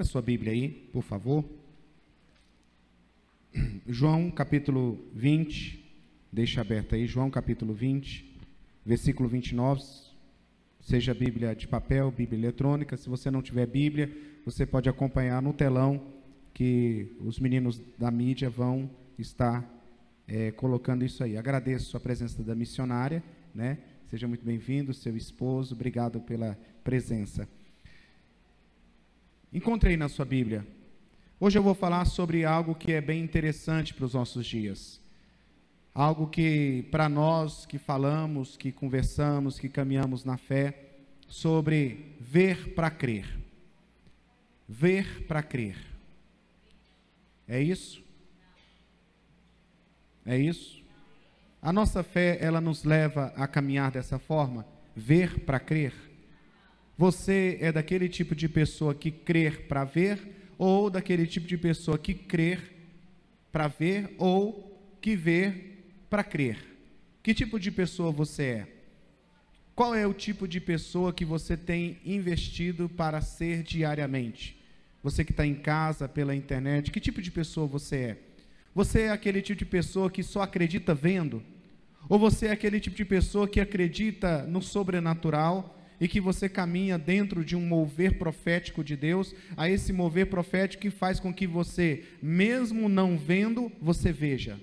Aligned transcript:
Pega 0.00 0.08
sua 0.08 0.22
Bíblia 0.22 0.52
aí, 0.54 0.70
por 0.94 1.02
favor. 1.02 1.44
João 3.86 4.30
capítulo 4.30 4.98
20, 5.14 5.78
deixa 6.32 6.62
aberto 6.62 6.94
aí, 6.94 7.06
João 7.06 7.30
capítulo 7.30 7.74
20, 7.74 8.40
versículo 8.86 9.28
29. 9.28 9.82
Seja 10.80 11.12
Bíblia 11.12 11.54
de 11.54 11.68
papel, 11.68 12.10
Bíblia 12.10 12.40
eletrônica. 12.40 12.96
Se 12.96 13.10
você 13.10 13.30
não 13.30 13.42
tiver 13.42 13.66
Bíblia, 13.66 14.10
você 14.42 14.64
pode 14.64 14.88
acompanhar 14.88 15.42
no 15.42 15.52
telão 15.52 16.00
que 16.54 17.14
os 17.20 17.38
meninos 17.38 17.78
da 17.98 18.10
mídia 18.10 18.48
vão 18.48 18.88
estar 19.18 19.68
é, 20.26 20.50
colocando 20.50 21.04
isso 21.04 21.22
aí. 21.22 21.36
Agradeço 21.36 21.94
a 21.94 22.00
presença 22.00 22.42
da 22.42 22.54
missionária, 22.54 23.22
né? 23.54 23.76
Seja 24.08 24.26
muito 24.26 24.46
bem-vindo, 24.46 24.94
seu 24.94 25.14
esposo. 25.14 25.74
Obrigado 25.74 26.22
pela 26.22 26.58
presença. 26.82 27.46
Encontrei 29.52 29.96
na 29.96 30.08
sua 30.08 30.24
Bíblia. 30.24 30.64
Hoje 31.40 31.58
eu 31.58 31.62
vou 31.62 31.74
falar 31.74 32.04
sobre 32.04 32.44
algo 32.44 32.72
que 32.72 32.92
é 32.92 33.00
bem 33.00 33.20
interessante 33.20 33.92
para 33.92 34.04
os 34.04 34.14
nossos 34.14 34.46
dias. 34.46 35.00
Algo 35.92 36.28
que, 36.28 36.86
para 36.92 37.08
nós 37.08 37.66
que 37.66 37.76
falamos, 37.76 38.56
que 38.56 38.70
conversamos, 38.70 39.58
que 39.58 39.68
caminhamos 39.68 40.24
na 40.24 40.36
fé, 40.36 40.90
sobre 41.26 42.14
ver 42.20 42.74
para 42.74 42.92
crer. 42.92 43.26
Ver 44.68 45.26
para 45.26 45.42
crer. 45.42 45.76
É 47.48 47.60
isso? 47.60 48.00
É 50.24 50.38
isso? 50.38 50.80
A 51.60 51.72
nossa 51.72 52.04
fé, 52.04 52.38
ela 52.40 52.60
nos 52.60 52.84
leva 52.84 53.32
a 53.36 53.48
caminhar 53.48 53.90
dessa 53.90 54.16
forma, 54.16 54.64
ver 54.94 55.40
para 55.40 55.58
crer. 55.58 56.09
Você 57.00 57.56
é 57.62 57.72
daquele 57.72 58.10
tipo 58.10 58.34
de 58.34 58.46
pessoa 58.46 58.94
que 58.94 59.10
crer 59.10 59.62
para 59.62 59.84
ver, 59.84 60.18
ou 60.58 60.90
daquele 60.90 61.26
tipo 61.26 61.46
de 61.46 61.56
pessoa 61.56 61.96
que 61.96 62.12
crer 62.12 62.60
para 63.50 63.68
ver, 63.68 64.14
ou 64.18 64.78
que 65.00 65.16
vê 65.16 65.78
para 66.10 66.22
crer? 66.22 66.58
Que 67.22 67.32
tipo 67.32 67.58
de 67.58 67.70
pessoa 67.70 68.12
você 68.12 68.42
é? 68.42 68.68
Qual 69.74 69.94
é 69.94 70.06
o 70.06 70.12
tipo 70.12 70.46
de 70.46 70.60
pessoa 70.60 71.10
que 71.10 71.24
você 71.24 71.56
tem 71.56 71.96
investido 72.04 72.86
para 72.86 73.22
ser 73.22 73.62
diariamente? 73.62 74.62
Você 75.02 75.24
que 75.24 75.32
está 75.32 75.46
em 75.46 75.54
casa, 75.54 76.06
pela 76.06 76.36
internet, 76.36 76.90
que 76.90 77.00
tipo 77.00 77.22
de 77.22 77.30
pessoa 77.30 77.66
você 77.66 77.96
é? 77.96 78.18
Você 78.74 79.04
é 79.04 79.10
aquele 79.10 79.40
tipo 79.40 79.60
de 79.60 79.64
pessoa 79.64 80.10
que 80.10 80.22
só 80.22 80.42
acredita 80.42 80.94
vendo? 80.94 81.42
Ou 82.10 82.18
você 82.18 82.48
é 82.48 82.50
aquele 82.50 82.78
tipo 82.78 82.94
de 82.94 83.06
pessoa 83.06 83.48
que 83.48 83.58
acredita 83.58 84.42
no 84.42 84.60
sobrenatural 84.60 85.79
e 86.00 86.08
que 86.08 86.20
você 86.20 86.48
caminha 86.48 86.98
dentro 86.98 87.44
de 87.44 87.54
um 87.54 87.60
mover 87.60 88.16
profético 88.16 88.82
de 88.82 88.96
Deus, 88.96 89.34
a 89.56 89.68
esse 89.68 89.92
mover 89.92 90.26
profético 90.26 90.82
que 90.82 90.90
faz 90.90 91.20
com 91.20 91.32
que 91.32 91.46
você, 91.46 92.04
mesmo 92.22 92.88
não 92.88 93.18
vendo, 93.18 93.70
você 93.80 94.10
veja. 94.10 94.58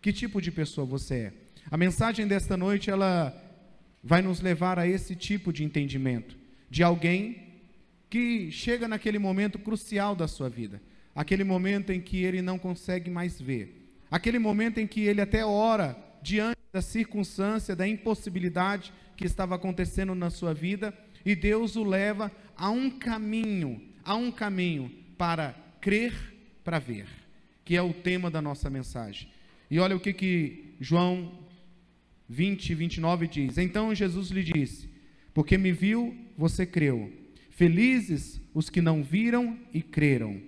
Que 0.00 0.12
tipo 0.12 0.40
de 0.40 0.50
pessoa 0.50 0.86
você 0.86 1.14
é? 1.14 1.32
A 1.70 1.76
mensagem 1.76 2.26
desta 2.26 2.56
noite 2.56 2.90
ela 2.90 3.34
vai 4.02 4.22
nos 4.22 4.40
levar 4.40 4.78
a 4.78 4.86
esse 4.86 5.14
tipo 5.14 5.52
de 5.52 5.64
entendimento 5.64 6.36
de 6.70 6.82
alguém 6.82 7.44
que 8.10 8.50
chega 8.50 8.88
naquele 8.88 9.18
momento 9.18 9.58
crucial 9.58 10.14
da 10.14 10.28
sua 10.28 10.48
vida, 10.48 10.80
aquele 11.14 11.44
momento 11.44 11.90
em 11.90 12.00
que 12.00 12.22
ele 12.22 12.42
não 12.42 12.58
consegue 12.58 13.10
mais 13.10 13.40
ver, 13.40 13.92
aquele 14.10 14.38
momento 14.38 14.78
em 14.78 14.86
que 14.86 15.00
ele 15.02 15.20
até 15.20 15.44
ora 15.44 15.96
diante 16.22 16.58
da 16.72 16.82
circunstância, 16.82 17.76
da 17.76 17.86
impossibilidade 17.86 18.92
que 19.16 19.24
estava 19.24 19.54
acontecendo 19.54 20.14
na 20.14 20.30
sua 20.30 20.52
vida, 20.52 20.92
e 21.24 21.34
Deus 21.34 21.76
o 21.76 21.84
leva 21.84 22.30
a 22.56 22.70
um 22.70 22.90
caminho, 22.90 23.80
a 24.04 24.14
um 24.14 24.30
caminho 24.30 24.90
para 25.16 25.54
crer 25.80 26.34
para 26.62 26.78
ver, 26.78 27.06
que 27.64 27.76
é 27.76 27.82
o 27.82 27.92
tema 27.92 28.30
da 28.30 28.40
nossa 28.40 28.70
mensagem. 28.70 29.28
E 29.70 29.78
olha 29.78 29.96
o 29.96 30.00
que 30.00 30.12
que 30.12 30.74
João 30.80 31.32
20, 32.28 32.74
29 32.74 33.28
diz: 33.28 33.58
Então 33.58 33.94
Jesus 33.94 34.30
lhe 34.30 34.42
disse: 34.42 34.88
Porque 35.32 35.58
me 35.58 35.72
viu, 35.72 36.16
você 36.36 36.66
creu. 36.66 37.12
Felizes 37.50 38.40
os 38.52 38.68
que 38.68 38.80
não 38.80 39.02
viram 39.02 39.58
e 39.72 39.80
creram. 39.80 40.40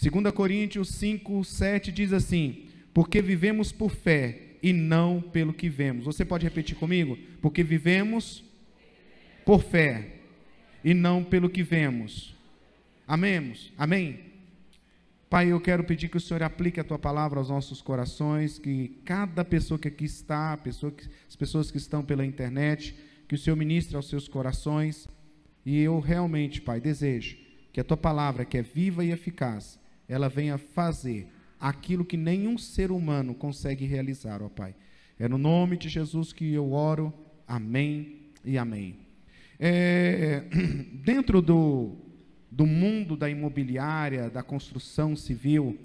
2 0.00 0.32
Coríntios 0.32 0.90
5, 0.90 1.44
7 1.44 1.90
diz 1.90 2.12
assim: 2.12 2.66
Porque 2.92 3.22
vivemos 3.22 3.72
por 3.72 3.90
fé 3.90 4.45
e 4.66 4.72
não 4.72 5.20
pelo 5.20 5.54
que 5.54 5.68
vemos. 5.68 6.06
Você 6.06 6.24
pode 6.24 6.42
repetir 6.42 6.76
comigo? 6.76 7.16
Porque 7.40 7.62
vivemos 7.62 8.42
por 9.44 9.62
fé 9.62 10.14
e 10.82 10.92
não 10.92 11.22
pelo 11.22 11.48
que 11.48 11.62
vemos. 11.62 12.34
Amemos? 13.06 13.72
Amém? 13.78 14.18
Pai, 15.30 15.52
eu 15.52 15.60
quero 15.60 15.84
pedir 15.84 16.08
que 16.08 16.16
o 16.16 16.20
Senhor 16.20 16.42
aplique 16.42 16.80
a 16.80 16.84
tua 16.84 16.98
palavra 16.98 17.38
aos 17.38 17.48
nossos 17.48 17.80
corações, 17.80 18.58
que 18.58 19.00
cada 19.04 19.44
pessoa 19.44 19.78
que 19.78 19.86
aqui 19.86 20.04
está, 20.04 20.56
pessoa 20.56 20.90
que, 20.90 21.08
as 21.28 21.36
pessoas 21.36 21.70
que 21.70 21.78
estão 21.78 22.04
pela 22.04 22.26
internet, 22.26 22.92
que 23.28 23.36
o 23.36 23.38
Senhor 23.38 23.54
ministre 23.54 23.94
aos 23.94 24.08
seus 24.08 24.26
corações. 24.26 25.06
E 25.64 25.78
eu 25.78 26.00
realmente, 26.00 26.60
Pai, 26.60 26.80
desejo 26.80 27.36
que 27.72 27.78
a 27.78 27.84
tua 27.84 27.96
palavra, 27.96 28.44
que 28.44 28.58
é 28.58 28.62
viva 28.62 29.04
e 29.04 29.12
eficaz, 29.12 29.78
ela 30.08 30.28
venha 30.28 30.58
fazer 30.58 31.28
aquilo 31.60 32.04
que 32.04 32.16
nenhum 32.16 32.58
ser 32.58 32.90
humano 32.90 33.34
consegue 33.34 33.84
realizar, 33.84 34.42
ó 34.42 34.48
Pai. 34.48 34.74
É 35.18 35.28
no 35.28 35.38
nome 35.38 35.76
de 35.76 35.88
Jesus 35.88 36.32
que 36.32 36.52
eu 36.52 36.72
oro. 36.72 37.12
Amém 37.48 38.30
e 38.44 38.58
amém. 38.58 38.98
É, 39.58 40.44
dentro 41.04 41.40
do, 41.40 41.96
do 42.50 42.66
mundo 42.66 43.16
da 43.16 43.28
imobiliária, 43.28 44.28
da 44.28 44.42
construção 44.42 45.16
civil, 45.16 45.78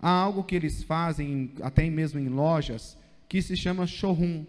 há 0.00 0.10
algo 0.10 0.44
que 0.44 0.54
eles 0.54 0.82
fazem, 0.82 1.52
até 1.62 1.88
mesmo 1.88 2.20
em 2.20 2.28
lojas, 2.28 2.98
que 3.28 3.40
se 3.40 3.56
chama 3.56 3.86
showroom. 3.86 4.44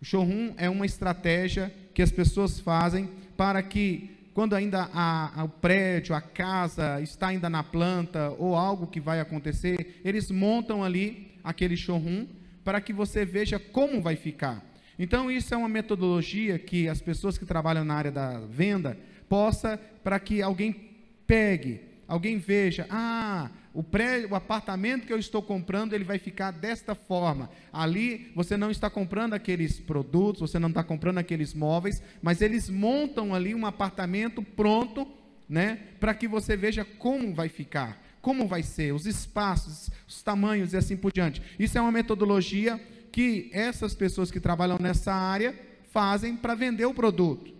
O 0.00 0.04
showroom 0.04 0.54
é 0.56 0.70
uma 0.70 0.86
estratégia 0.86 1.72
que 1.92 2.00
as 2.00 2.10
pessoas 2.10 2.58
fazem 2.58 3.10
para 3.36 3.62
que 3.62 4.17
quando 4.38 4.54
ainda 4.54 4.88
a, 4.94 5.40
a, 5.40 5.42
o 5.42 5.48
prédio, 5.48 6.14
a 6.14 6.20
casa 6.20 7.00
está 7.00 7.26
ainda 7.26 7.50
na 7.50 7.64
planta 7.64 8.30
ou 8.38 8.54
algo 8.54 8.86
que 8.86 9.00
vai 9.00 9.18
acontecer, 9.18 10.00
eles 10.04 10.30
montam 10.30 10.84
ali 10.84 11.32
aquele 11.42 11.76
showroom 11.76 12.24
para 12.62 12.80
que 12.80 12.92
você 12.92 13.24
veja 13.24 13.58
como 13.58 14.00
vai 14.00 14.14
ficar. 14.14 14.64
Então 14.96 15.28
isso 15.28 15.52
é 15.52 15.56
uma 15.56 15.68
metodologia 15.68 16.56
que 16.56 16.88
as 16.88 17.00
pessoas 17.00 17.36
que 17.36 17.44
trabalham 17.44 17.84
na 17.84 17.94
área 17.94 18.12
da 18.12 18.38
venda 18.38 18.96
possa 19.28 19.76
para 20.04 20.20
que 20.20 20.40
alguém 20.40 20.88
pegue, 21.26 21.80
alguém 22.06 22.38
veja, 22.38 22.86
ah, 22.90 23.50
o, 23.72 23.82
prédio, 23.82 24.30
o 24.30 24.34
apartamento 24.34 25.06
que 25.06 25.12
eu 25.12 25.18
estou 25.18 25.42
comprando, 25.42 25.92
ele 25.92 26.04
vai 26.04 26.18
ficar 26.18 26.50
desta 26.50 26.94
forma. 26.94 27.50
Ali 27.72 28.32
você 28.34 28.56
não 28.56 28.70
está 28.70 28.88
comprando 28.88 29.34
aqueles 29.34 29.78
produtos, 29.78 30.40
você 30.40 30.58
não 30.58 30.68
está 30.68 30.82
comprando 30.82 31.18
aqueles 31.18 31.54
móveis, 31.54 32.02
mas 32.22 32.40
eles 32.40 32.68
montam 32.68 33.34
ali 33.34 33.54
um 33.54 33.66
apartamento 33.66 34.42
pronto, 34.42 35.06
né, 35.48 35.78
para 35.98 36.12
que 36.12 36.28
você 36.28 36.56
veja 36.56 36.84
como 36.84 37.34
vai 37.34 37.48
ficar, 37.48 38.02
como 38.20 38.46
vai 38.46 38.62
ser, 38.62 38.92
os 38.92 39.06
espaços, 39.06 39.90
os 40.06 40.22
tamanhos 40.22 40.72
e 40.72 40.76
assim 40.76 40.96
por 40.96 41.12
diante. 41.12 41.42
Isso 41.58 41.78
é 41.78 41.80
uma 41.80 41.92
metodologia 41.92 42.78
que 43.10 43.48
essas 43.52 43.94
pessoas 43.94 44.30
que 44.30 44.40
trabalham 44.40 44.78
nessa 44.78 45.12
área 45.12 45.54
fazem 45.90 46.36
para 46.36 46.54
vender 46.54 46.84
o 46.84 46.94
produto. 46.94 47.54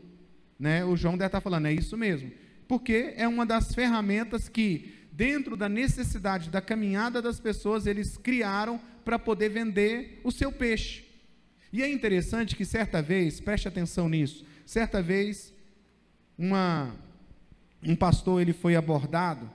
Né? 0.59 0.85
O 0.85 0.97
João 0.97 1.17
deve 1.17 1.29
estar 1.29 1.41
falando, 1.41 1.67
é 1.67 1.73
isso 1.73 1.97
mesmo. 1.97 2.31
Porque 2.67 3.15
é 3.17 3.27
uma 3.27 3.47
das 3.47 3.75
ferramentas 3.75 4.49
que 4.49 4.98
dentro 5.19 5.57
da 5.57 5.69
necessidade 5.69 6.49
da 6.49 6.61
caminhada 6.61 7.21
das 7.21 7.41
pessoas, 7.41 7.89
eles 7.89 8.17
criaram 8.17 8.81
para 9.05 9.19
poder 9.19 9.49
vender 9.49 10.21
o 10.23 10.31
seu 10.31 10.53
peixe. 10.53 11.05
E 11.73 11.83
é 11.83 11.91
interessante 11.91 12.55
que 12.55 12.65
certa 12.65 13.03
vez, 13.03 13.41
preste 13.41 13.67
atenção 13.67 14.09
nisso, 14.09 14.47
certa 14.65 15.03
vez 15.03 15.53
uma, 16.39 16.95
um 17.83 17.97
pastor 17.97 18.41
ele 18.41 18.53
foi 18.53 18.77
abordado, 18.77 19.51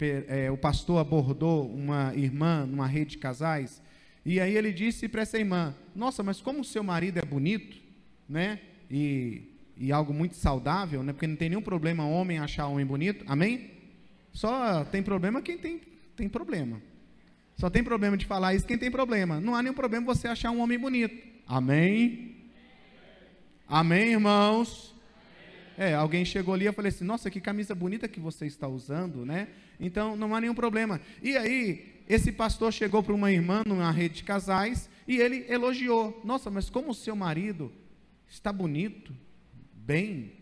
é, 0.00 0.50
o 0.50 0.56
pastor 0.56 0.98
abordou 0.98 1.68
uma 1.70 2.14
irmã 2.14 2.64
numa 2.64 2.86
rede 2.86 3.12
de 3.12 3.18
casais, 3.18 3.82
e 4.24 4.40
aí 4.40 4.56
ele 4.56 4.72
disse 4.72 5.08
para 5.08 5.20
essa 5.20 5.38
irmã: 5.38 5.74
Nossa, 5.94 6.22
mas 6.22 6.40
como 6.40 6.60
o 6.60 6.64
seu 6.64 6.82
marido 6.82 7.18
é 7.18 7.22
bonito, 7.22 7.76
né? 8.26 8.60
E, 8.90 9.42
e 9.76 9.92
algo 9.92 10.14
muito 10.14 10.36
saudável, 10.36 11.02
né? 11.02 11.12
Porque 11.12 11.26
não 11.26 11.36
tem 11.36 11.50
nenhum 11.50 11.60
problema 11.60 12.06
homem 12.06 12.38
achar 12.38 12.66
homem 12.66 12.86
bonito, 12.86 13.26
amém? 13.28 13.73
Só 14.34 14.84
tem 14.84 15.02
problema 15.02 15.40
quem 15.40 15.56
tem, 15.56 15.80
tem 16.16 16.28
problema. 16.28 16.82
Só 17.56 17.70
tem 17.70 17.84
problema 17.84 18.16
de 18.16 18.26
falar 18.26 18.54
isso 18.54 18.66
quem 18.66 18.76
tem 18.76 18.90
problema. 18.90 19.40
Não 19.40 19.54
há 19.54 19.62
nenhum 19.62 19.74
problema 19.74 20.04
você 20.04 20.26
achar 20.26 20.50
um 20.50 20.60
homem 20.60 20.78
bonito. 20.78 21.16
Amém? 21.46 22.34
Amém, 23.66 24.10
irmãos? 24.10 24.92
É, 25.78 25.94
alguém 25.94 26.24
chegou 26.24 26.52
ali 26.52 26.64
e 26.64 26.66
eu 26.66 26.72
falei 26.72 26.90
assim: 26.90 27.04
Nossa, 27.04 27.30
que 27.30 27.40
camisa 27.40 27.74
bonita 27.74 28.08
que 28.08 28.18
você 28.18 28.44
está 28.44 28.66
usando, 28.66 29.24
né? 29.24 29.48
Então 29.78 30.16
não 30.16 30.34
há 30.34 30.40
nenhum 30.40 30.54
problema. 30.54 31.00
E 31.22 31.36
aí, 31.36 32.02
esse 32.08 32.32
pastor 32.32 32.72
chegou 32.72 33.02
para 33.02 33.14
uma 33.14 33.32
irmã 33.32 33.62
numa 33.64 33.90
rede 33.90 34.16
de 34.16 34.24
casais 34.24 34.90
e 35.06 35.16
ele 35.16 35.46
elogiou: 35.48 36.20
Nossa, 36.24 36.50
mas 36.50 36.68
como 36.68 36.90
o 36.90 36.94
seu 36.94 37.14
marido 37.14 37.72
está 38.28 38.52
bonito, 38.52 39.14
bem, 39.72 40.32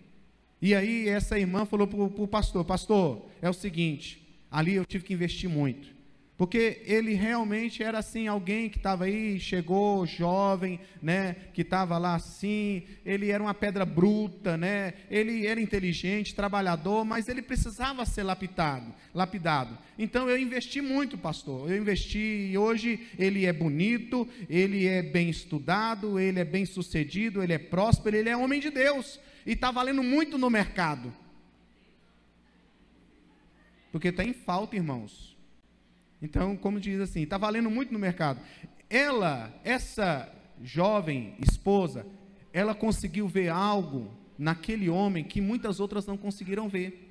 E 0.62 0.76
aí 0.76 1.08
essa 1.08 1.36
irmã 1.36 1.66
falou 1.66 1.88
para 1.88 2.00
o 2.00 2.28
pastor: 2.28 2.64
Pastor, 2.64 3.26
é 3.42 3.50
o 3.50 3.52
seguinte, 3.52 4.22
ali 4.48 4.74
eu 4.74 4.86
tive 4.86 5.04
que 5.04 5.12
investir 5.12 5.50
muito. 5.50 5.90
Porque 6.38 6.82
ele 6.86 7.14
realmente 7.14 7.82
era 7.82 7.98
assim, 7.98 8.26
alguém 8.26 8.68
que 8.68 8.76
estava 8.76 9.04
aí, 9.04 9.38
chegou 9.38 10.04
jovem, 10.06 10.80
né, 11.00 11.36
que 11.52 11.62
estava 11.62 11.98
lá 11.98 12.16
assim, 12.16 12.82
ele 13.04 13.30
era 13.30 13.40
uma 13.40 13.54
pedra 13.54 13.84
bruta, 13.84 14.56
né? 14.56 14.94
Ele 15.10 15.46
era 15.46 15.60
inteligente, 15.60 16.34
trabalhador, 16.34 17.04
mas 17.04 17.28
ele 17.28 17.42
precisava 17.42 18.04
ser 18.06 18.24
lapidado, 18.24 18.92
lapidado. 19.14 19.78
Então 19.96 20.28
eu 20.28 20.38
investi 20.38 20.80
muito, 20.80 21.18
pastor. 21.18 21.70
Eu 21.70 21.76
investi 21.76 22.50
e 22.50 22.58
hoje 22.58 23.06
ele 23.18 23.46
é 23.46 23.52
bonito, 23.52 24.26
ele 24.48 24.86
é 24.86 25.02
bem 25.02 25.28
estudado, 25.28 26.18
ele 26.18 26.40
é 26.40 26.44
bem 26.44 26.64
sucedido, 26.64 27.42
ele 27.42 27.52
é 27.52 27.58
próspero, 27.58 28.16
ele 28.16 28.30
é 28.30 28.36
homem 28.36 28.58
de 28.58 28.70
Deus 28.70 29.20
e 29.46 29.52
está 29.52 29.70
valendo 29.70 30.02
muito 30.02 30.38
no 30.38 30.50
mercado. 30.50 31.12
Porque 33.90 34.08
está 34.08 34.24
em 34.24 34.32
falta, 34.32 34.76
irmãos. 34.76 35.36
Então, 36.20 36.56
como 36.56 36.80
diz 36.80 37.00
assim, 37.00 37.22
está 37.22 37.36
valendo 37.36 37.70
muito 37.70 37.92
no 37.92 37.98
mercado. 37.98 38.40
Ela, 38.88 39.52
essa 39.64 40.32
jovem 40.62 41.34
esposa, 41.40 42.06
ela 42.52 42.74
conseguiu 42.74 43.26
ver 43.26 43.48
algo 43.48 44.10
naquele 44.38 44.88
homem 44.88 45.24
que 45.24 45.40
muitas 45.40 45.80
outras 45.80 46.06
não 46.06 46.16
conseguiram 46.16 46.68
ver. 46.68 47.10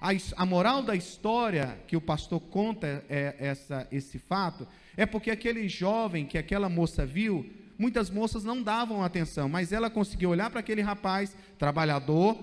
A, 0.00 0.10
a 0.36 0.44
moral 0.44 0.82
da 0.82 0.94
história 0.94 1.78
que 1.86 1.96
o 1.96 2.00
pastor 2.00 2.40
conta 2.40 3.04
é, 3.08 3.34
essa, 3.38 3.88
esse 3.90 4.18
fato 4.18 4.66
é 4.96 5.06
porque 5.06 5.30
aquele 5.30 5.68
jovem 5.68 6.26
que 6.26 6.36
aquela 6.36 6.68
moça 6.68 7.06
viu, 7.06 7.48
muitas 7.78 8.10
moças 8.10 8.44
não 8.44 8.62
davam 8.62 9.02
atenção, 9.02 9.48
mas 9.48 9.72
ela 9.72 9.90
conseguiu 9.90 10.30
olhar 10.30 10.50
para 10.50 10.60
aquele 10.60 10.82
rapaz, 10.82 11.36
trabalhador, 11.58 12.38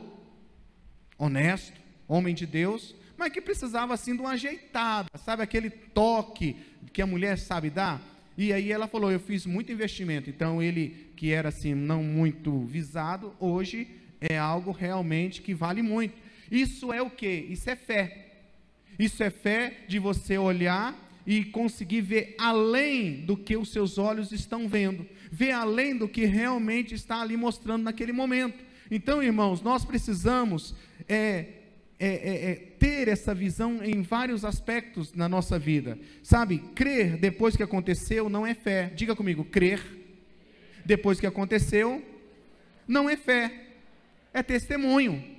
honesto, 1.17 1.79
homem 2.07 2.35
de 2.35 2.45
Deus, 2.45 2.95
mas 3.17 3.31
que 3.31 3.41
precisava 3.41 3.93
assim 3.93 4.15
de 4.15 4.21
uma 4.21 4.31
ajeitada, 4.31 5.07
sabe 5.15 5.43
aquele 5.43 5.69
toque 5.69 6.55
que 6.91 7.01
a 7.01 7.07
mulher 7.07 7.37
sabe 7.37 7.69
dar? 7.69 8.01
E 8.37 8.51
aí 8.51 8.71
ela 8.71 8.87
falou: 8.87 9.11
Eu 9.11 9.19
fiz 9.19 9.45
muito 9.45 9.71
investimento. 9.71 10.29
Então 10.29 10.61
ele, 10.61 11.11
que 11.15 11.31
era 11.31 11.49
assim, 11.49 11.73
não 11.73 12.03
muito 12.03 12.65
visado, 12.65 13.33
hoje 13.39 13.87
é 14.19 14.37
algo 14.37 14.71
realmente 14.71 15.41
que 15.41 15.53
vale 15.53 15.81
muito. 15.81 16.15
Isso 16.51 16.91
é 16.91 17.01
o 17.01 17.09
que? 17.09 17.27
Isso 17.27 17.69
é 17.69 17.75
fé. 17.75 18.31
Isso 18.97 19.23
é 19.23 19.29
fé 19.29 19.81
de 19.87 19.99
você 19.99 20.37
olhar 20.37 20.95
e 21.25 21.45
conseguir 21.45 22.01
ver 22.01 22.35
além 22.37 23.25
do 23.25 23.37
que 23.37 23.55
os 23.55 23.71
seus 23.71 23.97
olhos 23.97 24.31
estão 24.31 24.67
vendo, 24.67 25.05
ver 25.31 25.51
além 25.51 25.97
do 25.97 26.07
que 26.07 26.25
realmente 26.25 26.93
está 26.93 27.21
ali 27.21 27.37
mostrando 27.37 27.83
naquele 27.83 28.11
momento. 28.11 28.63
Então, 28.91 29.23
irmãos, 29.23 29.61
nós 29.61 29.85
precisamos 29.85 30.75
é, 31.07 31.45
é, 31.99 32.07
é, 32.07 32.51
é, 32.51 32.55
ter 32.77 33.07
essa 33.07 33.33
visão 33.33 33.83
em 33.83 34.01
vários 34.01 34.43
aspectos 34.43 35.13
na 35.13 35.29
nossa 35.29 35.57
vida. 35.57 35.97
Sabe, 36.21 36.59
crer 36.75 37.17
depois 37.17 37.55
que 37.55 37.63
aconteceu 37.63 38.29
não 38.29 38.45
é 38.45 38.53
fé. 38.53 38.91
Diga 38.95 39.15
comigo, 39.15 39.45
crer 39.45 39.81
depois 40.85 41.19
que 41.19 41.25
aconteceu 41.25 42.03
não 42.87 43.09
é 43.09 43.15
fé, 43.15 43.67
é 44.33 44.43
testemunho. 44.43 45.32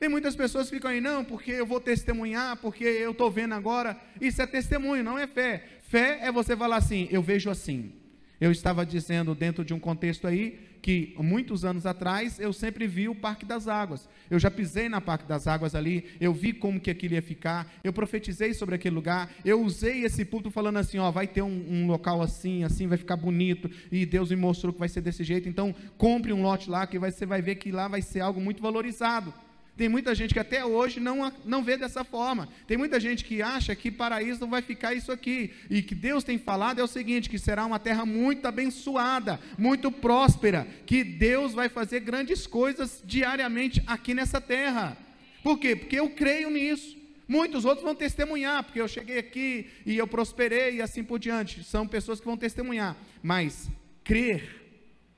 Tem 0.00 0.08
muitas 0.08 0.34
pessoas 0.34 0.70
que 0.70 0.76
ficam 0.76 0.90
aí, 0.90 0.98
não, 0.98 1.22
porque 1.22 1.50
eu 1.50 1.66
vou 1.66 1.78
testemunhar, 1.78 2.56
porque 2.56 2.84
eu 2.84 3.10
estou 3.10 3.30
vendo 3.30 3.52
agora. 3.52 3.94
Isso 4.18 4.40
é 4.40 4.46
testemunho, 4.46 5.04
não 5.04 5.18
é 5.18 5.26
fé. 5.26 5.62
Fé 5.82 6.20
é 6.22 6.32
você 6.32 6.56
falar 6.56 6.76
assim, 6.76 7.06
eu 7.10 7.22
vejo 7.22 7.50
assim. 7.50 7.92
Eu 8.40 8.50
estava 8.50 8.86
dizendo 8.86 9.34
dentro 9.34 9.62
de 9.62 9.74
um 9.74 9.78
contexto 9.78 10.26
aí 10.26 10.58
que 10.80 11.14
muitos 11.18 11.66
anos 11.66 11.84
atrás 11.84 12.40
eu 12.40 12.50
sempre 12.54 12.86
vi 12.86 13.10
o 13.10 13.14
Parque 13.14 13.44
das 13.44 13.68
Águas. 13.68 14.08
Eu 14.30 14.38
já 14.38 14.50
pisei 14.50 14.88
na 14.88 15.02
Parque 15.02 15.28
das 15.28 15.46
Águas 15.46 15.74
ali, 15.74 16.06
eu 16.18 16.32
vi 16.32 16.54
como 16.54 16.80
que 16.80 16.90
aquilo 16.90 17.12
ia 17.12 17.20
ficar, 17.20 17.70
eu 17.84 17.92
profetizei 17.92 18.54
sobre 18.54 18.76
aquele 18.76 18.94
lugar, 18.94 19.30
eu 19.44 19.60
usei 19.60 20.06
esse 20.06 20.24
púlpito 20.24 20.50
falando 20.50 20.78
assim, 20.78 20.96
ó, 20.96 21.10
vai 21.10 21.26
ter 21.26 21.42
um, 21.42 21.66
um, 21.68 21.86
local 21.86 22.22
assim, 22.22 22.64
assim, 22.64 22.86
vai 22.86 22.96
ficar 22.96 23.16
bonito, 23.16 23.70
e 23.92 24.06
Deus 24.06 24.30
me 24.30 24.36
mostrou 24.36 24.72
que 24.72 24.78
vai 24.78 24.88
ser 24.88 25.02
desse 25.02 25.22
jeito, 25.22 25.46
então 25.46 25.74
compre 25.98 26.32
um 26.32 26.40
lote 26.40 26.70
lá, 26.70 26.86
que 26.86 26.98
você 26.98 27.26
vai 27.26 27.42
ver 27.42 27.56
que 27.56 27.70
lá 27.70 27.86
vai 27.86 28.00
ser 28.00 28.20
algo 28.20 28.40
muito 28.40 28.62
valorizado. 28.62 29.34
Tem 29.80 29.88
muita 29.88 30.14
gente 30.14 30.34
que 30.34 30.38
até 30.38 30.62
hoje 30.62 31.00
não, 31.00 31.32
não 31.42 31.64
vê 31.64 31.74
dessa 31.74 32.04
forma. 32.04 32.50
Tem 32.66 32.76
muita 32.76 33.00
gente 33.00 33.24
que 33.24 33.40
acha 33.40 33.74
que 33.74 33.90
paraíso 33.90 34.42
não 34.42 34.50
vai 34.50 34.60
ficar 34.60 34.92
isso 34.92 35.10
aqui. 35.10 35.54
E 35.70 35.80
que 35.80 35.94
Deus 35.94 36.22
tem 36.22 36.36
falado 36.36 36.82
é 36.82 36.84
o 36.84 36.86
seguinte: 36.86 37.30
que 37.30 37.38
será 37.38 37.64
uma 37.64 37.78
terra 37.78 38.04
muito 38.04 38.44
abençoada, 38.44 39.40
muito 39.56 39.90
próspera, 39.90 40.68
que 40.84 41.02
Deus 41.02 41.54
vai 41.54 41.70
fazer 41.70 42.00
grandes 42.00 42.46
coisas 42.46 43.02
diariamente 43.06 43.82
aqui 43.86 44.12
nessa 44.12 44.38
terra. 44.38 44.98
Por 45.42 45.58
quê? 45.58 45.74
Porque 45.74 45.98
eu 45.98 46.10
creio 46.10 46.50
nisso. 46.50 46.98
Muitos 47.26 47.64
outros 47.64 47.82
vão 47.82 47.94
testemunhar, 47.94 48.62
porque 48.62 48.82
eu 48.82 48.86
cheguei 48.86 49.16
aqui 49.16 49.66
e 49.86 49.96
eu 49.96 50.06
prosperei 50.06 50.74
e 50.74 50.82
assim 50.82 51.02
por 51.02 51.18
diante. 51.18 51.64
São 51.64 51.88
pessoas 51.88 52.20
que 52.20 52.26
vão 52.26 52.36
testemunhar. 52.36 52.98
Mas 53.22 53.70
crer 54.04 54.62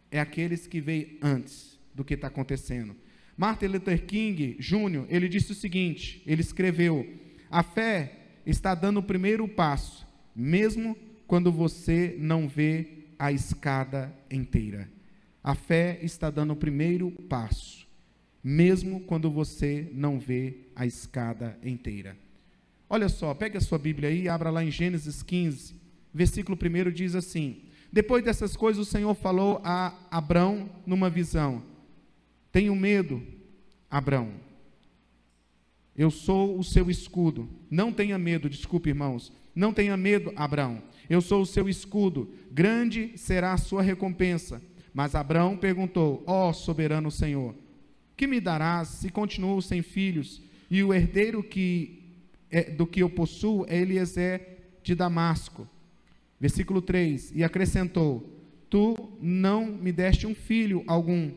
é 0.08 0.20
aqueles 0.20 0.68
que 0.68 0.80
veem 0.80 1.18
antes 1.20 1.76
do 1.92 2.04
que 2.04 2.14
está 2.14 2.28
acontecendo. 2.28 3.01
Martin 3.36 3.66
Luther 3.66 4.04
King 4.04 4.56
Jr., 4.58 5.06
ele 5.08 5.28
disse 5.28 5.52
o 5.52 5.54
seguinte, 5.54 6.22
ele 6.26 6.42
escreveu, 6.42 7.06
a 7.50 7.62
fé 7.62 8.12
está 8.46 8.74
dando 8.74 8.98
o 8.98 9.02
primeiro 9.02 9.46
passo, 9.48 10.06
mesmo 10.34 10.96
quando 11.26 11.50
você 11.50 12.16
não 12.18 12.48
vê 12.48 12.88
a 13.18 13.32
escada 13.32 14.12
inteira. 14.30 14.88
A 15.42 15.54
fé 15.54 15.98
está 16.02 16.30
dando 16.30 16.52
o 16.52 16.56
primeiro 16.56 17.10
passo, 17.10 17.86
mesmo 18.42 19.00
quando 19.00 19.30
você 19.30 19.88
não 19.92 20.18
vê 20.18 20.68
a 20.74 20.86
escada 20.86 21.58
inteira. 21.64 22.16
Olha 22.88 23.08
só, 23.08 23.32
pegue 23.32 23.56
a 23.56 23.60
sua 23.60 23.78
Bíblia 23.78 24.10
aí 24.10 24.28
abra 24.28 24.50
lá 24.50 24.62
em 24.62 24.70
Gênesis 24.70 25.22
15, 25.22 25.74
versículo 26.12 26.58
1 26.60 26.90
diz 26.90 27.14
assim: 27.14 27.62
Depois 27.92 28.22
dessas 28.22 28.56
coisas, 28.56 28.86
o 28.86 28.90
Senhor 28.90 29.14
falou 29.14 29.60
a 29.64 29.94
Abrão 30.10 30.68
numa 30.86 31.08
visão: 31.08 31.62
tenho 32.52 32.76
medo, 32.76 33.22
Abraão. 33.90 34.30
Eu 35.96 36.10
sou 36.10 36.58
o 36.58 36.62
seu 36.62 36.90
escudo. 36.90 37.48
Não 37.70 37.92
tenha 37.92 38.18
medo, 38.18 38.48
desculpe, 38.48 38.90
irmãos. 38.90 39.32
Não 39.54 39.72
tenha 39.72 39.96
medo, 39.96 40.32
Abraão. 40.36 40.82
Eu 41.08 41.20
sou 41.20 41.42
o 41.42 41.46
seu 41.46 41.68
escudo. 41.68 42.32
Grande 42.50 43.12
será 43.16 43.52
a 43.52 43.58
sua 43.58 43.82
recompensa. 43.82 44.62
Mas 44.94 45.14
Abraão 45.14 45.56
perguntou: 45.56 46.22
Ó 46.26 46.50
oh, 46.50 46.52
soberano 46.52 47.10
Senhor, 47.10 47.54
que 48.16 48.26
me 48.26 48.40
darás 48.40 48.88
se 48.88 49.10
continuo 49.10 49.60
sem 49.60 49.82
filhos 49.82 50.42
e 50.70 50.82
o 50.82 50.92
herdeiro 50.92 51.42
que 51.42 52.02
é, 52.50 52.64
do 52.64 52.86
que 52.86 53.02
eu 53.02 53.10
possuo 53.10 53.64
é 53.68 53.78
Eliezer 53.78 54.58
de 54.82 54.94
Damasco? 54.94 55.68
Versículo 56.40 56.82
3: 56.82 57.32
E 57.34 57.44
acrescentou: 57.44 58.28
Tu 58.68 58.96
não 59.20 59.66
me 59.66 59.92
deste 59.92 60.26
um 60.26 60.34
filho 60.34 60.82
algum 60.86 61.30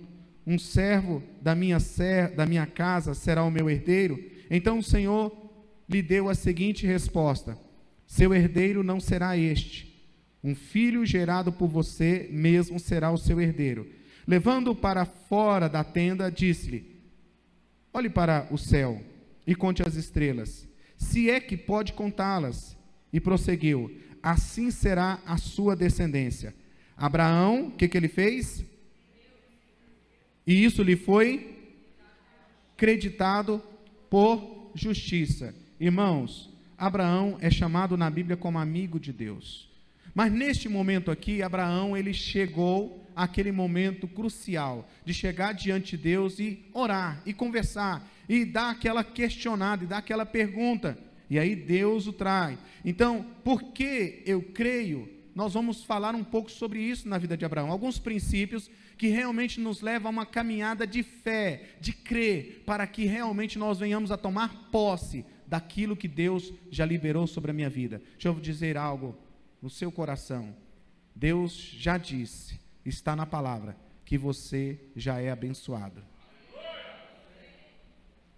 um 0.45 0.59
servo 0.59 1.23
da 1.41 1.55
minha, 1.55 1.79
ser, 1.79 2.29
da 2.35 2.45
minha 2.45 2.65
casa 2.65 3.13
será 3.13 3.43
o 3.43 3.51
meu 3.51 3.69
herdeiro? 3.69 4.23
Então 4.49 4.79
o 4.79 4.83
Senhor 4.83 5.35
lhe 5.89 6.01
deu 6.01 6.29
a 6.29 6.35
seguinte 6.35 6.85
resposta: 6.85 7.57
Seu 8.05 8.33
herdeiro 8.33 8.83
não 8.83 8.99
será 8.99 9.37
este. 9.37 9.93
Um 10.43 10.53
filho 10.53 11.05
gerado 11.05 11.51
por 11.51 11.67
você 11.67 12.27
mesmo 12.31 12.79
será 12.79 13.11
o 13.11 13.17
seu 13.17 13.41
herdeiro. 13.41 13.89
Levando-o 14.27 14.75
para 14.75 15.05
fora 15.05 15.67
da 15.67 15.83
tenda, 15.83 16.31
disse-lhe: 16.31 17.01
Olhe 17.91 18.09
para 18.09 18.47
o 18.51 18.57
céu 18.57 19.01
e 19.47 19.55
conte 19.55 19.81
as 19.81 19.95
estrelas, 19.95 20.67
se 20.97 21.29
é 21.29 21.39
que 21.39 21.57
pode 21.57 21.93
contá-las. 21.93 22.75
E 23.11 23.19
prosseguiu: 23.19 23.91
Assim 24.21 24.69
será 24.69 25.19
a 25.25 25.37
sua 25.37 25.75
descendência. 25.75 26.53
Abraão, 26.97 27.67
o 27.67 27.71
que, 27.71 27.87
que 27.87 27.97
ele 27.97 28.07
fez? 28.07 28.63
E 30.45 30.63
isso 30.63 30.83
lhe 30.83 30.95
foi 30.95 31.55
creditado 32.77 33.61
por 34.09 34.71
justiça. 34.75 35.55
Irmãos, 35.79 36.53
Abraão 36.77 37.37
é 37.39 37.49
chamado 37.49 37.97
na 37.97 38.09
Bíblia 38.09 38.37
como 38.37 38.59
amigo 38.59 38.99
de 38.99 39.11
Deus. 39.11 39.69
Mas 40.13 40.31
neste 40.31 40.69
momento 40.69 41.11
aqui, 41.11 41.41
Abraão, 41.41 41.95
ele 41.95 42.13
chegou 42.13 43.05
àquele 43.15 43.51
momento 43.51 44.07
crucial 44.07 44.89
de 45.03 45.13
chegar 45.13 45.53
diante 45.53 45.97
de 45.97 46.03
Deus 46.03 46.39
e 46.39 46.65
orar, 46.73 47.21
e 47.25 47.33
conversar, 47.33 48.07
e 48.27 48.45
dar 48.45 48.71
aquela 48.71 49.03
questionada, 49.03 49.83
e 49.83 49.87
dar 49.87 49.97
aquela 49.97 50.25
pergunta. 50.25 50.97
E 51.29 51.39
aí 51.39 51.55
Deus 51.55 52.07
o 52.07 52.13
traz. 52.13 52.57
Então, 52.83 53.25
por 53.43 53.71
que 53.73 54.21
eu 54.25 54.41
creio? 54.41 55.09
Nós 55.33 55.53
vamos 55.53 55.83
falar 55.83 56.15
um 56.15 56.23
pouco 56.23 56.49
sobre 56.49 56.79
isso 56.79 57.09
na 57.09 57.17
vida 57.17 57.35
de 57.35 57.43
Abraão. 57.43 57.71
Alguns 57.71 57.99
princípios 57.99 58.69
que 58.97 59.07
realmente 59.07 59.59
nos 59.59 59.81
leva 59.81 60.07
a 60.07 60.11
uma 60.11 60.25
caminhada 60.25 60.87
de 60.87 61.03
fé, 61.03 61.75
de 61.79 61.93
crer, 61.93 62.63
para 62.65 62.87
que 62.87 63.05
realmente 63.05 63.59
nós 63.59 63.79
venhamos 63.79 64.11
a 64.11 64.17
tomar 64.17 64.69
posse 64.71 65.25
daquilo 65.45 65.95
que 65.95 66.07
Deus 66.07 66.51
já 66.71 66.85
liberou 66.85 67.27
sobre 67.27 67.51
a 67.51 67.53
minha 67.53 67.69
vida. 67.69 68.01
Deixa 68.13 68.29
eu 68.29 68.39
dizer 68.39 68.77
algo 68.77 69.15
no 69.61 69.69
seu 69.69 69.91
coração. 69.91 70.55
Deus 71.13 71.53
já 71.77 71.97
disse, 71.97 72.59
está 72.85 73.15
na 73.15 73.25
palavra, 73.25 73.77
que 74.03 74.17
você 74.17 74.79
já 74.95 75.19
é 75.19 75.29
abençoado. 75.29 76.01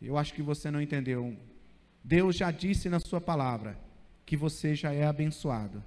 Eu 0.02 0.18
acho 0.18 0.34
que 0.34 0.42
você 0.42 0.70
não 0.70 0.82
entendeu. 0.82 1.36
Deus 2.04 2.36
já 2.36 2.52
disse 2.52 2.88
na 2.90 3.00
sua 3.00 3.20
palavra 3.20 3.78
que 4.26 4.38
você 4.38 4.76
já 4.76 4.94
é 4.94 5.06
abençoado, 5.06 5.84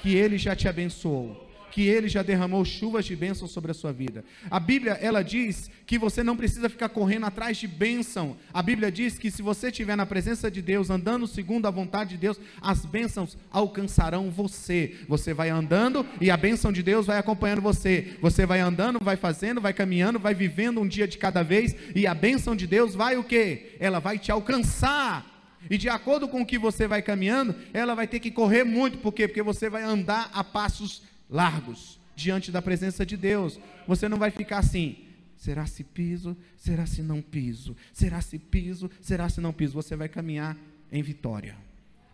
que 0.00 0.14
ele 0.14 0.38
já 0.38 0.54
te 0.54 0.68
abençoou 0.68 1.53
que 1.74 1.82
ele 1.82 2.08
já 2.08 2.22
derramou 2.22 2.64
chuvas 2.64 3.04
de 3.04 3.16
bênção 3.16 3.48
sobre 3.48 3.72
a 3.72 3.74
sua 3.74 3.92
vida. 3.92 4.24
A 4.48 4.60
Bíblia, 4.60 4.92
ela 4.92 5.24
diz 5.24 5.68
que 5.84 5.98
você 5.98 6.22
não 6.22 6.36
precisa 6.36 6.68
ficar 6.68 6.88
correndo 6.88 7.26
atrás 7.26 7.56
de 7.56 7.66
bênção. 7.66 8.36
A 8.52 8.62
Bíblia 8.62 8.92
diz 8.92 9.18
que 9.18 9.28
se 9.28 9.42
você 9.42 9.66
estiver 9.68 9.96
na 9.96 10.06
presença 10.06 10.48
de 10.48 10.62
Deus, 10.62 10.88
andando 10.88 11.26
segundo 11.26 11.66
a 11.66 11.72
vontade 11.72 12.10
de 12.10 12.16
Deus, 12.16 12.38
as 12.62 12.86
bênçãos 12.86 13.36
alcançarão 13.50 14.30
você. 14.30 14.94
Você 15.08 15.34
vai 15.34 15.50
andando 15.50 16.06
e 16.20 16.30
a 16.30 16.36
bênção 16.36 16.70
de 16.70 16.80
Deus 16.80 17.06
vai 17.06 17.18
acompanhando 17.18 17.60
você. 17.60 18.16
Você 18.20 18.46
vai 18.46 18.60
andando, 18.60 19.00
vai 19.02 19.16
fazendo, 19.16 19.60
vai 19.60 19.72
caminhando, 19.72 20.20
vai 20.20 20.32
vivendo 20.32 20.80
um 20.80 20.86
dia 20.86 21.08
de 21.08 21.18
cada 21.18 21.42
vez 21.42 21.74
e 21.92 22.06
a 22.06 22.14
bênção 22.14 22.54
de 22.54 22.68
Deus 22.68 22.94
vai 22.94 23.16
o 23.16 23.24
quê? 23.24 23.74
Ela 23.80 23.98
vai 23.98 24.16
te 24.16 24.30
alcançar. 24.30 25.26
E 25.68 25.76
de 25.76 25.88
acordo 25.88 26.28
com 26.28 26.42
o 26.42 26.46
que 26.46 26.58
você 26.58 26.86
vai 26.86 27.02
caminhando, 27.02 27.52
ela 27.72 27.96
vai 27.96 28.06
ter 28.06 28.20
que 28.20 28.30
correr 28.30 28.62
muito, 28.62 28.98
por 28.98 29.12
quê? 29.12 29.26
Porque 29.26 29.42
você 29.42 29.68
vai 29.68 29.82
andar 29.82 30.30
a 30.32 30.44
passos 30.44 31.02
largos 31.28 31.98
diante 32.16 32.50
da 32.50 32.62
presença 32.62 33.04
de 33.04 33.16
Deus. 33.16 33.58
Você 33.86 34.08
não 34.08 34.18
vai 34.18 34.30
ficar 34.30 34.58
assim. 34.58 34.98
Será 35.36 35.66
se 35.66 35.84
piso? 35.84 36.36
Será 36.56 36.86
se 36.86 37.02
não 37.02 37.20
piso? 37.20 37.76
Será 37.92 38.20
se 38.20 38.38
piso? 38.38 38.90
Será 39.00 39.28
se 39.28 39.40
não 39.40 39.52
piso? 39.52 39.74
Você 39.74 39.96
vai 39.96 40.08
caminhar 40.08 40.56
em 40.90 41.02
vitória. 41.02 41.56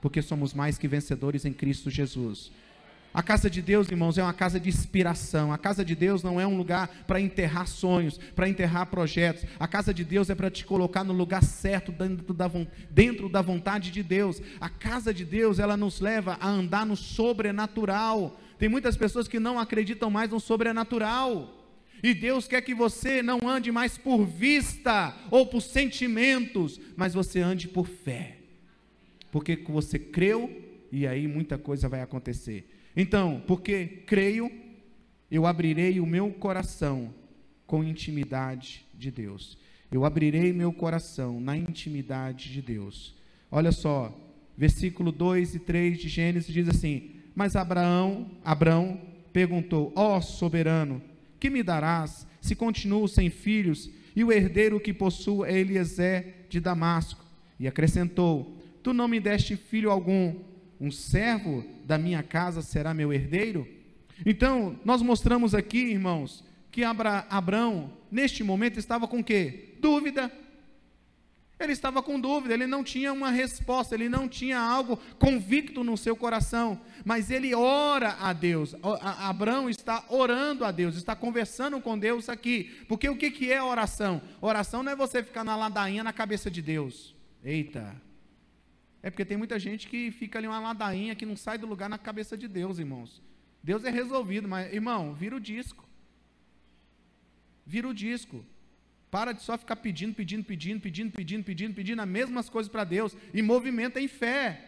Porque 0.01 0.23
somos 0.23 0.55
mais 0.55 0.79
que 0.79 0.89
vencedores 0.89 1.45
em 1.45 1.53
Cristo 1.53 1.91
Jesus. 1.91 2.51
A 3.13 3.23
casa 3.23 3.51
de 3.51 3.61
Deus, 3.61 3.89
irmãos, 3.91 4.17
é 4.19 4.23
uma 4.23 4.33
casa 4.33 4.61
de 4.61 4.69
inspiração. 4.69 5.53
A 5.53 5.59
casa 5.59 5.85
de 5.85 5.97
Deus 5.97 6.23
não 6.23 6.41
é 6.41 6.47
um 6.47 6.57
lugar 6.57 6.89
para 7.09 7.21
enterrar 7.21 7.67
sonhos, 7.67 8.19
para 8.37 8.49
enterrar 8.49 8.87
projetos. 8.87 9.45
A 9.59 9.67
casa 9.67 9.93
de 9.93 10.05
Deus 10.05 10.31
é 10.31 10.35
para 10.35 10.49
te 10.49 10.65
colocar 10.65 11.03
no 11.03 11.13
lugar 11.13 11.43
certo, 11.43 11.91
dentro 11.91 12.33
da, 12.33 12.49
dentro 12.89 13.29
da 13.29 13.43
vontade 13.43 13.91
de 13.91 14.03
Deus. 14.03 14.41
A 14.61 14.69
casa 14.69 15.13
de 15.13 15.25
Deus, 15.25 15.59
ela 15.59 15.77
nos 15.77 16.01
leva 16.01 16.39
a 16.41 16.49
andar 16.49 16.87
no 16.87 16.97
sobrenatural. 16.97 18.41
Tem 18.61 18.69
muitas 18.69 18.95
pessoas 18.95 19.27
que 19.27 19.41
não 19.41 19.59
acreditam 19.59 20.11
mais 20.11 20.29
no 20.29 20.39
sobrenatural. 20.39 21.67
E 22.03 22.13
Deus 22.13 22.47
quer 22.47 22.61
que 22.61 22.75
você 22.75 23.23
não 23.23 23.49
ande 23.49 23.73
mais 23.73 23.97
por 23.97 24.27
vista 24.27 25.17
ou 25.31 25.47
por 25.47 25.63
sentimentos, 25.63 26.79
mas 26.95 27.15
você 27.15 27.41
ande 27.41 27.67
por 27.67 27.87
fé. 27.87 28.37
Porque 29.33 29.57
você 29.57 29.99
creu 29.99 30.63
e 30.93 31.07
aí 31.07 31.27
muita 31.27 31.57
coisa 31.57 31.89
vai 31.89 32.03
acontecer. 32.03 32.69
Então, 32.95 33.43
porque 33.47 34.03
creio, 34.07 34.53
eu 35.31 35.47
abrirei 35.47 35.99
o 35.99 36.05
meu 36.05 36.31
coração 36.31 37.15
com 37.67 37.83
intimidade 37.83 38.85
de 38.93 39.11
Deus. 39.11 39.57
Eu 39.91 40.05
abrirei 40.05 40.53
meu 40.53 40.71
coração 40.71 41.41
na 41.41 41.57
intimidade 41.57 42.53
de 42.53 42.61
Deus. 42.61 43.15
Olha 43.51 43.73
só, 43.73 44.15
versículo 44.55 45.11
2 45.11 45.55
e 45.55 45.59
3 45.61 45.99
de 45.99 46.11
Gênesis 46.11 46.53
diz 46.53 46.69
assim: 46.69 47.20
mas 47.35 47.57
Abraão, 47.57 48.31
Abraão 48.45 49.01
perguntou: 49.33 49.93
Ó 49.95 50.17
oh, 50.17 50.21
soberano, 50.23 51.03
que 51.39 51.51
me 51.51 51.63
darás 51.63 52.27
se 52.41 52.55
continuo 52.55 53.09
sem 53.09 53.31
filhos 53.31 53.91
e 54.15 54.25
o 54.25 54.33
herdeiro 54.33 54.81
que 54.81 54.93
possuo 54.93 55.45
é 55.45 55.59
Eliezer 55.59 56.47
de 56.49 56.61
Damasco? 56.61 57.25
E 57.59 57.67
acrescentou: 57.69 58.57
Tu 58.83 58.93
não 58.93 59.09
me 59.09 59.21
deste 59.21 59.57
filho 59.57 59.91
algum, 59.91 60.35
um 60.81 60.91
servo 60.91 61.65
da 61.85 61.99
minha 61.99 62.23
casa 62.23 62.63
será 62.63 62.95
meu 62.95 63.13
herdeiro? 63.13 63.67
Então, 64.25 64.79
nós 64.85 65.01
mostramos 65.01 65.55
aqui, 65.55 65.79
irmãos, 65.79 66.45
que 66.71 66.85
Abra, 66.85 67.27
Abraão, 67.31 67.93
neste 68.11 68.43
momento, 68.43 68.79
estava 68.79 69.09
com 69.09 69.25
quê? 69.25 69.75
Dúvida. 69.81 70.31
Ele 71.61 71.73
estava 71.73 72.03
com 72.03 72.19
dúvida, 72.19 72.55
ele 72.55 72.67
não 72.67 72.83
tinha 72.83 73.13
uma 73.13 73.31
resposta, 73.31 73.95
ele 73.95 74.09
não 74.09 74.27
tinha 74.27 74.59
algo 74.59 74.97
convicto 75.19 75.85
no 75.85 75.95
seu 75.95 76.17
coração, 76.17 76.81
mas 77.05 77.31
ele 77.31 77.55
ora 77.55 78.17
a 78.19 78.33
Deus. 78.33 78.75
Abraão 79.03 79.69
está 79.69 80.03
orando 80.09 80.65
a 80.65 80.71
Deus, 80.71 80.97
está 80.97 81.15
conversando 81.15 81.79
com 81.79 81.99
Deus 81.99 82.31
aqui. 82.31 82.65
Porque 82.89 83.11
o 83.11 83.17
que, 83.17 83.31
que 83.31 83.53
é 83.53 83.63
oração? 83.63 84.23
Oração 84.41 84.83
não 84.83 84.93
é 84.93 84.97
você 84.97 85.23
ficar 85.23 85.45
na 85.45 85.55
ladainha 85.55 86.03
na 86.03 86.15
cabeça 86.15 86.51
de 86.51 86.63
Deus. 86.63 87.15
Eita! 87.45 87.95
É 89.03 89.11
porque 89.11 89.25
tem 89.27 89.37
muita 89.37 89.59
gente 89.59 89.87
que 89.87 90.11
fica 90.11 90.39
ali 90.39 90.47
uma 90.47 90.61
ladainha 90.61 91.15
que 91.15 91.27
não 91.27 91.37
sai 91.37 91.59
do 91.59 91.67
lugar 91.67 91.91
na 91.91 91.99
cabeça 91.99 92.39
de 92.39 92.49
Deus, 92.49 92.79
irmãos. 92.79 93.23
Deus 93.63 93.85
é 93.85 93.91
resolvido, 93.91 94.49
mas, 94.49 94.73
irmão, 94.73 95.13
vira 95.13 95.37
o 95.37 95.41
disco. 95.41 95.87
Vira 97.67 97.87
o 97.87 97.93
disco. 97.93 98.43
Para 99.11 99.33
de 99.33 99.43
só 99.43 99.59
ficar 99.59 99.77
pedindo, 99.77 100.15
pedindo, 100.15 100.45
pedindo, 100.45 100.81
pedindo, 100.81 101.11
pedindo, 101.13 101.45
pedindo, 101.45 101.75
pedindo 101.75 102.01
as 102.03 102.09
mesmas 102.09 102.49
coisas 102.49 102.71
para 102.71 102.85
Deus 102.85 103.17
e 103.35 103.43
movimenta 103.43 104.01
em 104.01 104.07
fé. 104.07 104.67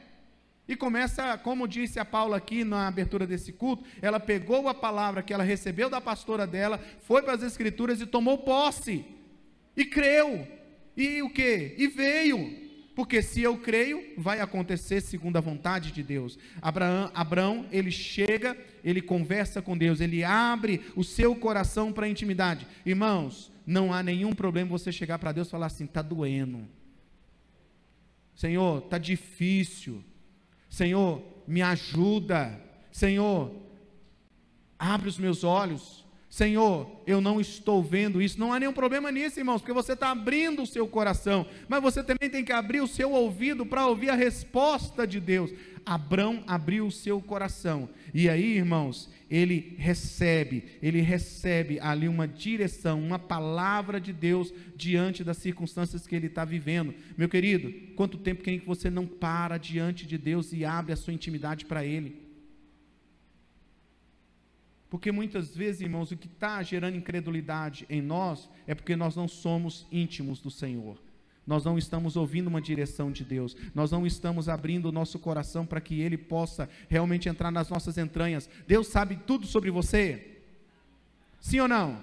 E 0.67 0.75
começa, 0.75 1.37
como 1.39 1.69
disse 1.69 1.99
a 1.99 2.05
Paula 2.05 2.37
aqui 2.37 2.65
na 2.65 2.89
abertura 2.89 3.27
desse 3.27 3.53
culto, 3.53 3.85
ela 4.01 4.19
pegou 4.19 4.69
a 4.69 4.75
palavra 4.75 5.23
que 5.23 5.33
ela 5.33 5.45
recebeu 5.45 5.91
da 5.91 6.01
pastora 6.01 6.47
dela, 6.47 6.81
foi 7.03 7.23
para 7.23 7.35
as 7.35 7.43
escrituras 7.43 8.01
e 8.01 8.07
tomou 8.07 8.39
posse. 8.39 9.05
E 9.77 9.85
creu. 9.85 10.47
E 10.97 11.23
o 11.23 11.31
que? 11.31 11.75
E 11.79 11.87
veio. 11.87 12.63
Porque 12.95 13.23
se 13.23 13.43
eu 13.43 13.57
creio, 13.59 14.13
vai 14.19 14.41
acontecer 14.41 15.01
segundo 15.01 15.37
a 15.37 15.41
vontade 15.41 15.93
de 15.93 16.03
Deus. 16.03 16.39
Abraão, 16.61 17.11
Abraão, 17.15 17.67
ele 17.71 17.91
chega, 17.91 18.57
ele 18.83 19.01
conversa 19.01 19.63
com 19.63 19.77
Deus, 19.77 20.01
ele 20.01 20.25
abre 20.25 20.81
o 20.97 21.05
seu 21.05 21.35
coração 21.37 21.93
para 21.93 22.07
a 22.07 22.09
intimidade. 22.09 22.67
Irmãos, 22.85 23.52
não 23.67 23.93
há 23.93 24.03
nenhum 24.03 24.33
problema 24.33 24.71
você 24.71 24.91
chegar 24.91 25.19
para 25.19 25.33
Deus 25.33 25.49
e 25.49 25.51
falar 25.51 25.67
assim: 25.67 25.85
está 25.85 26.03
doendo. 26.03 26.67
Senhor, 28.35 28.83
está 28.85 28.99
difícil. 28.99 30.05
Senhor, 30.69 31.23
me 31.47 31.63
ajuda. 31.63 32.61
Senhor, 32.91 33.55
abre 34.79 35.09
os 35.09 35.19
meus 35.19 35.45
olhos. 35.45 36.02
Senhor, 36.33 36.91
eu 37.07 37.21
não 37.21 37.39
estou 37.43 37.83
vendo 37.83 38.23
isso. 38.23 38.41
Não 38.41 38.55
há 38.55 38.59
nenhum 38.59 38.73
problema 38.73 39.13
nisso, 39.13 39.39
irmãos, 39.39 39.61
porque 39.61 39.71
você 39.71 39.93
está 39.93 40.11
abrindo 40.11 40.63
o 40.63 40.67
seu 40.67 40.89
coração, 40.89 41.47
mas 41.69 41.83
você 41.83 42.03
também 42.03 42.31
tem 42.31 42.43
que 42.43 42.51
abrir 42.51 42.81
o 42.81 42.87
seu 42.87 43.13
ouvido 43.13 43.67
para 43.67 43.87
ouvir 43.87 44.09
a 44.09 44.15
resposta 44.15 45.07
de 45.07 45.21
Deus. 45.21 45.53
Abrão 45.85 46.43
abriu 46.47 46.87
o 46.87 46.91
seu 46.91 47.21
coração, 47.21 47.87
e 48.15 48.31
aí, 48.31 48.57
irmãos, 48.57 49.11
ele 49.31 49.75
recebe, 49.77 50.65
ele 50.83 51.03
recebe 51.03 51.79
ali 51.79 52.09
uma 52.09 52.27
direção, 52.27 52.99
uma 52.99 53.19
palavra 53.19 54.01
de 54.01 54.11
Deus 54.11 54.55
diante 54.75 55.23
das 55.23 55.37
circunstâncias 55.37 56.07
que 56.07 56.17
ele 56.17 56.29
está 56.29 56.47
vivendo. 56.47 56.95
Meu 57.15 57.29
querido, 57.29 57.71
quanto 57.95 58.17
tempo 58.17 58.43
que 58.43 58.63
você 58.65 58.89
não 58.89 59.07
para 59.07 59.59
diante 59.59 60.07
de 60.07 60.17
Deus 60.17 60.51
e 60.55 60.65
abre 60.65 60.95
a 60.95 60.97
sua 60.97 61.13
intimidade 61.13 61.67
para 61.67 61.85
Ele? 61.85 62.22
Porque 64.93 65.11
muitas 65.11 65.57
vezes, 65.57 65.81
irmãos, 65.81 66.11
o 66.11 66.17
que 66.19 66.27
está 66.27 66.63
gerando 66.63 66.99
incredulidade 66.99 67.87
em 67.89 68.03
nós 68.03 68.51
é 68.67 68.75
porque 68.75 68.95
nós 68.95 69.17
não 69.17 69.27
somos 69.27 69.87
íntimos 69.91 70.39
do 70.39 70.51
Senhor. 70.51 70.99
Nós 71.47 71.65
não 71.65 71.79
estamos 71.79 72.15
ouvindo 72.15 72.49
uma 72.49 72.61
direção 72.61 73.11
de 73.11 73.25
Deus, 73.25 73.57
nós 73.75 73.91
não 73.91 74.07
estamos 74.07 74.51
abrindo 74.51 74.91
o 74.91 74.93
nosso 74.93 75.19
coração 75.19 75.65
para 75.65 75.81
que 75.81 76.03
Ele 76.03 76.19
possa 76.19 76.69
realmente 76.91 77.27
entrar 77.27 77.51
nas 77.51 77.71
nossas 77.71 77.97
entranhas. 77.97 78.51
Deus 78.69 78.87
sabe 78.89 79.17
tudo 79.27 79.47
sobre 79.47 79.71
você? 79.71 80.43
Sim 81.41 81.61
ou 81.61 81.69
não? 81.69 81.99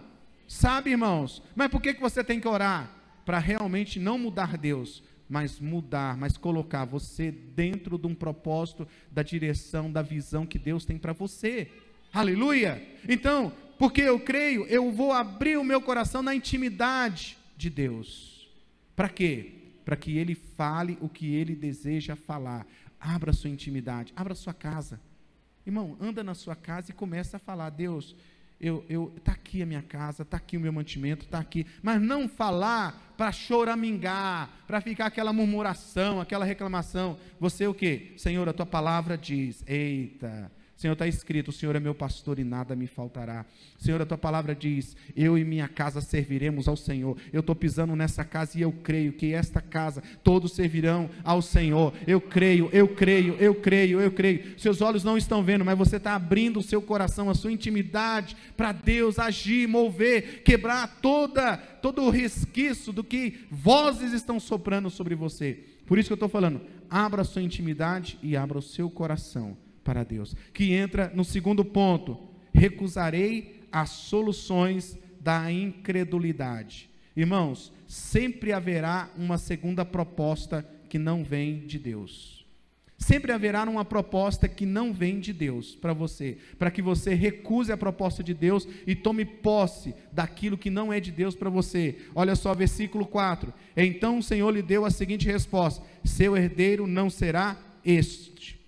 Sabe, 0.47 0.89
irmãos, 0.89 1.43
mas 1.55 1.69
por 1.69 1.83
que, 1.83 1.93
que 1.93 2.01
você 2.01 2.23
tem 2.23 2.39
que 2.39 2.47
orar? 2.47 2.91
Para 3.23 3.37
realmente 3.37 3.99
não 3.99 4.17
mudar 4.17 4.57
Deus, 4.57 5.03
mas 5.29 5.59
mudar, 5.59 6.17
mas 6.17 6.37
colocar 6.37 6.85
você 6.85 7.29
dentro 7.29 7.99
de 7.99 8.07
um 8.07 8.15
propósito 8.15 8.87
da 9.11 9.21
direção, 9.21 9.91
da 9.91 10.01
visão 10.01 10.43
que 10.43 10.57
Deus 10.57 10.85
tem 10.85 10.97
para 10.97 11.13
você. 11.13 11.71
Aleluia! 12.13 12.81
Então, 13.07 13.53
porque 13.77 14.01
eu 14.01 14.19
creio, 14.19 14.65
eu 14.65 14.91
vou 14.91 15.11
abrir 15.11 15.57
o 15.57 15.63
meu 15.63 15.81
coração 15.81 16.21
na 16.21 16.33
intimidade 16.35 17.37
de 17.55 17.69
Deus. 17.69 18.49
Para 18.95 19.09
quê? 19.09 19.53
Para 19.85 19.95
que 19.95 20.17
Ele 20.17 20.35
fale 20.35 20.97
o 21.01 21.07
que 21.07 21.33
Ele 21.33 21.55
deseja 21.55 22.15
falar. 22.15 22.65
Abra 22.99 23.31
sua 23.31 23.49
intimidade, 23.49 24.11
abra 24.15 24.35
sua 24.35 24.53
casa. 24.53 24.99
Irmão, 25.65 25.95
anda 26.01 26.23
na 26.23 26.33
sua 26.33 26.55
casa 26.55 26.91
e 26.91 26.93
começa 26.93 27.37
a 27.37 27.39
falar, 27.39 27.69
Deus, 27.69 28.15
eu, 28.59 28.83
eu, 28.89 29.13
tá 29.23 29.31
aqui 29.31 29.61
a 29.61 29.65
minha 29.65 29.81
casa, 29.81 30.25
tá 30.25 30.35
aqui 30.35 30.57
o 30.57 30.59
meu 30.59 30.73
mantimento, 30.73 31.27
tá 31.27 31.39
aqui. 31.39 31.65
Mas 31.81 32.01
não 32.01 32.27
falar 32.27 33.13
para 33.15 33.31
choramingar, 33.31 34.49
para 34.67 34.81
ficar 34.81 35.05
aquela 35.05 35.31
murmuração, 35.31 36.19
aquela 36.19 36.43
reclamação. 36.43 37.17
Você 37.39 37.65
o 37.67 37.73
que? 37.73 38.13
Senhor, 38.17 38.49
a 38.49 38.53
tua 38.53 38.65
palavra 38.65 39.17
diz, 39.17 39.63
eita, 39.65 40.51
Senhor, 40.79 40.93
está 40.93 41.05
escrito: 41.05 41.49
o 41.49 41.51
Senhor 41.51 41.75
é 41.75 41.79
meu 41.79 41.93
pastor 41.93 42.39
e 42.39 42.43
nada 42.45 42.73
me 42.73 42.87
faltará. 42.87 43.45
Senhor, 43.77 44.01
a 44.01 44.05
tua 44.05 44.17
palavra 44.17 44.55
diz: 44.55 44.95
eu 45.13 45.37
e 45.37 45.43
minha 45.43 45.67
casa 45.67 45.99
serviremos 45.99 46.69
ao 46.69 46.77
Senhor. 46.77 47.17
Eu 47.33 47.41
estou 47.41 47.53
pisando 47.53 47.97
nessa 47.97 48.23
casa 48.23 48.57
e 48.57 48.61
eu 48.61 48.71
creio 48.71 49.11
que 49.11 49.33
esta 49.33 49.59
casa 49.59 50.01
todos 50.23 50.53
servirão 50.53 51.09
ao 51.21 51.41
Senhor. 51.41 51.93
Eu 52.07 52.21
creio, 52.21 52.69
eu 52.71 52.87
creio, 52.87 53.35
eu 53.41 53.55
creio, 53.55 53.99
eu 53.99 54.09
creio. 54.09 54.57
Seus 54.57 54.79
olhos 54.79 55.03
não 55.03 55.17
estão 55.17 55.43
vendo, 55.43 55.65
mas 55.65 55.77
você 55.77 55.97
está 55.97 56.15
abrindo 56.15 56.59
o 56.59 56.63
seu 56.63 56.81
coração, 56.81 57.29
a 57.29 57.35
sua 57.35 57.51
intimidade 57.51 58.37
para 58.55 58.71
Deus 58.71 59.19
agir, 59.19 59.67
mover, 59.67 60.43
quebrar 60.43 60.99
toda 61.01 61.57
todo 61.57 62.03
o 62.03 62.09
resquício 62.09 62.93
do 62.93 63.03
que 63.03 63.45
vozes 63.51 64.13
estão 64.13 64.39
soprando 64.39 64.89
sobre 64.89 65.13
você. 65.13 65.59
Por 65.85 65.99
isso 65.99 66.07
que 66.07 66.13
eu 66.13 66.15
estou 66.15 66.29
falando, 66.29 66.61
abra 66.89 67.23
a 67.23 67.25
sua 67.25 67.41
intimidade 67.41 68.17
e 68.23 68.37
abra 68.37 68.57
o 68.57 68.61
seu 68.61 68.89
coração 68.89 69.57
para 69.89 70.03
Deus. 70.03 70.35
Que 70.53 70.71
entra 70.73 71.11
no 71.15 71.25
segundo 71.25 71.65
ponto: 71.65 72.15
recusarei 72.53 73.63
as 73.71 73.89
soluções 73.89 74.95
da 75.19 75.51
incredulidade. 75.51 76.87
Irmãos, 77.17 77.73
sempre 77.87 78.53
haverá 78.53 79.09
uma 79.17 79.39
segunda 79.39 79.83
proposta 79.83 80.63
que 80.87 80.99
não 80.99 81.23
vem 81.23 81.65
de 81.65 81.79
Deus. 81.79 82.45
Sempre 82.99 83.31
haverá 83.31 83.63
uma 83.63 83.83
proposta 83.83 84.47
que 84.47 84.65
não 84.65 84.93
vem 84.93 85.19
de 85.19 85.33
Deus 85.33 85.73
para 85.73 85.93
você, 85.93 86.37
para 86.59 86.69
que 86.69 86.81
você 86.81 87.15
recuse 87.15 87.71
a 87.71 87.77
proposta 87.77 88.21
de 88.21 88.33
Deus 88.33 88.67
e 88.85 88.93
tome 88.93 89.25
posse 89.25 89.95
daquilo 90.11 90.57
que 90.57 90.69
não 90.69 90.93
é 90.93 90.99
de 90.99 91.11
Deus 91.11 91.33
para 91.33 91.49
você. 91.49 91.97
Olha 92.13 92.35
só, 92.35 92.53
versículo 92.53 93.07
4. 93.07 93.51
Então 93.75 94.19
o 94.19 94.23
Senhor 94.23 94.51
lhe 94.51 94.61
deu 94.61 94.85
a 94.85 94.91
seguinte 94.91 95.25
resposta: 95.25 95.83
Seu 96.03 96.37
herdeiro 96.37 96.85
não 96.85 97.09
será 97.09 97.57
este 97.83 98.58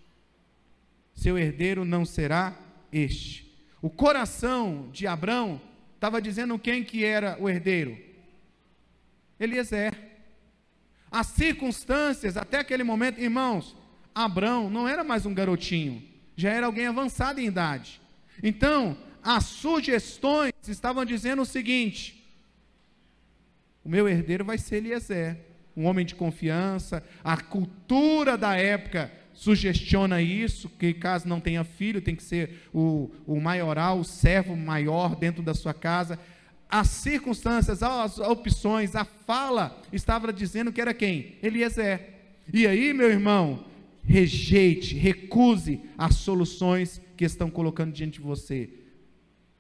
seu 1.22 1.38
herdeiro 1.38 1.86
não 1.86 2.04
será 2.04 2.58
este. 2.92 3.48
O 3.80 3.92
coração 3.92 4.90
de 4.92 5.06
Abrão 5.06 5.62
estava 5.94 6.20
dizendo 6.20 6.58
quem 6.58 6.84
que 6.84 7.06
era 7.06 7.38
o 7.40 7.48
herdeiro? 7.48 7.96
Eliezer. 9.40 9.96
As 11.12 11.28
circunstâncias, 11.28 12.38
até 12.38 12.58
aquele 12.58 12.84
momento, 12.84 13.22
irmãos, 13.22 13.76
Abrão 14.16 14.68
não 14.68 14.88
era 14.88 15.04
mais 15.04 15.24
um 15.24 15.34
garotinho, 15.34 16.02
já 16.36 16.50
era 16.50 16.66
alguém 16.66 16.88
avançado 16.88 17.40
em 17.40 17.46
idade. 17.46 18.02
Então, 18.42 18.98
as 19.22 19.46
sugestões 19.46 20.54
estavam 20.68 21.06
dizendo 21.06 21.44
o 21.44 21.46
seguinte: 21.46 22.36
o 23.84 23.90
meu 23.90 24.10
herdeiro 24.10 24.44
vai 24.44 24.58
ser 24.58 24.78
Eliezer, 24.78 25.38
um 25.78 25.86
homem 25.86 26.04
de 26.04 26.16
confiança, 26.16 27.06
a 27.24 27.38
cultura 27.38 28.36
da 28.36 28.56
época 28.56 29.21
sugestiona 29.34 30.22
isso, 30.22 30.70
que 30.70 30.94
caso 30.94 31.28
não 31.28 31.40
tenha 31.40 31.64
filho, 31.64 32.02
tem 32.02 32.16
que 32.16 32.24
ser 32.24 32.68
o, 32.74 33.10
o 33.26 33.40
maioral, 33.40 34.00
o 34.00 34.04
servo 34.04 34.56
maior 34.56 35.16
dentro 35.16 35.42
da 35.42 35.54
sua 35.54 35.74
casa. 35.74 36.20
As 36.70 36.88
circunstâncias, 36.88 37.84
as 37.84 38.18
opções, 38.20 38.96
a 38.96 39.04
fala 39.04 39.82
estava 39.92 40.32
dizendo 40.32 40.72
que 40.72 40.80
era 40.80 40.94
quem? 40.94 41.36
Eliezer. 41.44 42.12
E 42.54 42.66
aí, 42.66 42.94
meu 42.94 43.10
irmão, 43.10 43.66
rejeite, 44.04 44.96
recuse 44.96 45.82
as 45.98 46.16
soluções 46.16 47.02
que 47.18 47.26
estão 47.26 47.50
colocando 47.50 47.92
diante 47.92 48.20
de 48.20 48.22
você. 48.22 48.70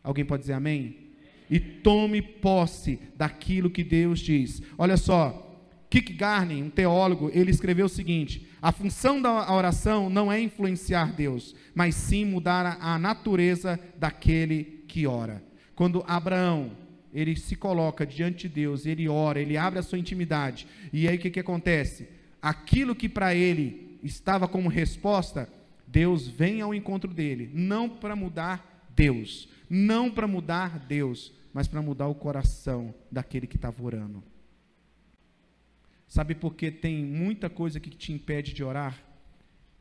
Alguém 0.03 0.25
pode 0.25 0.41
dizer 0.41 0.53
amém? 0.53 1.11
E 1.49 1.59
tome 1.59 2.21
posse 2.21 2.99
daquilo 3.15 3.69
que 3.69 3.83
Deus 3.83 4.19
diz. 4.19 4.61
Olha 4.77 4.95
só, 4.95 5.50
Kierkegaard, 5.91 6.53
um 6.53 6.69
teólogo, 6.69 7.29
ele 7.33 7.51
escreveu 7.51 7.87
o 7.87 7.89
seguinte: 7.89 8.47
a 8.61 8.71
função 8.71 9.21
da 9.21 9.53
oração 9.53 10.09
não 10.09 10.31
é 10.31 10.39
influenciar 10.39 11.11
Deus, 11.11 11.53
mas 11.75 11.95
sim 11.95 12.23
mudar 12.23 12.77
a 12.79 12.97
natureza 12.97 13.77
daquele 13.99 14.85
que 14.87 15.05
ora. 15.05 15.43
Quando 15.75 16.03
Abraão 16.07 16.71
ele 17.13 17.35
se 17.35 17.57
coloca 17.57 18.05
diante 18.05 18.47
de 18.47 18.55
Deus, 18.55 18.85
ele 18.85 19.09
ora, 19.09 19.41
ele 19.41 19.57
abre 19.57 19.79
a 19.79 19.83
sua 19.83 19.99
intimidade, 19.99 20.65
e 20.93 21.09
aí 21.09 21.17
o 21.17 21.19
que, 21.19 21.29
que 21.29 21.41
acontece? 21.41 22.07
Aquilo 22.41 22.95
que 22.95 23.09
para 23.09 23.35
ele 23.35 23.99
estava 24.01 24.47
como 24.47 24.69
resposta, 24.69 25.49
Deus 25.85 26.25
vem 26.25 26.61
ao 26.61 26.73
encontro 26.73 27.13
dele, 27.13 27.51
não 27.53 27.89
para 27.89 28.15
mudar 28.15 28.87
Deus, 28.95 29.49
não 29.69 30.09
para 30.09 30.25
mudar 30.25 30.79
Deus, 30.79 31.33
mas 31.53 31.67
para 31.67 31.81
mudar 31.81 32.07
o 32.07 32.15
coração 32.15 32.95
daquele 33.11 33.45
que 33.45 33.57
estava 33.57 33.83
orando. 33.83 34.23
Sabe 36.11 36.35
por 36.35 36.55
que 36.55 36.69
tem 36.69 37.05
muita 37.05 37.49
coisa 37.49 37.79
que 37.79 37.89
te 37.89 38.11
impede 38.11 38.53
de 38.53 38.61
orar? 38.65 39.01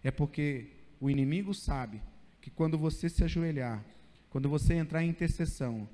É 0.01 0.13
porque 0.13 0.69
o 1.01 1.11
inimigo 1.11 1.53
sabe 1.53 2.01
que 2.41 2.49
quando 2.49 2.79
você 2.79 3.09
se 3.09 3.25
ajoelhar, 3.25 3.85
quando 4.31 4.49
você 4.49 4.75
entrar 4.75 5.03
em 5.03 5.09
intercessão, 5.09 5.89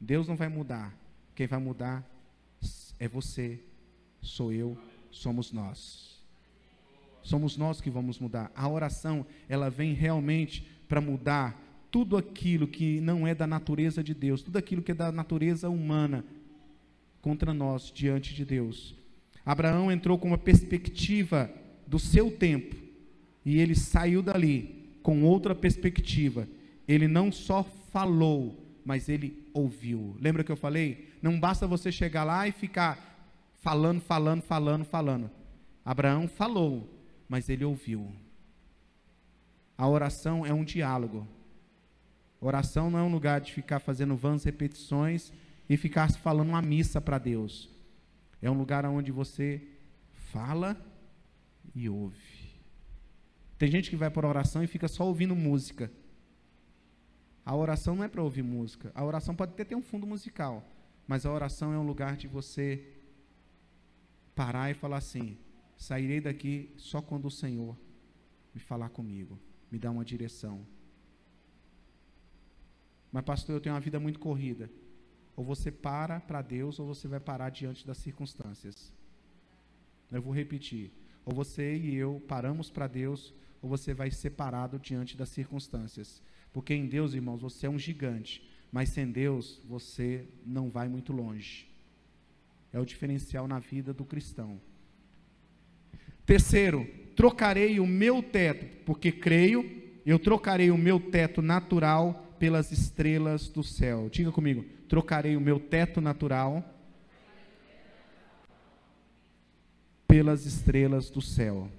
Deus 0.00 0.28
não 0.28 0.36
vai 0.36 0.48
mudar. 0.48 0.96
Quem 1.34 1.48
vai 1.48 1.58
mudar 1.58 2.08
é 3.00 3.08
você, 3.08 3.58
sou 4.22 4.52
eu, 4.52 4.78
somos 5.10 5.50
nós. 5.50 6.22
Somos 7.20 7.56
nós 7.56 7.80
que 7.80 7.90
vamos 7.90 8.20
mudar. 8.20 8.52
A 8.54 8.68
oração, 8.68 9.26
ela 9.48 9.68
vem 9.68 9.92
realmente 9.92 10.64
para 10.88 11.00
mudar 11.00 11.60
tudo 11.90 12.16
aquilo 12.16 12.68
que 12.68 13.00
não 13.00 13.26
é 13.26 13.34
da 13.34 13.44
natureza 13.44 14.04
de 14.04 14.14
Deus, 14.14 14.40
tudo 14.40 14.56
aquilo 14.56 14.82
que 14.82 14.92
é 14.92 14.94
da 14.94 15.10
natureza 15.10 15.68
humana 15.68 16.24
contra 17.20 17.52
nós 17.52 17.90
diante 17.92 18.32
de 18.36 18.44
Deus. 18.44 18.99
Abraão 19.50 19.90
entrou 19.90 20.16
com 20.16 20.28
uma 20.28 20.38
perspectiva 20.38 21.50
do 21.84 21.98
seu 21.98 22.30
tempo 22.30 22.76
e 23.44 23.58
ele 23.58 23.74
saiu 23.74 24.22
dali 24.22 24.96
com 25.02 25.24
outra 25.24 25.56
perspectiva. 25.56 26.46
Ele 26.86 27.08
não 27.08 27.32
só 27.32 27.64
falou, 27.64 28.64
mas 28.84 29.08
ele 29.08 29.50
ouviu. 29.52 30.16
Lembra 30.20 30.44
que 30.44 30.52
eu 30.52 30.56
falei? 30.56 31.08
Não 31.20 31.40
basta 31.40 31.66
você 31.66 31.90
chegar 31.90 32.22
lá 32.22 32.46
e 32.46 32.52
ficar 32.52 33.28
falando, 33.54 34.00
falando, 34.00 34.40
falando, 34.40 34.84
falando. 34.84 35.28
Abraão 35.84 36.28
falou, 36.28 36.88
mas 37.28 37.48
ele 37.48 37.64
ouviu. 37.64 38.06
A 39.76 39.88
oração 39.88 40.46
é 40.46 40.54
um 40.54 40.62
diálogo. 40.62 41.26
Oração 42.40 42.88
não 42.88 43.00
é 43.00 43.02
um 43.02 43.10
lugar 43.10 43.40
de 43.40 43.52
ficar 43.52 43.80
fazendo 43.80 44.14
vãs 44.14 44.44
repetições 44.44 45.32
e 45.68 45.76
ficar 45.76 46.08
falando 46.12 46.50
uma 46.50 46.62
missa 46.62 47.00
para 47.00 47.18
Deus. 47.18 47.79
É 48.40 48.50
um 48.50 48.58
lugar 48.58 48.84
onde 48.86 49.12
você 49.12 49.62
fala 50.32 50.76
e 51.74 51.88
ouve. 51.88 52.40
Tem 53.58 53.70
gente 53.70 53.90
que 53.90 53.96
vai 53.96 54.10
para 54.10 54.26
oração 54.26 54.62
e 54.62 54.66
fica 54.66 54.88
só 54.88 55.06
ouvindo 55.06 55.36
música. 55.36 55.92
A 57.44 57.54
oração 57.54 57.94
não 57.96 58.04
é 58.04 58.08
para 58.08 58.22
ouvir 58.22 58.42
música. 58.42 58.90
A 58.94 59.04
oração 59.04 59.34
pode 59.34 59.52
até 59.52 59.64
ter 59.64 59.74
um 59.74 59.82
fundo 59.82 60.06
musical, 60.06 60.66
mas 61.06 61.26
a 61.26 61.32
oração 61.32 61.72
é 61.72 61.78
um 61.78 61.86
lugar 61.86 62.16
de 62.16 62.26
você 62.26 62.96
parar 64.34 64.70
e 64.70 64.74
falar 64.74 64.98
assim: 64.98 65.36
sairei 65.76 66.20
daqui 66.20 66.72
só 66.76 67.02
quando 67.02 67.26
o 67.26 67.30
Senhor 67.30 67.76
me 68.54 68.60
falar 68.60 68.88
comigo, 68.88 69.38
me 69.70 69.78
dar 69.78 69.90
uma 69.90 70.04
direção. 70.04 70.66
Mas, 73.12 73.24
pastor, 73.24 73.56
eu 73.56 73.60
tenho 73.60 73.74
uma 73.74 73.80
vida 73.80 73.98
muito 73.98 74.18
corrida. 74.18 74.70
Ou 75.40 75.44
você 75.44 75.70
para 75.70 76.20
para 76.20 76.42
Deus, 76.42 76.78
ou 76.78 76.86
você 76.86 77.08
vai 77.08 77.18
parar 77.18 77.48
diante 77.48 77.86
das 77.86 77.96
circunstâncias. 77.96 78.92
Eu 80.12 80.20
vou 80.20 80.34
repetir. 80.34 80.92
Ou 81.24 81.34
você 81.34 81.78
e 81.78 81.94
eu 81.94 82.22
paramos 82.28 82.68
para 82.68 82.86
Deus, 82.86 83.32
ou 83.62 83.70
você 83.70 83.94
vai 83.94 84.10
separado 84.10 84.78
diante 84.78 85.16
das 85.16 85.30
circunstâncias. 85.30 86.22
Porque 86.52 86.74
em 86.74 86.86
Deus, 86.86 87.14
irmãos, 87.14 87.40
você 87.40 87.64
é 87.64 87.70
um 87.70 87.78
gigante. 87.78 88.46
Mas 88.70 88.90
sem 88.90 89.10
Deus, 89.10 89.58
você 89.66 90.28
não 90.44 90.68
vai 90.68 90.90
muito 90.90 91.10
longe. 91.10 91.66
É 92.70 92.78
o 92.78 92.84
diferencial 92.84 93.48
na 93.48 93.60
vida 93.60 93.94
do 93.94 94.04
cristão. 94.04 94.60
Terceiro, 96.26 96.86
trocarei 97.16 97.80
o 97.80 97.86
meu 97.86 98.22
teto, 98.22 98.66
porque 98.84 99.10
creio, 99.10 99.64
eu 100.04 100.18
trocarei 100.18 100.70
o 100.70 100.76
meu 100.76 101.00
teto 101.00 101.40
natural 101.40 102.36
pelas 102.38 102.70
estrelas 102.70 103.48
do 103.48 103.62
céu. 103.62 104.10
Diga 104.10 104.30
comigo: 104.30 104.78
trocarei 104.90 105.36
o 105.36 105.40
meu 105.40 105.60
teto 105.60 106.00
natural 106.00 106.64
pelas 110.06 110.44
estrelas 110.44 111.08
do 111.08 111.22
céu. 111.22 111.70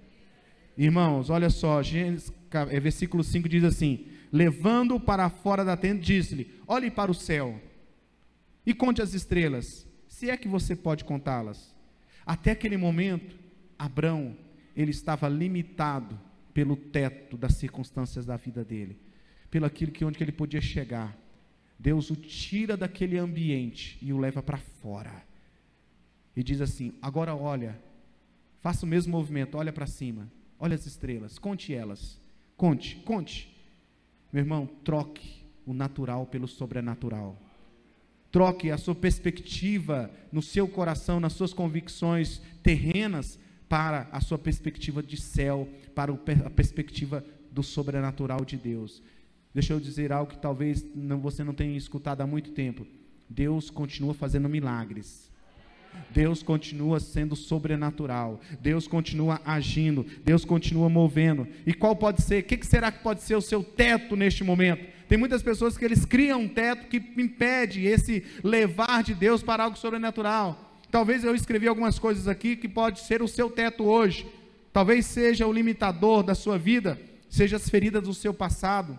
Irmãos, 0.78 1.30
olha 1.30 1.50
só, 1.50 1.84
Gênesis, 1.84 2.34
é, 2.70 2.80
versículo 2.80 3.22
5 3.22 3.50
diz 3.50 3.66
assim: 3.66 4.08
Levando-o 4.32 5.00
para 5.00 5.30
fora 5.30 5.66
da 5.66 5.76
tenda, 5.76 6.02
disse-lhe: 6.02 6.58
Olhe 6.66 6.90
para 6.90 7.12
o 7.12 7.14
céu 7.14 7.62
e 8.66 8.74
conte 8.74 9.02
as 9.02 9.14
estrelas, 9.14 9.86
se 10.08 10.30
é 10.30 10.38
que 10.38 10.48
você 10.48 10.74
pode 10.74 11.04
contá-las. 11.04 11.76
Até 12.26 12.52
aquele 12.52 12.78
momento, 12.78 13.38
Abrão, 13.78 14.38
ele 14.74 14.92
estava 14.92 15.28
limitado 15.28 16.18
pelo 16.54 16.78
teto 16.78 17.36
das 17.36 17.56
circunstâncias 17.56 18.26
da 18.26 18.38
vida 18.38 18.64
dele 18.64 18.98
pelo 19.52 19.66
aquilo 19.66 19.92
que 19.92 20.06
onde 20.06 20.18
que 20.18 20.24
ele 20.24 20.32
podia 20.32 20.62
chegar. 20.62 21.16
Deus 21.82 22.12
o 22.12 22.16
tira 22.16 22.78
daquele 22.78 23.18
ambiente 23.18 23.98
e 24.04 24.14
o 24.14 24.18
leva 24.20 24.44
para 24.44 24.60
fora. 24.60 25.24
E 26.36 26.44
diz 26.44 26.62
assim: 26.62 26.94
agora 27.02 27.36
olha, 27.36 27.82
faça 28.60 28.86
o 28.86 28.90
mesmo 28.90 29.12
movimento, 29.12 29.58
olha 29.58 29.74
para 29.74 29.88
cima, 29.88 30.32
olha 30.60 30.76
as 30.76 30.86
estrelas, 30.86 31.40
conte 31.40 31.74
elas, 31.74 32.22
conte, 32.56 32.98
conte. 32.98 33.52
Meu 34.32 34.44
irmão, 34.44 34.70
troque 34.84 35.44
o 35.66 35.74
natural 35.74 36.28
pelo 36.28 36.48
sobrenatural. 36.48 37.36
Troque 38.32 38.70
a 38.70 38.78
sua 38.78 38.94
perspectiva 38.94 40.12
no 40.32 40.42
seu 40.42 40.68
coração, 40.68 41.20
nas 41.20 41.34
suas 41.34 41.52
convicções 41.52 42.40
terrenas, 42.62 43.40
para 43.68 44.08
a 44.12 44.22
sua 44.22 44.38
perspectiva 44.38 45.02
de 45.02 45.20
céu, 45.20 45.68
para 45.96 46.14
a 46.14 46.50
perspectiva 46.50 47.26
do 47.52 47.64
sobrenatural 47.64 48.46
de 48.46 48.56
Deus. 48.56 49.02
Deixa 49.54 49.74
eu 49.74 49.80
dizer 49.80 50.14
algo 50.14 50.32
que 50.32 50.40
talvez 50.40 50.86
não, 50.96 51.20
você 51.20 51.44
não 51.44 51.54
tenha 51.54 51.78
escutado 51.78 52.22
há 52.22 52.28
muito 52.28 52.52
tempo. 52.52 52.88
Deus 53.30 53.70
continua 53.70 54.14
fazendo 54.14 54.48
milagres. 54.48 55.30
Deus 56.10 56.42
continua 56.42 57.02
sendo 57.02 57.36
sobrenatural. 57.36 58.40
Deus 58.62 58.88
continua 58.88 59.42
agindo. 59.44 60.06
Deus 60.24 60.46
continua 60.46 60.90
movendo. 60.90 61.46
E 61.66 61.74
qual 61.74 61.96
pode 61.98 62.22
ser? 62.22 62.44
O 62.44 62.46
que 62.46 62.66
será 62.66 62.92
que 62.92 63.04
pode 63.04 63.24
ser 63.24 63.36
o 63.36 63.42
seu 63.42 63.62
teto 63.62 64.16
neste 64.16 64.42
momento? 64.42 64.86
Tem 65.10 65.18
muitas 65.18 65.44
pessoas 65.44 65.78
que 65.78 65.84
eles 65.84 66.06
criam 66.06 66.42
um 66.42 66.48
teto 66.48 66.88
que 66.88 66.98
impede 67.22 67.86
esse 67.86 68.24
levar 68.42 69.04
de 69.04 69.14
Deus 69.14 69.44
para 69.44 69.66
algo 69.66 69.78
sobrenatural. 69.78 70.80
Talvez 70.90 71.26
eu 71.26 71.36
escrevi 71.36 71.68
algumas 71.68 72.00
coisas 72.00 72.26
aqui 72.26 72.56
que 72.56 72.70
pode 72.70 73.02
ser 73.02 73.22
o 73.22 73.28
seu 73.28 73.50
teto 73.50 73.84
hoje. 73.84 74.26
Talvez 74.72 75.06
seja 75.06 75.46
o 75.46 75.52
limitador 75.52 76.24
da 76.24 76.34
sua 76.34 76.58
vida, 76.58 76.98
seja 77.30 77.58
as 77.58 77.70
feridas 77.70 78.04
do 78.04 78.14
seu 78.14 78.34
passado 78.34 78.98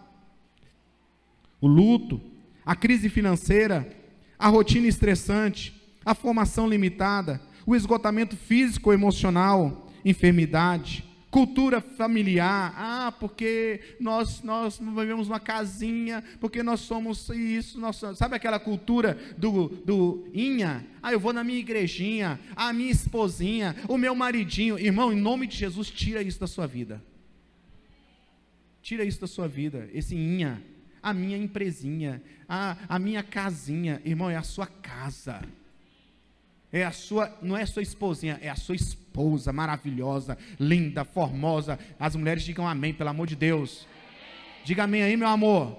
o 1.62 1.68
luto, 1.68 2.20
a 2.66 2.74
crise 2.74 3.08
financeira, 3.08 3.88
a 4.36 4.48
rotina 4.48 4.88
estressante, 4.88 5.72
a 6.04 6.12
formação 6.12 6.68
limitada, 6.68 7.40
o 7.64 7.76
esgotamento 7.76 8.36
físico 8.36 8.92
emocional, 8.92 9.88
enfermidade, 10.04 11.04
cultura 11.30 11.80
familiar. 11.80 12.74
Ah, 12.76 13.12
porque 13.12 13.96
nós 14.00 14.42
nós 14.42 14.80
vivemos 14.80 15.28
uma 15.28 15.38
casinha, 15.38 16.24
porque 16.40 16.64
nós 16.64 16.80
somos 16.80 17.28
isso, 17.28 17.78
nós 17.78 17.94
somos, 17.94 18.18
sabe 18.18 18.34
aquela 18.34 18.58
cultura 18.58 19.16
do 19.38 19.68
do 19.68 20.26
inha? 20.34 20.84
Ah, 21.00 21.12
eu 21.12 21.20
vou 21.20 21.32
na 21.32 21.44
minha 21.44 21.60
igrejinha, 21.60 22.40
a 22.56 22.72
minha 22.72 22.90
esposinha, 22.90 23.76
o 23.88 23.96
meu 23.96 24.16
maridinho. 24.16 24.76
Irmão, 24.76 25.12
em 25.12 25.20
nome 25.20 25.46
de 25.46 25.56
Jesus, 25.56 25.88
tira 25.88 26.22
isso 26.22 26.40
da 26.40 26.48
sua 26.48 26.66
vida. 26.66 27.00
Tira 28.82 29.04
isso 29.04 29.20
da 29.20 29.28
sua 29.28 29.46
vida, 29.46 29.88
esse 29.94 30.16
inha 30.16 30.60
a 31.02 31.12
minha 31.12 31.36
empresinha, 31.36 32.22
a, 32.48 32.76
a 32.88 32.98
minha 32.98 33.22
casinha. 33.22 34.00
Irmão, 34.04 34.30
é 34.30 34.36
a 34.36 34.42
sua 34.42 34.66
casa. 34.66 35.42
É 36.72 36.84
a 36.84 36.92
sua, 36.92 37.36
não 37.42 37.56
é 37.56 37.62
a 37.62 37.66
sua 37.66 37.82
esposinha, 37.82 38.38
é 38.40 38.48
a 38.48 38.56
sua 38.56 38.74
esposa 38.74 39.52
maravilhosa, 39.52 40.38
linda, 40.58 41.04
formosa. 41.04 41.78
As 42.00 42.16
mulheres 42.16 42.42
digam 42.42 42.66
amém, 42.66 42.94
pelo 42.94 43.10
amor 43.10 43.26
de 43.26 43.36
Deus. 43.36 43.86
Diga 44.64 44.84
amém 44.84 45.02
aí, 45.02 45.16
meu 45.16 45.28
amor. 45.28 45.76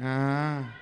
Ah, 0.00 0.72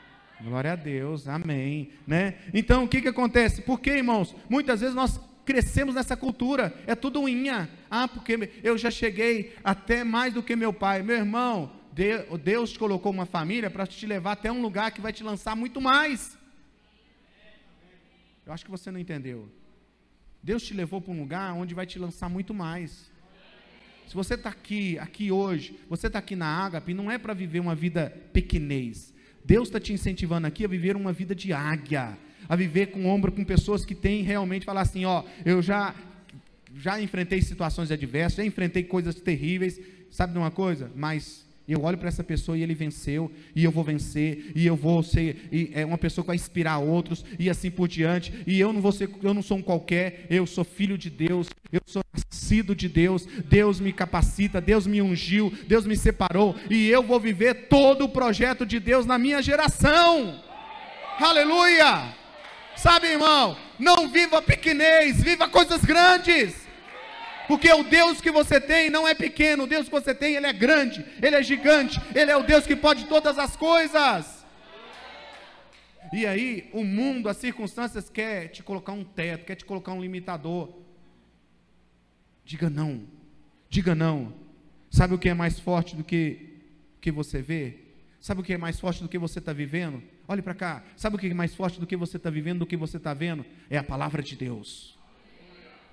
glória 0.40 0.72
a 0.72 0.76
Deus, 0.76 1.28
amém, 1.28 1.90
né? 2.06 2.36
Então, 2.54 2.84
o 2.84 2.88
que 2.88 3.02
que 3.02 3.08
acontece? 3.08 3.60
Porque, 3.60 3.90
irmãos, 3.90 4.34
muitas 4.48 4.80
vezes 4.80 4.94
nós 4.94 5.20
crescemos 5.44 5.94
nessa 5.94 6.16
cultura, 6.16 6.74
é 6.86 6.94
tudo 6.94 7.22
unha. 7.22 7.68
Ah, 7.90 8.06
porque 8.06 8.50
eu 8.62 8.78
já 8.78 8.90
cheguei 8.90 9.54
até 9.64 10.04
mais 10.04 10.32
do 10.32 10.42
que 10.42 10.54
meu 10.54 10.72
pai. 10.72 11.02
Meu 11.02 11.16
irmão, 11.16 11.72
Deus 12.42 12.70
te 12.70 12.78
colocou 12.78 13.10
uma 13.10 13.26
família 13.26 13.68
para 13.68 13.86
te 13.86 14.06
levar 14.06 14.32
até 14.32 14.52
um 14.52 14.62
lugar 14.62 14.92
que 14.92 15.00
vai 15.00 15.12
te 15.12 15.24
lançar 15.24 15.56
muito 15.56 15.80
mais. 15.80 16.38
Eu 18.46 18.52
acho 18.52 18.64
que 18.64 18.70
você 18.70 18.90
não 18.90 19.00
entendeu. 19.00 19.48
Deus 20.40 20.62
te 20.62 20.72
levou 20.74 21.00
para 21.00 21.12
um 21.12 21.18
lugar 21.18 21.52
onde 21.54 21.74
vai 21.74 21.86
te 21.86 21.98
lançar 21.98 22.28
muito 22.28 22.54
mais. 22.54 23.10
Se 24.06 24.14
você 24.14 24.34
está 24.34 24.48
aqui, 24.48 24.96
aqui 25.00 25.32
hoje, 25.32 25.78
você 25.88 26.06
está 26.06 26.20
aqui 26.20 26.36
na 26.36 26.46
Ágape, 26.46 26.94
não 26.94 27.10
é 27.10 27.18
para 27.18 27.34
viver 27.34 27.58
uma 27.58 27.74
vida 27.74 28.10
pequenez. 28.32 29.12
Deus 29.44 29.68
está 29.68 29.80
te 29.80 29.92
incentivando 29.92 30.46
aqui 30.46 30.64
a 30.64 30.68
viver 30.68 30.94
uma 30.94 31.12
vida 31.12 31.34
de 31.34 31.52
águia, 31.52 32.16
a 32.48 32.54
viver 32.54 32.86
com 32.86 33.06
ombro 33.06 33.32
com 33.32 33.44
pessoas 33.44 33.84
que 33.84 33.94
têm 33.94 34.22
realmente 34.22 34.64
falar 34.64 34.82
assim, 34.82 35.04
ó, 35.04 35.24
eu 35.44 35.60
já 35.60 35.94
já 36.76 37.00
enfrentei 37.00 37.42
situações 37.42 37.90
adversas, 37.90 38.36
já 38.36 38.44
enfrentei 38.44 38.84
coisas 38.84 39.16
terríveis, 39.16 39.80
sabe 40.10 40.32
de 40.32 40.38
uma 40.38 40.50
coisa? 40.50 40.92
Mas 40.94 41.47
eu 41.72 41.82
olho 41.82 41.98
para 41.98 42.08
essa 42.08 42.24
pessoa 42.24 42.56
e 42.56 42.62
ele 42.62 42.74
venceu, 42.74 43.30
e 43.54 43.64
eu 43.64 43.70
vou 43.70 43.84
vencer, 43.84 44.52
e 44.54 44.66
eu 44.66 44.74
vou 44.74 45.02
ser 45.02 45.48
é 45.72 45.84
uma 45.84 45.98
pessoa 45.98 46.22
que 46.22 46.28
vai 46.28 46.36
inspirar 46.36 46.78
outros, 46.78 47.24
e 47.38 47.50
assim 47.50 47.70
por 47.70 47.88
diante. 47.88 48.32
E 48.46 48.58
eu 48.58 48.72
não 48.72 48.80
vou 48.80 48.92
ser, 48.92 49.10
eu 49.22 49.34
não 49.34 49.42
sou 49.42 49.58
um 49.58 49.62
qualquer, 49.62 50.26
eu 50.30 50.46
sou 50.46 50.64
filho 50.64 50.96
de 50.96 51.10
Deus, 51.10 51.48
eu 51.72 51.80
sou 51.86 52.02
nascido 52.12 52.74
de 52.74 52.88
Deus, 52.88 53.26
Deus 53.26 53.80
me 53.80 53.92
capacita, 53.92 54.60
Deus 54.60 54.86
me 54.86 55.02
ungiu, 55.02 55.52
Deus 55.66 55.86
me 55.86 55.96
separou, 55.96 56.54
e 56.70 56.88
eu 56.88 57.02
vou 57.02 57.20
viver 57.20 57.68
todo 57.68 58.04
o 58.04 58.08
projeto 58.08 58.64
de 58.64 58.80
Deus 58.80 59.04
na 59.06 59.18
minha 59.18 59.42
geração. 59.42 60.42
Aleluia! 61.18 62.14
Sabe, 62.76 63.08
irmão, 63.08 63.56
não 63.78 64.08
viva 64.08 64.40
pequenez, 64.40 65.20
viva 65.20 65.48
coisas 65.48 65.84
grandes. 65.84 66.67
Porque 67.48 67.72
o 67.72 67.82
Deus 67.82 68.20
que 68.20 68.30
você 68.30 68.60
tem 68.60 68.90
não 68.90 69.08
é 69.08 69.14
pequeno, 69.14 69.64
o 69.64 69.66
Deus 69.66 69.86
que 69.86 69.90
você 69.90 70.14
tem, 70.14 70.36
ele 70.36 70.46
é 70.46 70.52
grande, 70.52 71.04
ele 71.20 71.34
é 71.34 71.42
gigante, 71.42 71.98
ele 72.14 72.30
é 72.30 72.36
o 72.36 72.42
Deus 72.42 72.66
que 72.66 72.76
pode 72.76 73.06
todas 73.06 73.38
as 73.38 73.56
coisas. 73.56 74.46
E 76.12 76.26
aí, 76.26 76.68
o 76.74 76.84
mundo, 76.84 77.26
as 77.26 77.38
circunstâncias 77.38 78.10
quer 78.10 78.48
te 78.48 78.62
colocar 78.62 78.92
um 78.92 79.02
teto, 79.02 79.46
quer 79.46 79.54
te 79.54 79.64
colocar 79.64 79.92
um 79.92 80.00
limitador. 80.02 80.74
Diga 82.44 82.68
não. 82.68 83.02
Diga 83.70 83.94
não. 83.94 84.34
Sabe 84.90 85.14
o 85.14 85.18
que 85.18 85.30
é 85.30 85.34
mais 85.34 85.58
forte 85.58 85.96
do 85.96 86.04
que 86.04 86.60
que 87.00 87.10
você 87.10 87.40
vê? 87.40 87.78
Sabe 88.20 88.40
o 88.40 88.44
que 88.44 88.52
é 88.52 88.58
mais 88.58 88.78
forte 88.78 89.02
do 89.02 89.08
que 89.08 89.18
você 89.18 89.38
está 89.38 89.54
vivendo? 89.54 90.02
Olhe 90.26 90.42
para 90.42 90.54
cá. 90.54 90.82
Sabe 90.96 91.16
o 91.16 91.18
que 91.18 91.28
é 91.28 91.34
mais 91.34 91.54
forte 91.54 91.80
do 91.80 91.86
que 91.86 91.96
você 91.96 92.18
está 92.18 92.28
vivendo, 92.28 92.60
do 92.60 92.66
que 92.66 92.76
você 92.76 92.98
está 92.98 93.14
vendo? 93.14 93.44
É 93.70 93.78
a 93.78 93.84
palavra 93.84 94.22
de 94.22 94.36
Deus. 94.36 94.97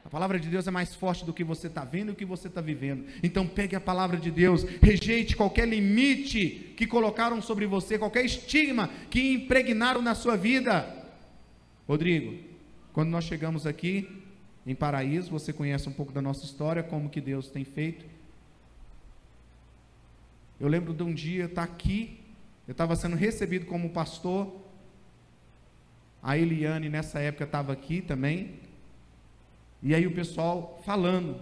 A 0.06 0.10
palavra 0.10 0.40
de 0.40 0.48
Deus 0.48 0.68
é 0.68 0.72
mais 0.72 0.94
forte 0.94 1.26
do 1.26 1.34
que 1.34 1.44
você 1.44 1.66
está 1.66 1.84
vendo 1.84 2.10
e 2.10 2.12
o 2.12 2.16
que 2.16 2.24
você 2.24 2.48
está 2.48 2.62
vivendo. 2.62 3.08
Então 3.24 3.48
pegue 3.48 3.76
a 3.76 3.82
palavra 3.82 4.18
de 4.18 4.30
Deus, 4.30 4.64
rejeite 4.80 5.36
qualquer 5.36 5.68
limite 5.68 6.74
que 6.78 6.86
colocaram 6.86 7.42
sobre 7.42 7.66
você, 7.66 7.98
qualquer 7.98 8.24
estigma 8.24 8.92
que 9.10 9.34
impregnaram 9.34 10.04
na 10.04 10.14
sua 10.14 10.38
vida. 10.38 10.88
Rodrigo, 11.88 12.38
quando 12.94 13.10
nós 13.10 13.24
chegamos 13.24 13.66
aqui 13.66 14.08
em 14.66 14.76
Paraíso, 14.76 15.32
você 15.32 15.52
conhece 15.52 15.90
um 15.90 15.94
pouco 15.94 16.12
da 16.12 16.22
nossa 16.22 16.46
história, 16.46 16.84
como 16.84 17.10
que 17.10 17.20
Deus 17.20 17.48
tem 17.48 17.66
feito. 17.66 18.06
Eu 20.60 20.68
lembro 20.68 20.94
de 20.94 21.02
um 21.02 21.14
dia 21.14 21.46
estar 21.46 21.66
tá 21.66 21.74
aqui, 21.74 22.20
eu 22.68 22.74
estava 22.74 22.96
sendo 22.96 23.16
recebido 23.16 23.66
como 23.66 23.90
pastor. 23.90 24.56
A 26.22 26.38
Eliane 26.38 26.90
nessa 26.90 27.20
época 27.20 27.44
estava 27.44 27.74
aqui 27.74 28.02
também. 28.02 28.65
E 29.82 29.94
aí 29.94 30.08
o 30.08 30.14
pessoal 30.14 30.82
falando, 30.86 31.40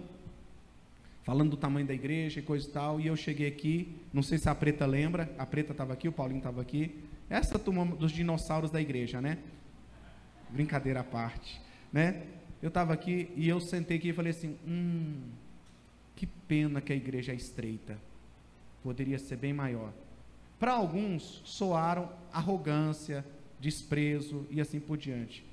falando 1.22 1.50
do 1.50 1.56
tamanho 1.56 1.86
da 1.86 1.94
igreja 1.94 2.40
e 2.40 2.42
coisa 2.42 2.68
e 2.68 2.70
tal, 2.70 3.00
e 3.00 3.06
eu 3.06 3.16
cheguei 3.16 3.46
aqui, 3.46 3.96
não 4.12 4.22
sei 4.22 4.38
se 4.38 4.48
a 4.48 4.54
Preta 4.54 4.84
lembra, 4.84 5.34
a 5.38 5.46
Preta 5.46 5.72
estava 5.72 5.92
aqui, 5.92 6.08
o 6.08 6.12
Paulinho 6.12 6.38
estava 6.38 6.60
aqui, 6.60 6.94
essa 7.28 7.58
turma 7.58 7.86
dos 7.86 8.12
dinossauros 8.12 8.70
da 8.70 8.80
igreja, 8.80 9.20
né? 9.20 9.38
Brincadeira 10.50 11.00
à 11.00 11.04
parte, 11.04 11.60
né? 11.92 12.26
Eu 12.62 12.68
estava 12.68 12.92
aqui 12.92 13.30
e 13.36 13.48
eu 13.48 13.60
sentei 13.60 13.96
aqui 13.96 14.08
e 14.08 14.12
falei 14.12 14.30
assim, 14.30 14.56
hum, 14.66 15.22
que 16.14 16.26
pena 16.26 16.80
que 16.80 16.92
a 16.92 16.96
igreja 16.96 17.32
é 17.32 17.34
estreita, 17.34 17.98
poderia 18.82 19.18
ser 19.18 19.36
bem 19.36 19.52
maior. 19.52 19.92
Para 20.58 20.72
alguns 20.72 21.42
soaram 21.44 22.10
arrogância, 22.32 23.24
desprezo 23.58 24.46
e 24.50 24.60
assim 24.60 24.78
por 24.78 24.96
diante. 24.96 25.44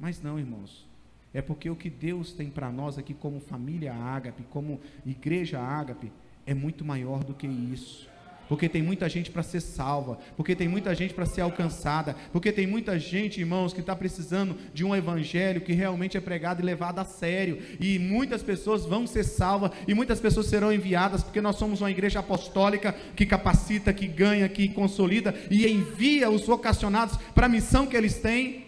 Mas 0.00 0.22
não, 0.22 0.38
irmãos. 0.38 0.87
É 1.32 1.42
porque 1.42 1.68
o 1.68 1.76
que 1.76 1.90
Deus 1.90 2.32
tem 2.32 2.48
para 2.48 2.70
nós 2.70 2.98
aqui, 2.98 3.12
como 3.12 3.40
família 3.40 3.92
ágape, 3.92 4.44
como 4.50 4.80
igreja 5.04 5.60
ágape, 5.60 6.10
é 6.46 6.54
muito 6.54 6.84
maior 6.84 7.22
do 7.22 7.34
que 7.34 7.46
isso. 7.46 8.08
Porque 8.48 8.66
tem 8.66 8.82
muita 8.82 9.06
gente 9.10 9.30
para 9.30 9.42
ser 9.42 9.60
salva, 9.60 10.18
porque 10.34 10.56
tem 10.56 10.66
muita 10.66 10.94
gente 10.94 11.12
para 11.12 11.26
ser 11.26 11.42
alcançada, 11.42 12.16
porque 12.32 12.50
tem 12.50 12.66
muita 12.66 12.98
gente, 12.98 13.40
irmãos, 13.40 13.74
que 13.74 13.80
está 13.80 13.94
precisando 13.94 14.56
de 14.72 14.84
um 14.84 14.96
evangelho 14.96 15.60
que 15.60 15.74
realmente 15.74 16.16
é 16.16 16.20
pregado 16.20 16.62
e 16.62 16.64
levado 16.64 16.98
a 16.98 17.04
sério. 17.04 17.58
E 17.78 17.98
muitas 17.98 18.42
pessoas 18.42 18.86
vão 18.86 19.06
ser 19.06 19.24
salvas 19.24 19.72
e 19.86 19.92
muitas 19.92 20.18
pessoas 20.18 20.46
serão 20.46 20.72
enviadas, 20.72 21.22
porque 21.22 21.42
nós 21.42 21.56
somos 21.56 21.82
uma 21.82 21.90
igreja 21.90 22.20
apostólica 22.20 22.94
que 23.14 23.26
capacita, 23.26 23.92
que 23.92 24.06
ganha, 24.06 24.48
que 24.48 24.68
consolida 24.70 25.34
e 25.50 25.68
envia 25.70 26.30
os 26.30 26.46
vocacionados 26.46 27.18
para 27.34 27.44
a 27.44 27.50
missão 27.50 27.86
que 27.86 27.96
eles 27.98 28.18
têm. 28.18 28.64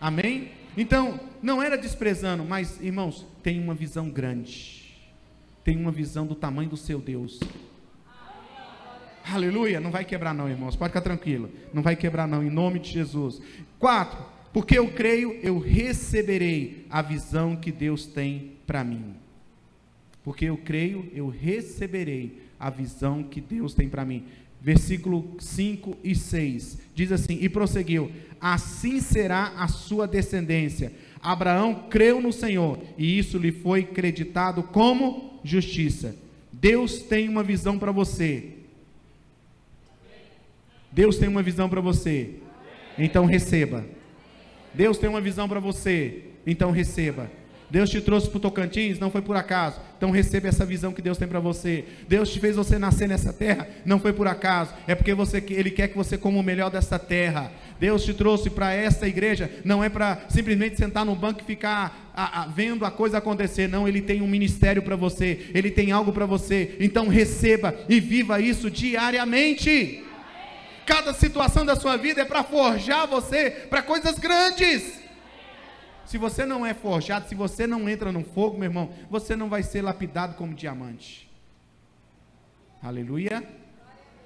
Amém? 0.00 0.59
Então, 0.80 1.20
não 1.42 1.62
era 1.62 1.76
desprezando, 1.76 2.42
mas, 2.42 2.80
irmãos, 2.80 3.26
tem 3.42 3.60
uma 3.60 3.74
visão 3.74 4.08
grande. 4.08 4.98
Tem 5.62 5.76
uma 5.76 5.92
visão 5.92 6.26
do 6.26 6.34
tamanho 6.34 6.70
do 6.70 6.76
seu 6.78 6.98
Deus. 6.98 7.38
Aleluia. 9.22 9.78
Não 9.78 9.90
vai 9.90 10.06
quebrar, 10.06 10.32
não, 10.32 10.48
irmãos. 10.48 10.76
Pode 10.76 10.88
ficar 10.88 11.02
tranquilo. 11.02 11.50
Não 11.74 11.82
vai 11.82 11.96
quebrar, 11.96 12.26
não, 12.26 12.42
em 12.42 12.48
nome 12.48 12.78
de 12.78 12.92
Jesus. 12.92 13.42
Quatro. 13.78 14.24
Porque 14.54 14.78
eu 14.78 14.90
creio, 14.90 15.38
eu 15.42 15.58
receberei 15.58 16.86
a 16.88 17.02
visão 17.02 17.56
que 17.56 17.70
Deus 17.70 18.06
tem 18.06 18.52
para 18.66 18.82
mim. 18.82 19.16
Porque 20.24 20.46
eu 20.46 20.56
creio, 20.56 21.10
eu 21.12 21.28
receberei 21.28 22.42
a 22.58 22.70
visão 22.70 23.22
que 23.22 23.42
Deus 23.42 23.74
tem 23.74 23.86
para 23.86 24.06
mim. 24.06 24.24
Versículo 24.60 25.36
5 25.38 25.96
e 26.04 26.14
6. 26.14 26.78
Diz 26.94 27.12
assim: 27.12 27.38
E 27.40 27.48
prosseguiu: 27.48 28.10
Assim 28.40 29.00
será 29.00 29.52
a 29.56 29.68
sua 29.68 30.06
descendência. 30.06 30.92
Abraão 31.22 31.86
creu 31.90 32.20
no 32.20 32.32
Senhor, 32.32 32.78
e 32.96 33.18
isso 33.18 33.36
lhe 33.36 33.52
foi 33.52 33.84
creditado 33.84 34.62
como 34.62 35.40
justiça. 35.44 36.16
Deus 36.52 37.00
tem 37.00 37.28
uma 37.28 37.42
visão 37.42 37.78
para 37.78 37.92
você. 37.92 38.54
Deus 40.92 41.16
tem 41.18 41.28
uma 41.28 41.42
visão 41.42 41.68
para 41.68 41.80
você. 41.80 42.34
Então 42.98 43.24
receba. 43.24 43.84
Deus 44.74 44.98
tem 44.98 45.08
uma 45.08 45.20
visão 45.20 45.48
para 45.48 45.60
você. 45.60 46.24
Então 46.46 46.70
receba. 46.70 47.30
Deus 47.70 47.88
te 47.88 48.00
trouxe 48.00 48.28
para 48.28 48.38
o 48.38 48.40
Tocantins, 48.40 48.98
não 48.98 49.10
foi 49.10 49.22
por 49.22 49.36
acaso. 49.36 49.80
Então 49.96 50.10
receba 50.10 50.48
essa 50.48 50.64
visão 50.64 50.92
que 50.92 51.02
Deus 51.02 51.18
tem 51.18 51.28
para 51.28 51.40
você. 51.40 51.84
Deus 52.08 52.30
te 52.30 52.40
fez 52.40 52.56
você 52.56 52.78
nascer 52.78 53.08
nessa 53.08 53.32
terra, 53.32 53.68
não 53.84 54.00
foi 54.00 54.12
por 54.12 54.26
acaso. 54.26 54.72
É 54.86 54.94
porque 54.94 55.14
você, 55.14 55.44
Ele 55.50 55.70
quer 55.70 55.88
que 55.88 55.96
você 55.96 56.18
coma 56.18 56.38
o 56.38 56.42
melhor 56.42 56.70
dessa 56.70 56.98
terra. 56.98 57.52
Deus 57.78 58.04
te 58.04 58.12
trouxe 58.12 58.50
para 58.50 58.72
esta 58.72 59.06
igreja, 59.06 59.50
não 59.64 59.82
é 59.82 59.88
para 59.88 60.22
simplesmente 60.28 60.76
sentar 60.76 61.04
no 61.04 61.14
banco 61.14 61.40
e 61.40 61.44
ficar 61.44 62.10
a, 62.14 62.42
a, 62.42 62.46
vendo 62.46 62.84
a 62.84 62.90
coisa 62.90 63.18
acontecer. 63.18 63.68
Não, 63.68 63.88
Ele 63.88 64.02
tem 64.02 64.20
um 64.20 64.28
ministério 64.28 64.82
para 64.82 64.96
você. 64.96 65.50
Ele 65.54 65.70
tem 65.70 65.92
algo 65.92 66.12
para 66.12 66.26
você. 66.26 66.76
Então 66.80 67.08
receba 67.08 67.74
e 67.88 68.00
viva 68.00 68.40
isso 68.40 68.70
diariamente. 68.70 70.04
Cada 70.84 71.14
situação 71.14 71.64
da 71.64 71.76
sua 71.76 71.96
vida 71.96 72.22
é 72.22 72.24
para 72.24 72.42
forjar 72.42 73.06
você 73.06 73.50
para 73.50 73.80
coisas 73.80 74.18
grandes. 74.18 74.99
Se 76.04 76.18
você 76.18 76.44
não 76.44 76.66
é 76.66 76.74
forjado, 76.74 77.28
se 77.28 77.34
você 77.34 77.66
não 77.66 77.88
entra 77.88 78.10
no 78.10 78.24
fogo, 78.24 78.58
meu 78.58 78.68
irmão, 78.68 78.90
você 79.08 79.36
não 79.36 79.48
vai 79.48 79.62
ser 79.62 79.82
lapidado 79.82 80.34
como 80.34 80.54
diamante. 80.54 81.30
Aleluia. 82.82 83.46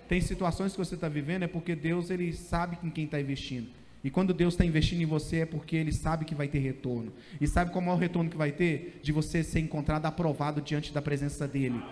Tem 0.08 0.20
situações 0.20 0.72
que 0.72 0.78
você 0.78 0.94
está 0.94 1.08
vivendo 1.08 1.42
é 1.42 1.48
porque 1.48 1.74
Deus 1.74 2.10
ele 2.10 2.32
sabe 2.32 2.78
em 2.82 2.90
quem 2.90 3.04
está 3.04 3.20
investindo. 3.20 3.68
E 4.04 4.10
quando 4.10 4.34
Deus 4.34 4.52
está 4.52 4.66
investindo 4.66 5.00
em 5.00 5.06
você 5.06 5.38
é 5.38 5.46
porque 5.46 5.74
Ele 5.74 5.90
sabe 5.90 6.26
que 6.26 6.34
vai 6.34 6.46
ter 6.46 6.58
retorno. 6.58 7.10
E 7.40 7.46
sabe 7.48 7.72
qual 7.72 7.82
é 7.82 7.88
o 7.88 7.96
retorno 7.96 8.28
que 8.28 8.36
vai 8.36 8.52
ter? 8.52 9.00
De 9.02 9.10
você 9.10 9.42
ser 9.42 9.60
encontrado 9.60 10.04
aprovado 10.04 10.60
diante 10.60 10.92
da 10.92 11.00
presença 11.00 11.48
dEle. 11.48 11.82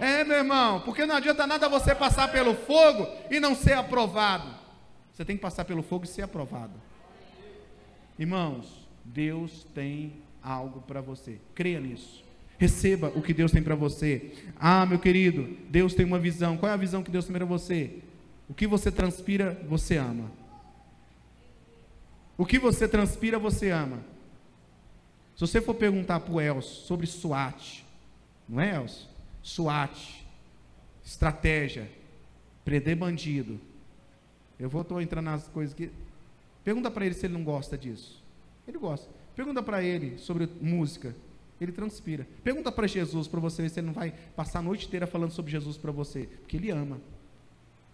É, 0.00 0.24
meu 0.24 0.38
irmão, 0.38 0.80
porque 0.80 1.06
não 1.06 1.14
adianta 1.14 1.46
nada 1.46 1.68
você 1.68 1.94
passar 1.94 2.32
pelo 2.32 2.54
fogo 2.54 3.06
e 3.30 3.38
não 3.38 3.54
ser 3.54 3.74
aprovado. 3.74 4.52
Você 5.12 5.24
tem 5.24 5.36
que 5.36 5.42
passar 5.42 5.64
pelo 5.64 5.80
fogo 5.80 6.04
e 6.04 6.08
ser 6.08 6.22
aprovado. 6.22 6.74
Irmãos, 8.18 8.88
Deus 9.04 9.66
tem 9.74 10.14
algo 10.42 10.80
para 10.82 11.00
você. 11.00 11.38
Creia 11.54 11.80
nisso. 11.80 12.24
Receba 12.58 13.12
o 13.14 13.20
que 13.20 13.34
Deus 13.34 13.52
tem 13.52 13.62
para 13.62 13.74
você. 13.74 14.32
Ah, 14.58 14.86
meu 14.86 14.98
querido, 14.98 15.56
Deus 15.68 15.94
tem 15.94 16.06
uma 16.06 16.18
visão. 16.18 16.56
Qual 16.56 16.70
é 16.70 16.74
a 16.74 16.78
visão 16.78 17.02
que 17.02 17.10
Deus 17.10 17.26
tem 17.26 17.34
para 17.34 17.44
você? 17.44 17.98
O 18.48 18.54
que 18.54 18.66
você 18.66 18.90
transpira, 18.90 19.60
você 19.68 19.96
ama. 19.96 20.30
O 22.38 22.46
que 22.46 22.58
você 22.58 22.88
transpira, 22.88 23.38
você 23.38 23.70
ama. 23.70 23.98
Se 25.34 25.40
você 25.40 25.60
for 25.60 25.74
perguntar 25.74 26.20
para 26.20 26.32
o 26.32 26.40
Elcio 26.40 26.86
sobre 26.86 27.06
SWAT, 27.06 27.84
não 28.48 28.60
é, 28.60 28.76
Elcio? 28.76 29.06
SWAT, 29.42 30.24
estratégia, 31.04 31.90
prender 32.64 32.96
bandido. 32.96 33.60
Eu 34.58 34.70
vou 34.70 34.80
estou 34.80 35.00
entrando 35.00 35.26
nas 35.26 35.46
coisas 35.48 35.74
que 35.74 35.90
Pergunta 36.66 36.90
para 36.90 37.06
ele 37.06 37.14
se 37.14 37.24
ele 37.24 37.34
não 37.34 37.44
gosta 37.44 37.78
disso. 37.78 38.20
Ele 38.66 38.76
gosta. 38.76 39.08
Pergunta 39.36 39.62
para 39.62 39.84
ele 39.84 40.18
sobre 40.18 40.48
música. 40.60 41.14
Ele 41.60 41.70
transpira. 41.70 42.26
Pergunta 42.42 42.72
para 42.72 42.88
Jesus 42.88 43.28
para 43.28 43.38
você 43.38 43.68
se 43.68 43.78
ele 43.78 43.86
não 43.86 43.94
vai 43.94 44.12
passar 44.34 44.58
a 44.58 44.62
noite 44.62 44.84
inteira 44.84 45.06
falando 45.06 45.30
sobre 45.30 45.52
Jesus 45.52 45.76
para 45.76 45.92
você, 45.92 46.28
porque 46.40 46.56
ele 46.56 46.72
ama. 46.72 47.00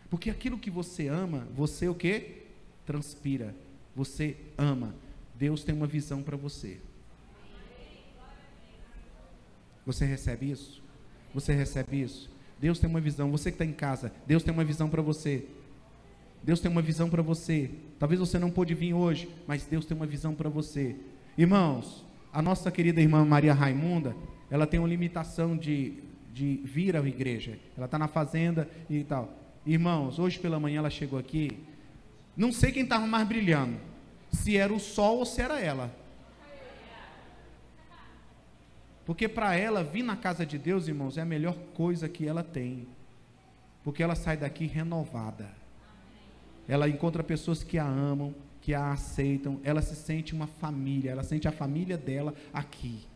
Porque 0.08 0.30
aquilo 0.30 0.58
que 0.58 0.70
você 0.70 1.06
ama, 1.08 1.46
você 1.54 1.86
o 1.86 1.94
que? 1.94 2.44
Transpira. 2.86 3.54
Você 3.94 4.38
ama. 4.56 4.94
Deus 5.34 5.62
tem 5.62 5.74
uma 5.74 5.86
visão 5.86 6.22
para 6.22 6.38
você. 6.38 6.80
Você 9.84 10.06
recebe 10.06 10.50
isso? 10.50 10.82
Você 11.34 11.52
recebe 11.52 12.00
isso? 12.00 12.30
Deus 12.58 12.78
tem 12.78 12.88
uma 12.88 13.02
visão. 13.02 13.30
Você 13.32 13.50
que 13.50 13.56
está 13.56 13.66
em 13.66 13.72
casa, 13.74 14.10
Deus 14.26 14.42
tem 14.42 14.54
uma 14.54 14.64
visão 14.64 14.88
para 14.88 15.02
você. 15.02 15.46
Deus 16.42 16.60
tem 16.60 16.70
uma 16.70 16.82
visão 16.82 17.08
para 17.08 17.22
você. 17.22 17.70
Talvez 17.98 18.18
você 18.18 18.38
não 18.38 18.50
pôde 18.50 18.74
vir 18.74 18.94
hoje, 18.94 19.28
mas 19.46 19.64
Deus 19.64 19.84
tem 19.84 19.96
uma 19.96 20.06
visão 20.06 20.34
para 20.34 20.48
você. 20.48 20.96
Irmãos, 21.38 22.04
a 22.32 22.42
nossa 22.42 22.70
querida 22.70 23.00
irmã 23.00 23.24
Maria 23.24 23.54
Raimunda, 23.54 24.16
ela 24.50 24.66
tem 24.66 24.80
uma 24.80 24.88
limitação 24.88 25.56
de, 25.56 26.02
de 26.32 26.60
vir 26.64 26.96
à 26.96 27.00
igreja. 27.06 27.58
Ela 27.76 27.86
está 27.86 27.98
na 27.98 28.08
fazenda 28.08 28.68
e 28.90 29.04
tal. 29.04 29.32
Irmãos, 29.64 30.18
hoje 30.18 30.38
pela 30.40 30.58
manhã 30.58 30.78
ela 30.78 30.90
chegou 30.90 31.18
aqui. 31.18 31.50
Não 32.36 32.52
sei 32.52 32.72
quem 32.72 32.82
estava 32.82 33.06
mais 33.06 33.26
brilhando. 33.26 33.76
Se 34.32 34.56
era 34.56 34.72
o 34.72 34.80
sol 34.80 35.18
ou 35.18 35.24
se 35.24 35.40
era 35.40 35.60
ela. 35.60 35.94
Porque 39.04 39.28
para 39.28 39.54
ela 39.54 39.84
vir 39.84 40.02
na 40.02 40.16
casa 40.16 40.44
de 40.44 40.58
Deus, 40.58 40.88
irmãos, 40.88 41.16
é 41.16 41.22
a 41.22 41.24
melhor 41.24 41.56
coisa 41.74 42.08
que 42.08 42.26
ela 42.26 42.42
tem. 42.42 42.88
Porque 43.84 44.02
ela 44.02 44.14
sai 44.14 44.36
daqui 44.36 44.66
renovada 44.66 45.61
ela 46.72 46.88
encontra 46.88 47.22
pessoas 47.22 47.62
que 47.62 47.76
a 47.76 47.84
amam, 47.84 48.34
que 48.62 48.72
a 48.72 48.92
aceitam, 48.92 49.60
ela 49.62 49.82
se 49.82 49.94
sente 49.94 50.32
uma 50.32 50.46
família, 50.46 51.10
ela 51.10 51.22
sente 51.22 51.46
a 51.46 51.52
família 51.52 51.98
dela 51.98 52.34
aqui. 52.50 53.06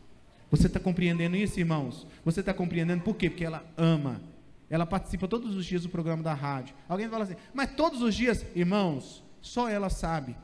Você 0.51 0.67
está 0.67 0.79
compreendendo 0.79 1.35
isso, 1.35 1.59
irmãos? 1.59 2.05
Você 2.23 2.41
está 2.41 2.53
compreendendo 2.53 3.01
por 3.01 3.15
quê? 3.15 3.31
Porque 3.31 3.43
ela 3.43 3.65
ama. 3.75 4.21
Ela 4.69 4.85
participa 4.85 5.27
todos 5.27 5.55
os 5.55 5.65
dias 5.65 5.81
do 5.81 5.89
programa 5.89 6.21
da 6.21 6.35
rádio. 6.35 6.75
Alguém 6.87 7.09
fala 7.09 7.23
assim, 7.23 7.35
mas 7.51 7.73
todos 7.73 8.03
os 8.03 8.13
dias, 8.13 8.45
irmãos, 8.55 9.23
só 9.41 9.67
ela 9.67 9.89
sabe 9.89 10.35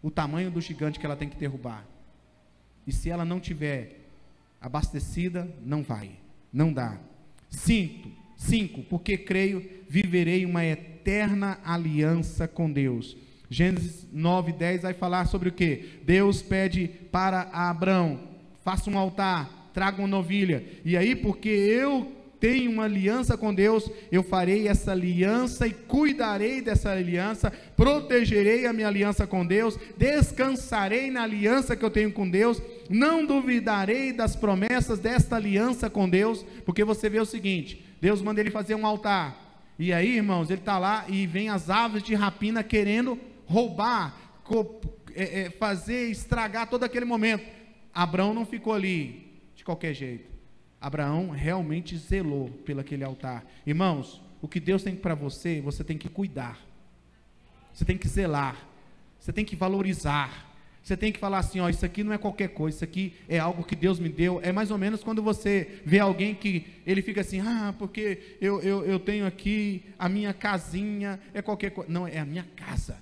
o 0.00 0.08
tamanho 0.08 0.48
do 0.48 0.60
gigante 0.60 1.00
que 1.00 1.04
ela 1.04 1.16
tem 1.16 1.28
que 1.28 1.36
derrubar. 1.36 1.84
E 2.86 2.92
se 2.92 3.10
ela 3.10 3.24
não 3.24 3.40
tiver 3.40 4.06
abastecida, 4.60 5.52
não 5.64 5.82
vai, 5.82 6.12
não 6.52 6.72
dá. 6.72 6.96
Sinto. 7.50 8.08
5. 8.36 8.82
Porque 8.84 9.16
creio, 9.16 9.64
viverei 9.88 10.44
uma 10.44 10.64
eterna 10.64 11.58
aliança 11.64 12.46
com 12.46 12.70
Deus. 12.70 13.16
Gênesis 13.48 14.06
9, 14.12 14.52
10 14.52 14.82
vai 14.82 14.94
falar 14.94 15.26
sobre 15.26 15.48
o 15.48 15.52
que? 15.52 16.00
Deus 16.04 16.42
pede 16.42 16.88
para 17.10 17.42
Abraão: 17.52 18.20
faça 18.64 18.90
um 18.90 18.98
altar, 18.98 19.70
traga 19.72 20.00
uma 20.00 20.08
novilha. 20.08 20.64
E 20.84 20.96
aí, 20.96 21.14
porque 21.14 21.48
eu 21.48 22.12
tenho 22.40 22.70
uma 22.70 22.84
aliança 22.84 23.36
com 23.36 23.54
Deus, 23.54 23.90
eu 24.12 24.22
farei 24.22 24.68
essa 24.68 24.92
aliança 24.92 25.66
e 25.66 25.72
cuidarei 25.72 26.60
dessa 26.60 26.90
aliança, 26.90 27.50
protegerei 27.76 28.66
a 28.66 28.72
minha 28.72 28.88
aliança 28.88 29.26
com 29.26 29.46
Deus, 29.46 29.78
descansarei 29.96 31.10
na 31.10 31.22
aliança 31.22 31.74
que 31.74 31.84
eu 31.84 31.90
tenho 31.90 32.12
com 32.12 32.28
Deus, 32.28 32.60
não 32.90 33.24
duvidarei 33.24 34.12
das 34.12 34.36
promessas 34.36 34.98
desta 34.98 35.36
aliança 35.36 35.88
com 35.88 36.08
Deus, 36.08 36.44
porque 36.64 36.84
você 36.84 37.08
vê 37.08 37.20
o 37.20 37.26
seguinte: 37.26 37.85
Deus 38.00 38.22
manda 38.22 38.40
ele 38.40 38.50
fazer 38.50 38.74
um 38.74 38.86
altar. 38.86 39.46
E 39.78 39.92
aí, 39.92 40.16
irmãos, 40.16 40.50
ele 40.50 40.60
está 40.60 40.78
lá 40.78 41.04
e 41.08 41.26
vem 41.26 41.48
as 41.48 41.68
aves 41.68 42.02
de 42.02 42.14
rapina 42.14 42.62
querendo 42.62 43.18
roubar, 43.46 44.16
é, 45.14 45.42
é, 45.42 45.50
fazer, 45.50 46.10
estragar 46.10 46.68
todo 46.68 46.84
aquele 46.84 47.04
momento. 47.04 47.44
Abraão 47.92 48.32
não 48.32 48.46
ficou 48.46 48.72
ali 48.72 49.40
de 49.54 49.64
qualquer 49.64 49.94
jeito. 49.94 50.30
Abraão 50.80 51.30
realmente 51.30 51.96
zelou 51.96 52.50
pelo 52.64 52.80
aquele 52.80 53.04
altar. 53.04 53.44
Irmãos, 53.66 54.22
o 54.40 54.48
que 54.48 54.60
Deus 54.60 54.82
tem 54.82 54.94
para 54.94 55.14
você, 55.14 55.60
você 55.60 55.82
tem 55.82 55.98
que 55.98 56.08
cuidar. 56.08 56.58
Você 57.72 57.84
tem 57.84 57.98
que 57.98 58.08
zelar. 58.08 58.56
Você 59.18 59.32
tem 59.32 59.44
que 59.44 59.56
valorizar. 59.56 60.55
Você 60.86 60.96
tem 60.96 61.10
que 61.10 61.18
falar 61.18 61.38
assim, 61.38 61.58
ó, 61.58 61.68
isso 61.68 61.84
aqui 61.84 62.04
não 62.04 62.12
é 62.12 62.18
qualquer 62.18 62.50
coisa, 62.50 62.76
isso 62.76 62.84
aqui 62.84 63.16
é 63.28 63.40
algo 63.40 63.64
que 63.64 63.74
Deus 63.74 63.98
me 63.98 64.08
deu. 64.08 64.40
É 64.40 64.52
mais 64.52 64.70
ou 64.70 64.78
menos 64.78 65.02
quando 65.02 65.20
você 65.20 65.80
vê 65.84 65.98
alguém 65.98 66.32
que 66.32 66.64
ele 66.86 67.02
fica 67.02 67.22
assim, 67.22 67.40
ah, 67.40 67.74
porque 67.76 68.36
eu, 68.40 68.60
eu, 68.60 68.84
eu 68.84 69.00
tenho 69.00 69.26
aqui 69.26 69.82
a 69.98 70.08
minha 70.08 70.32
casinha, 70.32 71.18
é 71.34 71.42
qualquer 71.42 71.70
coisa. 71.70 71.90
Não, 71.90 72.06
é 72.06 72.20
a 72.20 72.24
minha 72.24 72.46
casa. 72.54 72.98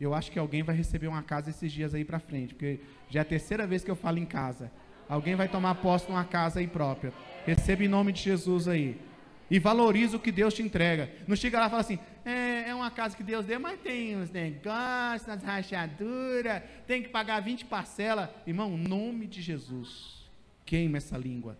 Eu 0.00 0.12
acho 0.14 0.32
que 0.32 0.38
alguém 0.40 0.64
vai 0.64 0.74
receber 0.74 1.06
uma 1.06 1.22
casa 1.22 1.48
esses 1.48 1.70
dias 1.70 1.94
aí 1.94 2.04
para 2.04 2.18
frente, 2.18 2.54
porque 2.54 2.80
já 3.08 3.20
é 3.20 3.22
a 3.22 3.24
terceira 3.24 3.64
vez 3.64 3.84
que 3.84 3.90
eu 3.92 3.94
falo 3.94 4.18
em 4.18 4.26
casa. 4.26 4.68
Alguém 5.08 5.36
vai 5.36 5.46
tomar 5.46 5.76
posse 5.76 6.06
de 6.06 6.10
uma 6.10 6.24
casa 6.24 6.58
aí 6.58 6.66
própria. 6.66 7.12
Receba 7.46 7.84
em 7.84 7.88
nome 7.88 8.10
de 8.10 8.20
Jesus 8.20 8.66
aí. 8.66 9.00
E 9.48 9.60
valoriza 9.60 10.16
o 10.16 10.20
que 10.20 10.32
Deus 10.32 10.54
te 10.54 10.62
entrega. 10.62 11.08
Não 11.28 11.36
chega 11.36 11.60
lá 11.60 11.68
e 11.68 11.70
fala 11.70 11.82
assim, 11.82 12.00
é, 12.24 12.68
é 12.68 12.74
uma 12.74 12.90
casa 12.90 13.16
que 13.16 13.22
Deus 13.22 13.46
deu, 13.46 13.58
mas 13.58 13.80
tem 13.80 14.16
uns 14.16 14.30
negócios, 14.30 15.26
umas 15.26 15.42
rachaduras, 15.42 16.62
tem 16.86 17.02
que 17.02 17.08
pagar 17.08 17.40
20 17.40 17.64
parcelas. 17.66 18.28
Irmão, 18.46 18.76
nome 18.76 19.26
de 19.26 19.42
Jesus, 19.42 20.28
queima 20.64 20.98
essa 20.98 21.16
língua. 21.18 21.58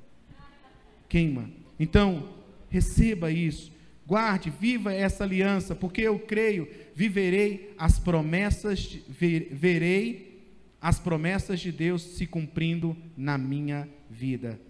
Queima. 1.09 1.51
Então, 1.79 2.29
receba 2.71 3.31
isso. 3.31 3.73
Guarde, 4.07 4.51
viva 4.51 4.93
essa 4.93 5.25
aliança, 5.25 5.75
porque 5.75 6.03
eu 6.03 6.19
creio, 6.19 6.69
viverei 6.95 7.75
as 7.79 7.99
promessas, 7.99 8.99
verei 9.09 10.33
as 10.81 10.99
promessas 10.99 11.61
de 11.61 11.71
Deus 11.71 12.03
se 12.03 12.27
cumprindo 12.27 12.97
na 13.17 13.39
minha 13.39 13.89
vida. 14.11 14.61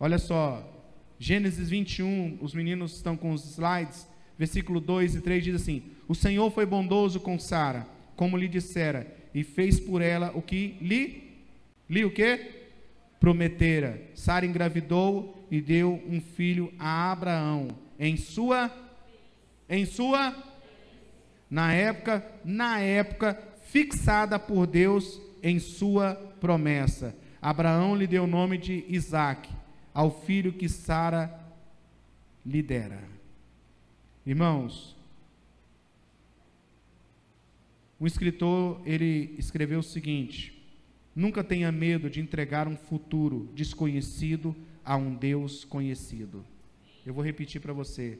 Olha 0.00 0.18
só, 0.18 0.68
Gênesis 1.18 1.70
21, 1.70 2.38
os 2.40 2.52
meninos 2.52 2.96
estão 2.96 3.16
com 3.16 3.30
os 3.32 3.44
slides, 3.44 4.08
versículo 4.38 4.80
2 4.80 5.16
e 5.16 5.20
3 5.20 5.44
diz 5.44 5.54
assim: 5.56 5.82
O 6.08 6.14
Senhor 6.14 6.50
foi 6.50 6.66
bondoso 6.66 7.20
com 7.20 7.38
Sara, 7.38 7.86
como 8.16 8.36
lhe 8.36 8.48
dissera, 8.48 9.06
e 9.34 9.42
fez 9.42 9.80
por 9.80 10.02
ela 10.02 10.32
o 10.34 10.42
que 10.42 10.76
lhe, 10.80 11.42
lhe 11.88 12.04
o 12.04 12.10
que? 12.10 12.62
Prometera. 13.18 14.02
Sara 14.14 14.44
engravidou 14.44 15.46
e 15.50 15.60
deu 15.60 16.02
um 16.08 16.20
filho 16.20 16.72
a 16.78 17.12
Abraão, 17.12 17.68
em 17.98 18.16
sua, 18.16 18.70
em 19.68 19.84
sua, 19.84 20.34
na 21.50 21.72
época, 21.72 22.24
na 22.44 22.80
época 22.80 23.38
fixada 23.72 24.38
por 24.38 24.66
Deus 24.66 25.20
em 25.42 25.58
sua 25.58 26.14
promessa. 26.40 27.14
Abraão 27.40 27.96
lhe 27.96 28.06
deu 28.06 28.24
o 28.24 28.26
nome 28.26 28.56
de 28.58 28.84
Isaac, 28.88 29.48
ao 29.94 30.10
filho 30.22 30.52
que 30.52 30.68
Sara 30.68 31.40
lhe 32.44 32.62
dera. 32.62 33.02
Irmãos, 34.24 34.96
o 37.98 38.06
escritor, 38.06 38.80
ele 38.84 39.34
escreveu 39.38 39.80
o 39.80 39.82
seguinte: 39.82 40.62
Nunca 41.14 41.44
tenha 41.44 41.70
medo 41.70 42.08
de 42.08 42.20
entregar 42.20 42.66
um 42.66 42.76
futuro 42.76 43.48
desconhecido 43.54 44.56
a 44.84 44.96
um 44.96 45.14
Deus 45.14 45.64
conhecido. 45.64 46.44
Eu 47.04 47.12
vou 47.12 47.24
repetir 47.24 47.60
para 47.60 47.72
você. 47.72 48.18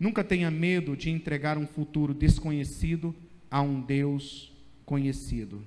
Nunca 0.00 0.24
tenha 0.24 0.50
medo 0.50 0.96
de 0.96 1.10
entregar 1.10 1.58
um 1.58 1.66
futuro 1.66 2.14
desconhecido 2.14 3.14
a 3.50 3.60
um 3.60 3.80
Deus 3.80 4.52
conhecido. 4.84 5.62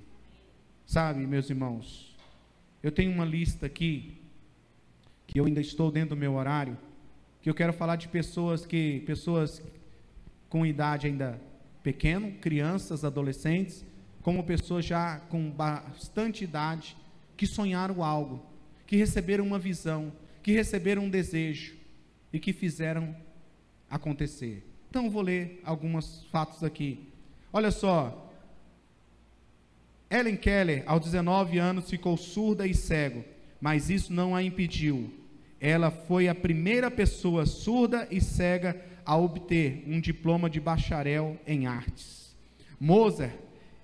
Sabe, 0.86 1.26
meus 1.26 1.48
irmãos, 1.48 2.14
eu 2.82 2.90
tenho 2.90 3.12
uma 3.12 3.24
lista 3.24 3.66
aqui 3.66 4.18
que 5.26 5.40
eu 5.40 5.46
ainda 5.46 5.60
estou 5.60 5.90
dentro 5.90 6.10
do 6.10 6.18
meu 6.18 6.34
horário, 6.34 6.76
que 7.42 7.50
eu 7.50 7.54
quero 7.54 7.72
falar 7.72 7.96
de 7.96 8.06
pessoas 8.06 8.64
que 8.64 9.00
pessoas 9.00 9.60
com 10.48 10.64
idade 10.64 11.08
ainda 11.08 11.40
pequeno, 11.82 12.32
crianças, 12.40 13.04
adolescentes, 13.04 13.84
como 14.22 14.44
pessoas 14.44 14.84
já 14.84 15.18
com 15.18 15.50
bastante 15.50 16.44
idade, 16.44 16.96
que 17.36 17.46
sonharam 17.46 18.04
algo, 18.04 18.40
que 18.86 18.96
receberam 18.96 19.44
uma 19.44 19.58
visão, 19.58 20.12
que 20.42 20.52
receberam 20.52 21.04
um 21.04 21.10
desejo 21.10 21.74
e 22.32 22.38
que 22.38 22.52
fizeram 22.52 23.16
acontecer. 23.90 24.64
Então, 24.88 25.10
vou 25.10 25.22
ler 25.22 25.60
alguns 25.64 26.24
fatos 26.30 26.62
aqui. 26.62 27.08
Olha 27.52 27.70
só. 27.70 28.30
Ellen 30.10 30.36
Keller, 30.36 30.84
aos 30.86 31.02
19 31.04 31.58
anos, 31.58 31.90
ficou 31.90 32.16
surda 32.16 32.66
e 32.66 32.74
cego, 32.74 33.24
mas 33.60 33.90
isso 33.90 34.12
não 34.12 34.36
a 34.36 34.42
impediu. 34.42 35.12
Ela 35.64 35.92
foi 35.92 36.26
a 36.26 36.34
primeira 36.34 36.90
pessoa 36.90 37.46
surda 37.46 38.08
e 38.10 38.20
cega 38.20 38.84
a 39.06 39.16
obter 39.16 39.84
um 39.86 40.00
diploma 40.00 40.50
de 40.50 40.58
bacharel 40.58 41.38
em 41.46 41.68
artes. 41.68 42.34
Mozart 42.80 43.32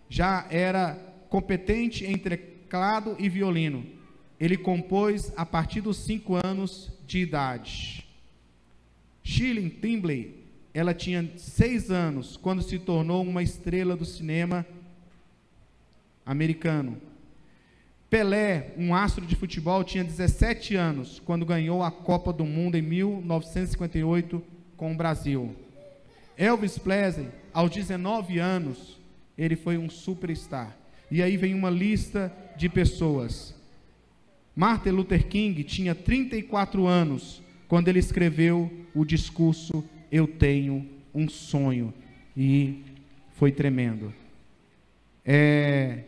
já 0.09 0.45
era 0.51 0.99
competente 1.31 2.05
em 2.05 2.19
teclado 2.19 3.15
e 3.17 3.29
violino. 3.29 3.87
Ele 4.41 4.57
compôs 4.57 5.33
a 5.37 5.47
partir 5.47 5.81
dos 5.81 5.99
cinco 5.99 6.35
anos 6.45 6.91
de 7.07 7.21
idade. 7.21 8.05
Shirley 9.23 9.71
Timbley, 9.71 10.35
ela 10.75 10.93
tinha 10.93 11.31
seis 11.37 11.93
anos 11.93 12.37
quando 12.37 12.61
se 12.61 12.77
tornou 12.81 13.23
uma 13.23 13.43
estrela 13.43 13.95
do 13.95 14.05
cinema 14.05 14.67
americano. 16.27 17.01
Pelé, 18.11 18.73
um 18.79 18.95
astro 18.95 19.27
de 19.27 19.37
futebol, 19.37 19.85
tinha 19.85 20.03
17 20.03 20.75
anos 20.75 21.21
quando 21.23 21.45
ganhou 21.45 21.83
a 21.83 21.91
Copa 21.91 22.33
do 22.33 22.45
Mundo 22.45 22.77
em 22.77 22.83
1958 22.83 24.43
com 24.79 24.93
o 24.93 24.97
Brasil. 24.97 25.55
Elvis 26.35 26.79
Presley, 26.79 27.29
aos 27.53 27.71
19 27.71 28.39
anos, 28.39 28.99
ele 29.37 29.57
foi 29.57 29.77
um 29.77 29.91
superstar. 29.91 30.75
E 31.11 31.23
aí 31.23 31.37
vem 31.37 31.53
uma 31.53 31.69
lista 31.69 32.33
de 32.57 32.69
pessoas. 32.71 33.55
Martin 34.57 34.91
Luther 34.91 35.27
King 35.27 35.63
tinha 35.63 35.95
34 35.95 36.87
anos 36.87 37.43
quando 37.69 37.89
ele 37.89 37.99
escreveu 37.99 38.73
o 38.95 39.05
discurso 39.05 39.85
Eu 40.11 40.27
Tenho 40.27 40.89
um 41.15 41.29
Sonho. 41.29 41.93
E 42.35 42.85
foi 43.35 43.53
tremendo. 43.53 44.15
É, 45.27 46.05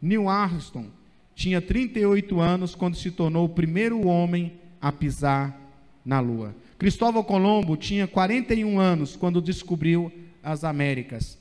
Neil 0.00 0.28
Armstrong 0.28 0.90
tinha 1.34 1.60
38 1.60 2.40
anos 2.40 2.74
quando 2.74 2.96
se 2.96 3.10
tornou 3.10 3.46
o 3.46 3.48
primeiro 3.48 4.06
homem 4.06 4.52
a 4.80 4.92
pisar 4.92 5.58
na 6.04 6.20
Lua. 6.20 6.54
Cristóvão 6.78 7.22
Colombo 7.22 7.76
tinha 7.76 8.06
41 8.06 8.78
anos 8.78 9.16
quando 9.16 9.40
descobriu 9.40 10.12
as 10.42 10.64
Américas. 10.64 11.38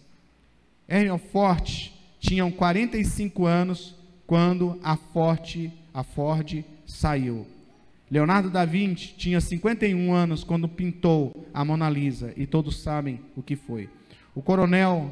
Henry 0.88 1.18
Ford 1.32 1.92
tinha 2.20 2.50
45 2.52 3.46
anos 3.46 3.96
quando 4.28 4.80
a 4.84 4.96
Ford, 4.96 5.72
a 5.94 6.04
Ford 6.04 6.64
saiu. 6.86 7.48
Leonardo 8.10 8.50
da 8.50 8.66
Vinci 8.66 9.16
tinha 9.18 9.40
51 9.40 10.14
anos 10.14 10.44
quando 10.44 10.68
pintou 10.68 11.48
a 11.54 11.64
Mona 11.64 11.90
Lisa, 11.90 12.34
e 12.36 12.46
todos 12.46 12.82
sabem 12.82 13.22
o 13.36 13.42
que 13.42 13.56
foi. 13.56 13.90
O 14.36 14.42
coronel 14.42 15.12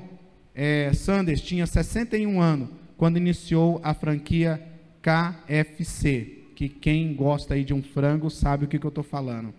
é, 0.53 0.91
Sanders 0.93 1.41
tinha 1.41 1.65
61 1.65 2.41
anos 2.41 2.69
quando 2.97 3.17
iniciou 3.17 3.79
a 3.81 3.93
franquia 3.93 4.61
KFC, 5.01 6.43
que 6.55 6.67
quem 6.67 7.13
gosta 7.13 7.53
aí 7.53 7.63
de 7.63 7.73
um 7.73 7.81
frango 7.81 8.29
sabe 8.29 8.65
o 8.65 8.67
que, 8.67 8.77
que 8.77 8.85
eu 8.85 8.89
estou 8.89 9.03
falando. 9.03 9.53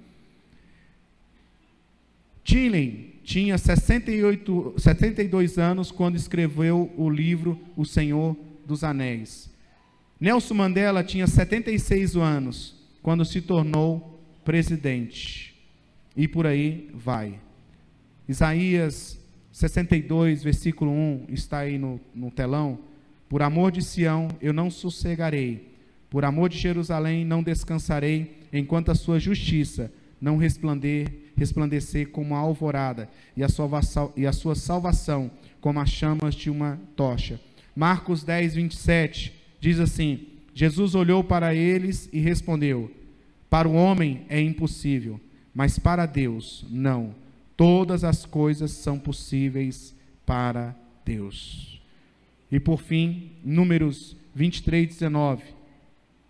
Tillen 2.44 3.14
tinha 3.22 3.56
68, 3.56 4.74
72 4.76 5.58
anos 5.58 5.90
quando 5.90 6.16
escreveu 6.16 6.92
o 6.96 7.08
livro 7.08 7.60
O 7.76 7.84
Senhor 7.84 8.36
dos 8.66 8.82
Anéis. 8.82 9.50
Nelson 10.18 10.54
Mandela 10.54 11.02
tinha 11.02 11.26
76 11.26 12.16
anos 12.16 12.74
quando 13.02 13.24
se 13.24 13.40
tornou 13.40 14.20
presidente. 14.44 15.54
E 16.16 16.26
por 16.28 16.46
aí 16.46 16.90
vai. 16.92 17.38
Isaías 18.28 19.18
62, 19.52 20.42
versículo 20.42 20.90
1, 20.90 21.26
está 21.30 21.58
aí 21.60 21.78
no, 21.78 22.00
no 22.14 22.30
telão. 22.30 22.78
Por 23.30 23.40
amor 23.40 23.72
de 23.72 23.80
Sião 23.80 24.28
eu 24.42 24.52
não 24.52 24.70
sossegarei, 24.70 25.72
por 26.10 26.24
amor 26.24 26.50
de 26.50 26.58
Jerusalém 26.58 27.24
não 27.24 27.42
descansarei, 27.42 28.40
enquanto 28.52 28.90
a 28.90 28.94
sua 28.94 29.18
justiça 29.18 29.90
não 30.20 30.36
resplandecer 30.36 31.30
resplandecer 31.40 32.10
como 32.10 32.34
a 32.34 32.38
alvorada, 32.38 33.08
e 33.34 33.42
a, 33.42 33.48
sua, 33.48 33.70
e 34.14 34.26
a 34.26 34.32
sua 34.32 34.54
salvação 34.54 35.30
como 35.58 35.80
as 35.80 35.88
chamas 35.88 36.34
de 36.34 36.50
uma 36.50 36.78
tocha. 36.94 37.40
Marcos 37.74 38.22
10, 38.22 38.56
27 38.56 39.32
diz 39.58 39.80
assim: 39.80 40.26
Jesus 40.52 40.94
olhou 40.94 41.24
para 41.24 41.54
eles 41.54 42.10
e 42.12 42.20
respondeu: 42.20 42.90
Para 43.48 43.66
o 43.66 43.72
homem 43.72 44.26
é 44.28 44.38
impossível, 44.38 45.18
mas 45.54 45.78
para 45.78 46.04
Deus 46.04 46.66
não. 46.68 47.14
Todas 47.56 48.04
as 48.04 48.26
coisas 48.26 48.72
são 48.72 48.98
possíveis 48.98 49.94
para 50.26 50.76
Deus. 51.06 51.79
E 52.50 52.58
por 52.58 52.80
fim, 52.80 53.32
Números 53.44 54.16
23, 54.34 54.88
19. 54.88 55.42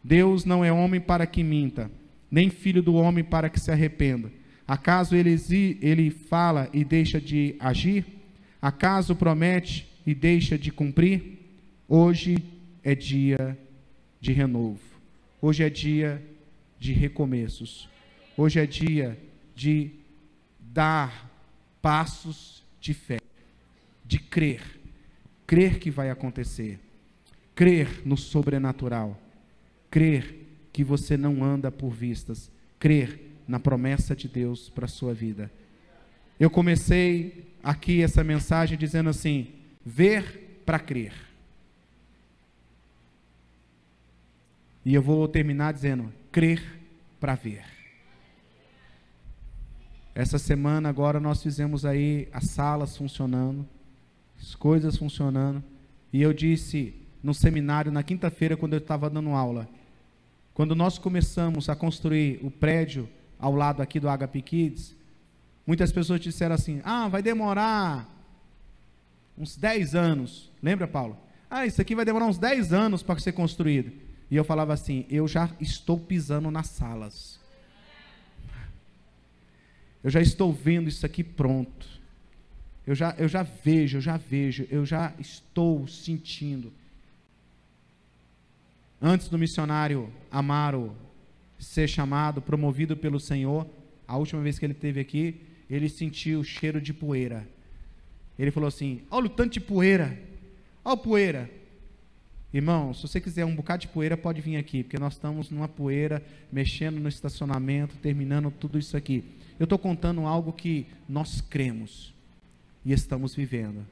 Deus 0.02 0.44
não 0.44 0.64
é 0.64 0.72
homem 0.72 1.00
para 1.00 1.26
que 1.26 1.42
minta, 1.42 1.90
nem 2.30 2.50
filho 2.50 2.82
do 2.82 2.94
homem 2.94 3.24
para 3.24 3.48
que 3.48 3.60
se 3.60 3.70
arrependa. 3.70 4.30
Acaso 4.66 5.16
ele, 5.16 5.36
ele 5.82 6.10
fala 6.10 6.70
e 6.72 6.84
deixa 6.84 7.20
de 7.20 7.56
agir? 7.58 8.06
Acaso 8.62 9.16
promete 9.16 9.86
e 10.06 10.14
deixa 10.14 10.56
de 10.56 10.70
cumprir? 10.70 11.38
Hoje 11.88 12.38
é 12.84 12.94
dia 12.94 13.58
de 14.20 14.32
renovo. 14.32 14.80
Hoje 15.42 15.64
é 15.64 15.70
dia 15.70 16.22
de 16.78 16.92
recomeços. 16.92 17.88
Hoje 18.36 18.60
é 18.60 18.66
dia 18.66 19.18
de 19.54 19.90
dar 20.60 21.30
passos 21.82 22.62
de 22.80 22.94
fé, 22.94 23.18
de 24.06 24.18
crer. 24.18 24.79
Crer 25.50 25.80
que 25.80 25.90
vai 25.90 26.10
acontecer. 26.10 26.78
Crer 27.56 28.06
no 28.06 28.16
sobrenatural. 28.16 29.20
Crer 29.90 30.46
que 30.72 30.84
você 30.84 31.16
não 31.16 31.42
anda 31.42 31.72
por 31.72 31.90
vistas. 31.90 32.48
Crer 32.78 33.20
na 33.48 33.58
promessa 33.58 34.14
de 34.14 34.28
Deus 34.28 34.68
para 34.68 34.84
a 34.84 34.88
sua 34.88 35.12
vida. 35.12 35.50
Eu 36.38 36.48
comecei 36.50 37.52
aqui 37.64 38.00
essa 38.00 38.22
mensagem 38.22 38.78
dizendo 38.78 39.10
assim: 39.10 39.48
ver 39.84 40.62
para 40.64 40.78
crer. 40.78 41.14
E 44.84 44.94
eu 44.94 45.02
vou 45.02 45.26
terminar 45.26 45.72
dizendo: 45.72 46.12
crer 46.30 46.62
para 47.18 47.34
ver. 47.34 47.64
Essa 50.14 50.38
semana 50.38 50.88
agora 50.88 51.18
nós 51.18 51.42
fizemos 51.42 51.84
aí 51.84 52.28
as 52.32 52.44
salas 52.44 52.96
funcionando, 52.96 53.66
as 54.40 54.54
coisas 54.54 54.96
funcionando, 54.96 55.62
e 56.12 56.22
eu 56.22 56.32
disse 56.32 56.94
no 57.22 57.34
seminário 57.34 57.92
na 57.92 58.02
quinta-feira 58.02 58.56
quando 58.56 58.72
eu 58.72 58.78
estava 58.78 59.10
dando 59.10 59.30
aula, 59.30 59.68
quando 60.54 60.74
nós 60.74 60.98
começamos 60.98 61.68
a 61.68 61.76
construir 61.76 62.40
o 62.42 62.50
prédio 62.50 63.08
ao 63.38 63.54
lado 63.54 63.82
aqui 63.82 64.00
do 64.00 64.08
HP 64.08 64.42
Kids, 64.42 64.96
muitas 65.66 65.92
pessoas 65.92 66.20
disseram 66.20 66.54
assim: 66.54 66.80
ah, 66.84 67.08
vai 67.08 67.22
demorar 67.22 68.08
uns 69.36 69.56
10 69.56 69.94
anos. 69.94 70.50
Lembra, 70.62 70.88
Paulo? 70.88 71.16
Ah, 71.50 71.66
isso 71.66 71.80
aqui 71.80 71.94
vai 71.94 72.04
demorar 72.04 72.26
uns 72.26 72.38
10 72.38 72.72
anos 72.72 73.02
para 73.02 73.18
ser 73.18 73.32
construído. 73.32 73.92
E 74.30 74.36
eu 74.36 74.44
falava 74.44 74.72
assim: 74.72 75.06
eu 75.08 75.28
já 75.28 75.50
estou 75.60 75.98
pisando 75.98 76.50
nas 76.50 76.68
salas. 76.68 77.38
Eu 80.02 80.10
já 80.10 80.20
estou 80.20 80.52
vendo 80.52 80.88
isso 80.88 81.04
aqui 81.04 81.22
pronto. 81.22 81.99
Eu 82.86 82.94
já, 82.94 83.14
eu 83.18 83.28
já 83.28 83.42
vejo, 83.42 83.98
eu 83.98 84.00
já 84.00 84.16
vejo, 84.16 84.66
eu 84.70 84.84
já 84.84 85.12
estou 85.18 85.86
sentindo. 85.86 86.72
Antes 89.00 89.28
do 89.28 89.38
missionário 89.38 90.12
Amaro 90.30 90.94
ser 91.58 91.88
chamado, 91.88 92.40
promovido 92.40 92.96
pelo 92.96 93.20
Senhor, 93.20 93.66
a 94.08 94.16
última 94.16 94.42
vez 94.42 94.58
que 94.58 94.66
ele 94.66 94.72
esteve 94.72 95.00
aqui, 95.00 95.40
ele 95.68 95.88
sentiu 95.88 96.40
o 96.40 96.44
cheiro 96.44 96.80
de 96.80 96.92
poeira. 96.92 97.46
Ele 98.38 98.50
falou 98.50 98.68
assim: 98.68 99.02
Olha 99.10 99.26
o 99.26 99.30
tanto 99.30 99.52
de 99.52 99.60
poeira, 99.60 100.18
olha 100.84 100.96
poeira. 100.96 101.50
Irmão, 102.52 102.92
se 102.92 103.02
você 103.02 103.20
quiser 103.20 103.44
um 103.44 103.54
bocado 103.54 103.82
de 103.82 103.88
poeira, 103.88 104.16
pode 104.16 104.40
vir 104.40 104.56
aqui, 104.56 104.82
porque 104.82 104.98
nós 104.98 105.12
estamos 105.12 105.50
numa 105.50 105.68
poeira, 105.68 106.20
mexendo 106.50 106.98
no 106.98 107.08
estacionamento, 107.08 107.94
terminando 107.98 108.50
tudo 108.50 108.78
isso 108.78 108.96
aqui. 108.96 109.22
Eu 109.58 109.64
estou 109.64 109.78
contando 109.78 110.26
algo 110.26 110.52
que 110.52 110.86
nós 111.08 111.40
cremos 111.40 112.12
e 112.84 112.92
estamos 112.92 113.34
vivendo. 113.34 113.86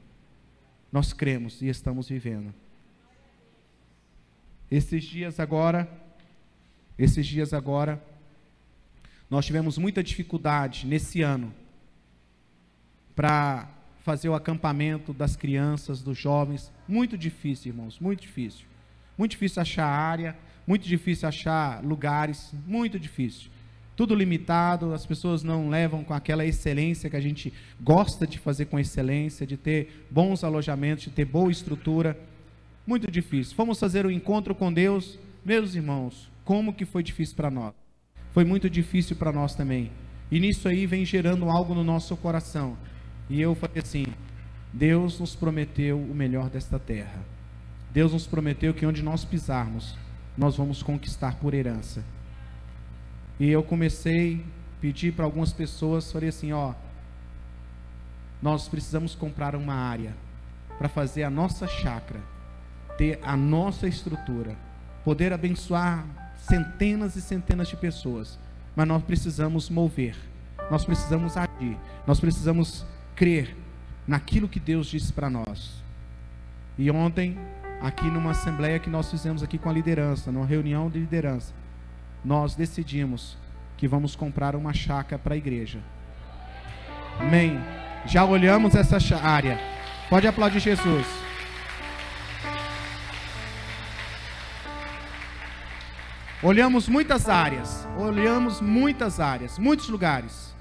Nós 0.90 1.12
cremos 1.12 1.60
e 1.60 1.68
estamos 1.68 2.08
vivendo. 2.08 2.54
Esses 4.70 5.04
dias 5.04 5.40
agora, 5.40 5.88
esses 6.98 7.26
dias 7.26 7.52
agora, 7.52 8.02
nós 9.30 9.44
tivemos 9.44 9.78
muita 9.78 10.02
dificuldade 10.02 10.86
nesse 10.86 11.22
ano 11.22 11.54
para 13.14 13.68
fazer 14.00 14.28
o 14.28 14.34
acampamento 14.34 15.12
das 15.12 15.36
crianças, 15.36 16.02
dos 16.02 16.16
jovens. 16.16 16.72
Muito 16.86 17.18
difícil, 17.18 17.72
irmãos, 17.72 17.98
muito 17.98 18.22
difícil. 18.22 18.66
Muito 19.18 19.32
difícil 19.32 19.60
achar 19.60 19.86
área, 19.86 20.36
muito 20.66 20.86
difícil 20.86 21.28
achar 21.28 21.84
lugares, 21.84 22.52
muito 22.66 22.98
difícil. 22.98 23.50
Tudo 23.98 24.14
limitado, 24.14 24.94
as 24.94 25.04
pessoas 25.04 25.42
não 25.42 25.68
levam 25.68 26.04
com 26.04 26.14
aquela 26.14 26.46
excelência 26.46 27.10
que 27.10 27.16
a 27.16 27.20
gente 27.20 27.52
gosta 27.80 28.28
de 28.28 28.38
fazer 28.38 28.66
com 28.66 28.78
excelência, 28.78 29.44
de 29.44 29.56
ter 29.56 30.06
bons 30.08 30.44
alojamentos, 30.44 31.02
de 31.02 31.10
ter 31.10 31.24
boa 31.24 31.50
estrutura. 31.50 32.16
Muito 32.86 33.10
difícil. 33.10 33.56
Fomos 33.56 33.80
fazer 33.80 34.06
o 34.06 34.08
um 34.08 34.12
encontro 34.12 34.54
com 34.54 34.72
Deus, 34.72 35.18
meus 35.44 35.74
irmãos, 35.74 36.30
como 36.44 36.72
que 36.72 36.84
foi 36.84 37.02
difícil 37.02 37.34
para 37.34 37.50
nós. 37.50 37.74
Foi 38.30 38.44
muito 38.44 38.70
difícil 38.70 39.16
para 39.16 39.32
nós 39.32 39.56
também. 39.56 39.90
E 40.30 40.38
nisso 40.38 40.68
aí 40.68 40.86
vem 40.86 41.04
gerando 41.04 41.50
algo 41.50 41.74
no 41.74 41.82
nosso 41.82 42.16
coração. 42.18 42.78
E 43.28 43.40
eu 43.40 43.56
falei 43.56 43.82
assim: 43.82 44.04
Deus 44.72 45.18
nos 45.18 45.34
prometeu 45.34 45.98
o 45.98 46.14
melhor 46.14 46.48
desta 46.48 46.78
terra. 46.78 47.18
Deus 47.92 48.12
nos 48.12 48.28
prometeu 48.28 48.72
que 48.72 48.86
onde 48.86 49.02
nós 49.02 49.24
pisarmos, 49.24 49.96
nós 50.36 50.56
vamos 50.56 50.84
conquistar 50.84 51.34
por 51.40 51.52
herança. 51.52 52.04
E 53.38 53.48
eu 53.50 53.62
comecei 53.62 54.44
a 54.44 54.80
pedir 54.80 55.12
para 55.12 55.24
algumas 55.24 55.52
pessoas, 55.52 56.10
falei 56.10 56.28
assim, 56.28 56.52
ó, 56.52 56.74
nós 58.42 58.68
precisamos 58.68 59.14
comprar 59.14 59.54
uma 59.54 59.74
área 59.74 60.14
para 60.78 60.88
fazer 60.88 61.24
a 61.24 61.30
nossa 61.30 61.66
chácara, 61.66 62.20
ter 62.96 63.18
a 63.22 63.36
nossa 63.36 63.86
estrutura, 63.86 64.56
poder 65.04 65.32
abençoar 65.32 66.04
centenas 66.36 67.16
e 67.16 67.20
centenas 67.20 67.68
de 67.68 67.76
pessoas. 67.76 68.38
Mas 68.74 68.86
nós 68.86 69.02
precisamos 69.02 69.68
mover, 69.68 70.16
nós 70.70 70.84
precisamos 70.84 71.36
agir, 71.36 71.76
nós 72.06 72.20
precisamos 72.20 72.86
crer 73.16 73.56
naquilo 74.06 74.48
que 74.48 74.60
Deus 74.60 74.86
disse 74.86 75.12
para 75.12 75.28
nós. 75.28 75.82
E 76.78 76.90
ontem, 76.90 77.36
aqui 77.80 78.04
numa 78.04 78.30
assembleia 78.30 78.78
que 78.78 78.88
nós 78.88 79.10
fizemos 79.10 79.42
aqui 79.42 79.58
com 79.58 79.68
a 79.68 79.72
liderança, 79.72 80.30
numa 80.30 80.46
reunião 80.46 80.88
de 80.88 81.00
liderança, 81.00 81.52
nós 82.24 82.54
decidimos 82.54 83.36
que 83.76 83.88
vamos 83.88 84.16
comprar 84.16 84.56
uma 84.56 84.72
chácara 84.72 85.18
para 85.18 85.34
a 85.34 85.36
igreja. 85.36 85.80
Amém. 87.18 87.58
Já 88.06 88.24
olhamos 88.24 88.74
essa 88.74 88.96
área. 89.16 89.58
Pode 90.08 90.26
aplaudir 90.26 90.60
Jesus. 90.60 91.06
Olhamos 96.40 96.88
muitas 96.88 97.28
áreas, 97.28 97.86
olhamos 97.98 98.60
muitas 98.60 99.18
áreas, 99.18 99.58
muitos 99.58 99.88
lugares. 99.88 100.54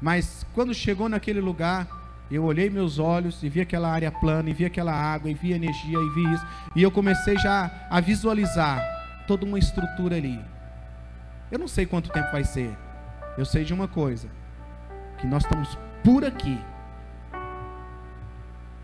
Mas 0.00 0.46
quando 0.54 0.72
chegou 0.72 1.06
naquele 1.06 1.40
lugar, 1.40 1.86
eu 2.30 2.44
olhei 2.44 2.70
meus 2.70 2.98
olhos 2.98 3.42
e 3.42 3.48
vi 3.48 3.60
aquela 3.60 3.90
área 3.90 4.10
plana, 4.10 4.48
e 4.48 4.54
vi 4.54 4.64
aquela 4.64 4.92
água, 4.92 5.30
e 5.30 5.34
vi 5.34 5.52
energia, 5.52 5.98
e 5.98 6.10
vi 6.14 6.32
isso. 6.32 6.46
E 6.74 6.82
eu 6.82 6.90
comecei 6.90 7.36
já 7.38 7.70
a 7.90 8.00
visualizar 8.00 8.82
toda 9.26 9.44
uma 9.44 9.58
estrutura 9.58 10.16
ali. 10.16 10.40
Eu 11.50 11.58
não 11.58 11.68
sei 11.68 11.86
quanto 11.86 12.10
tempo 12.10 12.30
vai 12.30 12.44
ser. 12.44 12.76
Eu 13.36 13.44
sei 13.44 13.64
de 13.64 13.72
uma 13.72 13.88
coisa: 13.88 14.28
que 15.18 15.26
nós 15.26 15.44
estamos 15.44 15.78
por 16.04 16.24
aqui 16.24 16.58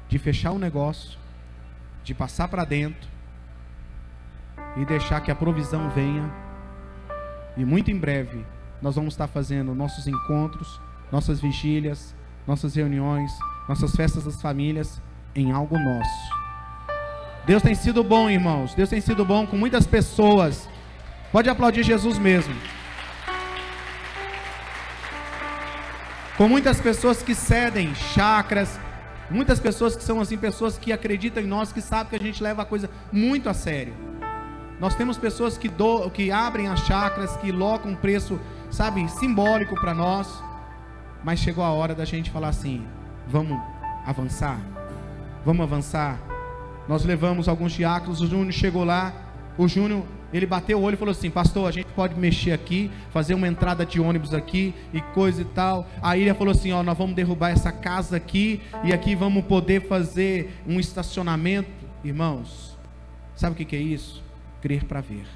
de 0.09 0.19
fechar 0.19 0.53
o 0.53 0.57
um 0.57 0.59
negócio, 0.59 1.19
de 2.03 2.15
passar 2.15 2.49
para 2.49 2.65
dentro 2.65 3.09
e 4.77 4.85
deixar 4.85 5.21
que 5.21 5.31
a 5.31 5.35
provisão 5.35 5.91
venha. 5.91 6.31
E 7.57 7.65
muito 7.65 7.91
em 7.91 7.99
breve 7.99 8.45
nós 8.81 8.97
vamos 8.97 9.15
estar 9.15 9.27
fazendo 9.27 9.75
nossos 9.75 10.07
encontros, 10.07 10.81
nossas 11.11 11.41
vigílias, 11.41 12.15
nossas 12.47 12.75
reuniões, 12.75 13.33
nossas 13.69 13.95
festas 13.95 14.25
das 14.25 14.41
famílias 14.41 15.01
em 15.35 15.53
algo 15.53 15.79
nosso. 15.79 16.45
Deus 17.47 17.63
tem 17.63 17.75
sido 17.75 18.03
bom, 18.03 18.29
irmãos. 18.29 18.75
Deus 18.75 18.89
tem 18.89 19.01
sido 19.01 19.25
bom 19.25 19.47
com 19.47 19.57
muitas 19.57 19.87
pessoas. 19.87 20.69
Pode 21.35 21.51
aplaudir 21.51 21.83
Jesus 21.83 22.17
mesmo. 22.17 22.55
Com 26.37 26.47
muitas 26.47 26.81
pessoas 26.81 27.25
que 27.25 27.35
cedem 27.35 27.93
chakras, 27.93 28.79
muitas 29.29 29.59
pessoas 29.59 29.97
que 29.97 30.05
são 30.05 30.21
assim 30.21 30.39
pessoas 30.39 30.79
que 30.79 30.93
acreditam 30.93 31.43
em 31.43 31.47
nós, 31.49 31.73
que 31.73 31.81
sabem 31.81 32.11
que 32.11 32.15
a 32.15 32.25
gente 32.25 32.41
leva 32.41 32.63
a 32.63 32.65
coisa 32.65 32.89
muito 33.11 33.49
a 33.49 33.53
sério. 33.53 33.93
Nós 34.79 34.95
temos 34.95 35.19
pessoas 35.19 35.59
que, 35.59 35.69
do, 35.69 36.09
que 36.09 36.31
abrem 36.31 36.69
as 36.69 36.87
chakras, 36.87 37.37
que 37.39 37.51
locam 37.51 37.91
um 37.91 37.97
preço, 37.97 38.39
sabe, 38.71 39.09
simbólico 39.09 39.75
para 39.75 39.93
nós. 39.93 40.29
Mas 41.25 41.41
chegou 41.41 41.65
a 41.65 41.71
hora 41.73 41.97
da 41.97 42.05
gente 42.05 42.31
falar 42.31 42.51
assim: 42.51 42.87
vamos 43.27 43.61
avançar? 44.07 44.61
Vamos 45.45 45.65
avançar? 45.65 46.17
Nós 46.87 47.05
levamos 47.05 47.49
alguns 47.49 47.73
diáconos, 47.73 48.21
o 48.21 48.27
Júnior 48.29 48.53
chegou 48.53 48.85
lá, 48.85 49.13
o 49.59 49.67
Júnior, 49.67 50.05
ele 50.33 50.47
bateu 50.47 50.79
o 50.79 50.83
olho 50.83 50.95
e 50.95 50.97
falou 50.97 51.13
assim: 51.13 51.31
Pastor, 51.31 51.69
a 51.69 51.71
gente 51.71 51.87
pode 51.93 52.19
mexer 52.19 52.53
aqui, 52.53 52.91
fazer 53.11 53.35
uma 53.35 53.47
entrada 53.47 53.87
de 53.87 54.01
ônibus 54.01 54.35
aqui 54.35 54.75
e 54.93 55.01
coisa 55.01 55.43
e 55.43 55.45
tal. 55.45 55.87
Aí 56.03 56.23
ele 56.23 56.35
falou 56.35 56.53
assim: 56.53 56.73
Ó, 56.73 56.83
nós 56.83 56.97
vamos 56.99 57.15
derrubar 57.15 57.51
essa 57.51 57.71
casa 57.71 58.17
aqui 58.17 58.61
e 58.83 58.93
aqui 58.93 59.15
vamos 59.15 59.45
poder 59.45 59.87
fazer 59.87 60.51
um 60.67 60.81
estacionamento. 60.81 61.71
Irmãos, 62.03 62.77
sabe 63.35 63.55
o 63.55 63.67
que, 63.67 63.77
é 63.77 63.79
isso? 63.79 64.23
Crer 64.61 64.85
para 64.85 65.01
ver. 65.01 65.27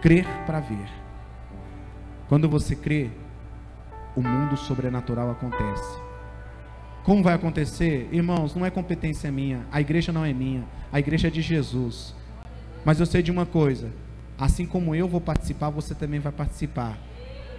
Crer 0.00 0.26
para 0.46 0.60
ver. 0.60 0.88
Quando 2.28 2.48
você 2.48 2.74
crê, 2.74 3.10
o 4.16 4.22
mundo 4.22 4.56
sobrenatural 4.56 5.30
acontece. 5.30 5.98
Como 7.02 7.22
vai 7.22 7.34
acontecer? 7.34 8.08
Irmãos, 8.10 8.54
não 8.54 8.64
é 8.64 8.70
competência 8.70 9.30
minha, 9.30 9.66
a 9.70 9.80
igreja 9.80 10.10
não 10.10 10.24
é 10.24 10.32
minha, 10.32 10.64
a 10.90 10.98
igreja 10.98 11.28
é 11.28 11.30
de 11.30 11.42
Jesus. 11.42 12.14
Mas 12.84 13.00
eu 13.00 13.06
sei 13.06 13.22
de 13.22 13.30
uma 13.30 13.46
coisa: 13.46 13.88
assim 14.38 14.66
como 14.66 14.94
eu 14.94 15.08
vou 15.08 15.20
participar, 15.20 15.70
você 15.70 15.94
também 15.94 16.20
vai 16.20 16.32
participar. 16.32 16.98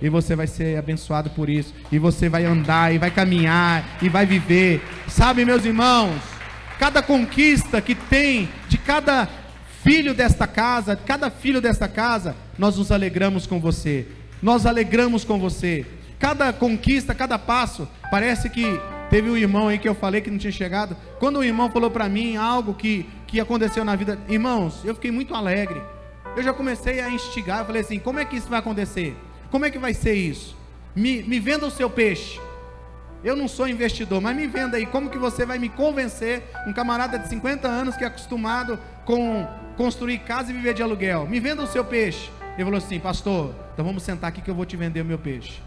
E 0.01 0.09
você 0.09 0.35
vai 0.35 0.47
ser 0.47 0.77
abençoado 0.77 1.29
por 1.29 1.49
isso. 1.49 1.73
E 1.91 1.97
você 1.97 2.27
vai 2.27 2.45
andar, 2.45 2.93
e 2.93 2.97
vai 2.97 3.09
caminhar, 3.09 3.97
e 4.01 4.09
vai 4.09 4.25
viver. 4.25 4.81
Sabe, 5.07 5.45
meus 5.45 5.63
irmãos, 5.63 6.21
cada 6.77 7.01
conquista 7.01 7.81
que 7.81 7.95
tem 7.95 8.49
de 8.67 8.77
cada 8.77 9.27
filho 9.83 10.13
desta 10.13 10.47
casa, 10.47 10.95
cada 10.95 11.29
filho 11.29 11.61
desta 11.61 11.87
casa, 11.87 12.35
nós 12.57 12.77
nos 12.77 12.91
alegramos 12.91 13.47
com 13.47 13.59
você. 13.59 14.07
Nós 14.41 14.65
alegramos 14.65 15.23
com 15.23 15.39
você. 15.39 15.85
Cada 16.19 16.51
conquista, 16.51 17.13
cada 17.13 17.37
passo, 17.37 17.87
parece 18.09 18.49
que 18.49 18.65
teve 19.09 19.29
um 19.29 19.37
irmão 19.37 19.67
aí 19.67 19.77
que 19.77 19.87
eu 19.87 19.95
falei 19.95 20.21
que 20.21 20.31
não 20.31 20.37
tinha 20.37 20.51
chegado. 20.51 20.97
Quando 21.19 21.37
o 21.37 21.43
irmão 21.43 21.69
falou 21.69 21.91
para 21.91 22.09
mim 22.09 22.35
algo 22.35 22.73
que, 22.73 23.07
que 23.27 23.39
aconteceu 23.39 23.83
na 23.83 23.95
vida, 23.95 24.19
irmãos, 24.27 24.83
eu 24.83 24.93
fiquei 24.95 25.11
muito 25.11 25.33
alegre. 25.33 25.81
Eu 26.35 26.43
já 26.43 26.53
comecei 26.53 26.99
a 26.99 27.09
instigar, 27.09 27.59
eu 27.59 27.65
falei 27.65 27.81
assim: 27.81 27.99
como 27.99 28.19
é 28.19 28.25
que 28.25 28.35
isso 28.35 28.49
vai 28.49 28.59
acontecer? 28.59 29.15
Como 29.49 29.65
é 29.65 29.71
que 29.71 29.79
vai 29.79 29.93
ser 29.93 30.13
isso? 30.13 30.55
Me, 30.95 31.23
me 31.23 31.39
venda 31.39 31.65
o 31.65 31.71
seu 31.71 31.89
peixe. 31.89 32.39
Eu 33.23 33.35
não 33.35 33.47
sou 33.47 33.67
investidor, 33.67 34.21
mas 34.21 34.35
me 34.35 34.45
venda 34.45 34.77
aí. 34.77 34.85
Como 34.85 35.09
que 35.09 35.17
você 35.17 35.45
vai 35.45 35.57
me 35.57 35.69
convencer? 35.69 36.43
Um 36.67 36.73
camarada 36.73 37.17
de 37.17 37.27
50 37.27 37.67
anos 37.67 37.95
que 37.95 38.03
é 38.03 38.07
acostumado 38.07 38.77
com 39.03 39.47
construir 39.75 40.19
casa 40.19 40.51
e 40.51 40.53
viver 40.53 40.73
de 40.73 40.83
aluguel. 40.83 41.25
Me 41.25 41.39
venda 41.39 41.63
o 41.63 41.67
seu 41.67 41.83
peixe. 41.83 42.29
Ele 42.55 42.63
falou 42.63 42.77
assim: 42.77 42.99
Pastor, 42.99 43.55
então 43.73 43.85
vamos 43.85 44.03
sentar 44.03 44.29
aqui 44.29 44.41
que 44.41 44.49
eu 44.49 44.55
vou 44.55 44.65
te 44.65 44.77
vender 44.77 45.01
o 45.01 45.05
meu 45.05 45.17
peixe. 45.17 45.61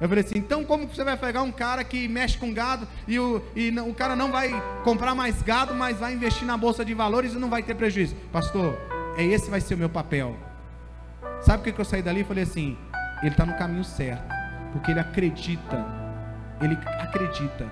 Eu 0.00 0.08
falei 0.08 0.24
assim: 0.24 0.38
então 0.38 0.64
como 0.64 0.88
você 0.88 1.04
vai 1.04 1.16
pegar 1.16 1.42
um 1.42 1.52
cara 1.52 1.84
que 1.84 2.08
mexe 2.08 2.36
com 2.36 2.52
gado 2.52 2.86
e, 3.06 3.18
o, 3.18 3.42
e 3.54 3.70
o 3.80 3.94
cara 3.94 4.16
não 4.16 4.30
vai 4.30 4.50
comprar 4.82 5.14
mais 5.14 5.40
gado, 5.42 5.74
mas 5.74 5.98
vai 5.98 6.14
investir 6.14 6.46
na 6.46 6.56
bolsa 6.56 6.84
de 6.84 6.94
valores 6.94 7.32
e 7.32 7.38
não 7.38 7.48
vai 7.48 7.62
ter 7.62 7.74
prejuízo? 7.74 8.14
Pastor, 8.32 8.76
é 9.16 9.24
esse 9.24 9.50
vai 9.50 9.60
ser 9.60 9.74
o 9.74 9.78
meu 9.78 9.88
papel. 9.88 10.36
Sabe 11.40 11.60
o 11.60 11.64
que, 11.64 11.72
que 11.72 11.80
eu 11.80 11.84
saí 11.84 12.02
dali 12.02 12.20
e 12.20 12.24
falei 12.24 12.44
assim: 12.44 12.76
ele 13.22 13.30
está 13.30 13.46
no 13.46 13.56
caminho 13.56 13.84
certo, 13.84 14.34
porque 14.72 14.90
ele 14.90 15.00
acredita, 15.00 15.84
ele 16.60 16.76
acredita, 16.98 17.70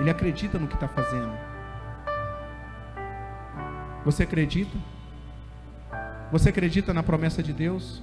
ele 0.00 0.10
acredita 0.10 0.58
no 0.58 0.66
que 0.66 0.74
está 0.74 0.88
fazendo. 0.88 1.32
Você 4.04 4.22
acredita? 4.22 4.76
Você 6.32 6.48
acredita 6.48 6.92
na 6.92 7.02
promessa 7.02 7.42
de 7.42 7.52
Deus? 7.52 8.02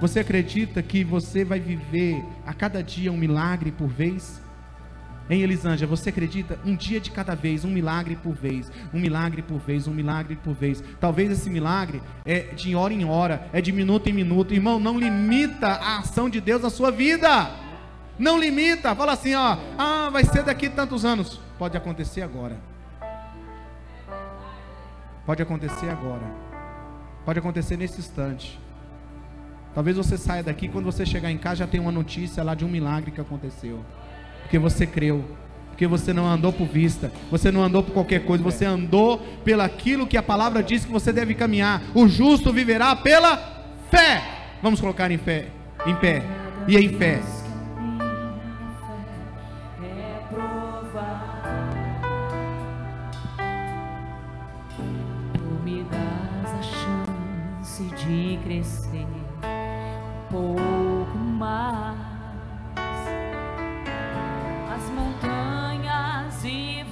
Você 0.00 0.20
acredita 0.20 0.82
que 0.82 1.02
você 1.02 1.44
vai 1.44 1.58
viver 1.58 2.22
a 2.46 2.52
cada 2.52 2.82
dia 2.82 3.10
um 3.10 3.16
milagre 3.16 3.72
por 3.72 3.88
vez? 3.88 4.42
Em 5.28 5.42
Elisângela, 5.42 5.88
você 5.88 6.10
acredita 6.10 6.58
um 6.64 6.76
dia 6.76 7.00
de 7.00 7.10
cada 7.10 7.34
vez, 7.34 7.64
um 7.64 7.70
milagre 7.70 8.14
por 8.14 8.32
vez, 8.32 8.70
um 8.94 9.00
milagre 9.00 9.42
por 9.42 9.58
vez, 9.58 9.88
um 9.88 9.92
milagre 9.92 10.36
por 10.36 10.54
vez. 10.54 10.84
Talvez 11.00 11.30
esse 11.30 11.50
milagre 11.50 12.00
é 12.24 12.40
de 12.54 12.76
hora 12.76 12.92
em 12.92 13.04
hora, 13.04 13.48
é 13.52 13.60
de 13.60 13.72
minuto 13.72 14.08
em 14.08 14.12
minuto. 14.12 14.54
Irmão, 14.54 14.78
não 14.78 14.98
limita 14.98 15.66
a 15.66 15.98
ação 15.98 16.30
de 16.30 16.40
Deus 16.40 16.62
na 16.62 16.70
sua 16.70 16.92
vida. 16.92 17.50
Não 18.18 18.38
limita. 18.38 18.94
Fala 18.94 19.14
assim, 19.14 19.34
ó, 19.34 19.58
ah, 19.76 20.10
vai 20.12 20.24
ser 20.24 20.44
daqui 20.44 20.68
tantos 20.68 21.04
anos. 21.04 21.40
Pode 21.58 21.76
acontecer 21.76 22.22
agora. 22.22 22.56
Pode 25.24 25.42
acontecer 25.42 25.88
agora. 25.88 26.30
Pode 27.24 27.38
acontecer 27.40 27.76
nesse 27.76 27.98
instante. 27.98 28.60
Talvez 29.76 29.94
você 29.98 30.16
saia 30.16 30.42
daqui 30.42 30.68
quando 30.68 30.86
você 30.86 31.04
chegar 31.04 31.30
em 31.30 31.36
casa 31.36 31.56
já 31.56 31.66
tem 31.66 31.78
uma 31.78 31.92
notícia 31.92 32.42
lá 32.42 32.54
de 32.54 32.64
um 32.64 32.68
milagre 32.68 33.10
que 33.10 33.20
aconteceu. 33.20 33.84
Porque 34.40 34.58
você 34.58 34.86
creu. 34.86 35.22
Porque 35.68 35.86
você 35.86 36.14
não 36.14 36.26
andou 36.26 36.50
por 36.50 36.66
vista, 36.66 37.12
você 37.30 37.52
não 37.52 37.62
andou 37.62 37.82
por 37.82 37.92
qualquer 37.92 38.24
coisa, 38.24 38.42
você 38.42 38.64
andou 38.64 39.18
pelaquilo 39.44 40.06
que 40.06 40.16
a 40.16 40.22
palavra 40.22 40.62
diz 40.62 40.86
que 40.86 40.90
você 40.90 41.12
deve 41.12 41.34
caminhar. 41.34 41.82
O 41.94 42.08
justo 42.08 42.50
viverá 42.54 42.96
pela 42.96 43.36
fé. 43.90 44.22
Vamos 44.62 44.80
colocar 44.80 45.10
em 45.10 45.18
fé, 45.18 45.48
em 45.84 45.94
pé 45.96 46.22
e 46.66 46.78
em 46.78 46.88
fé. 46.96 47.20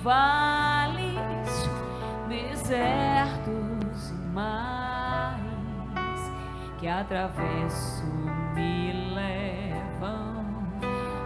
Vales, 0.04 1.16
desertos 2.28 4.10
e 4.10 4.14
mares 4.34 5.40
que 6.78 6.86
atravesso 6.86 8.04
me 8.54 8.92
levam 9.14 10.44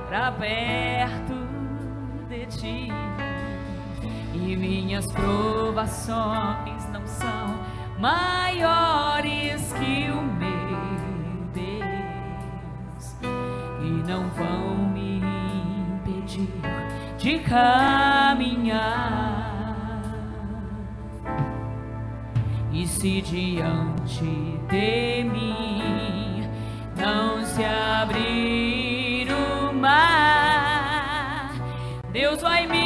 para 0.07 0.31
perto 0.31 1.35
de 2.29 2.47
ti. 2.47 2.89
E 4.33 4.57
minhas 4.57 5.05
provações 5.12 6.89
não 6.93 7.05
são 7.05 7.59
maiores 7.99 9.72
que 9.72 10.09
o 10.09 10.22
meu 10.22 10.79
Deus 11.53 13.16
e 13.83 13.91
não 14.09 14.29
vão 14.31 14.89
me 14.93 15.18
impedir 15.18 16.78
de 17.29 17.39
caminhar. 17.41 18.79
E 22.72 22.87
se 22.87 23.20
diante 23.20 24.24
de 24.70 25.24
mim 25.24 26.49
não 26.97 27.45
se 27.45 27.62
abrir 27.62 29.29
o 29.31 29.74
mar, 29.74 31.53
Deus 32.11 32.41
vai 32.41 32.66
me 32.66 32.78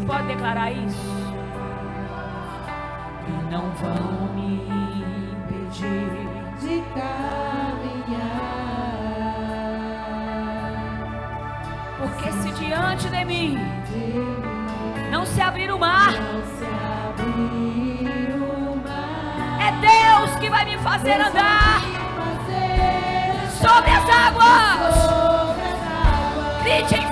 Você 0.00 0.06
pode 0.06 0.28
declarar 0.28 0.72
isso? 0.72 1.10
E 3.28 3.32
não 3.52 3.70
vão 3.72 4.32
me 4.34 4.54
impedir 4.64 6.08
de 6.58 6.82
caminhar. 6.94 8.40
Porque 11.98 12.32
se 12.32 12.50
diante 12.52 13.10
de 13.10 13.24
mim 13.26 13.58
não 15.10 15.26
se 15.26 15.38
abrir 15.42 15.70
o 15.70 15.78
mar, 15.78 16.14
é 19.60 19.72
Deus 19.80 20.34
que 20.40 20.48
vai 20.48 20.64
me 20.64 20.78
fazer 20.78 21.20
andar 21.20 21.82
Fazer 22.16 23.50
sobre 23.60 23.90
as 23.90 24.08
águas. 24.08 24.94
sobre 24.94 25.62
as 25.62 25.82
águas. 25.84 26.62
Grite 26.62 26.94
em 26.94 27.09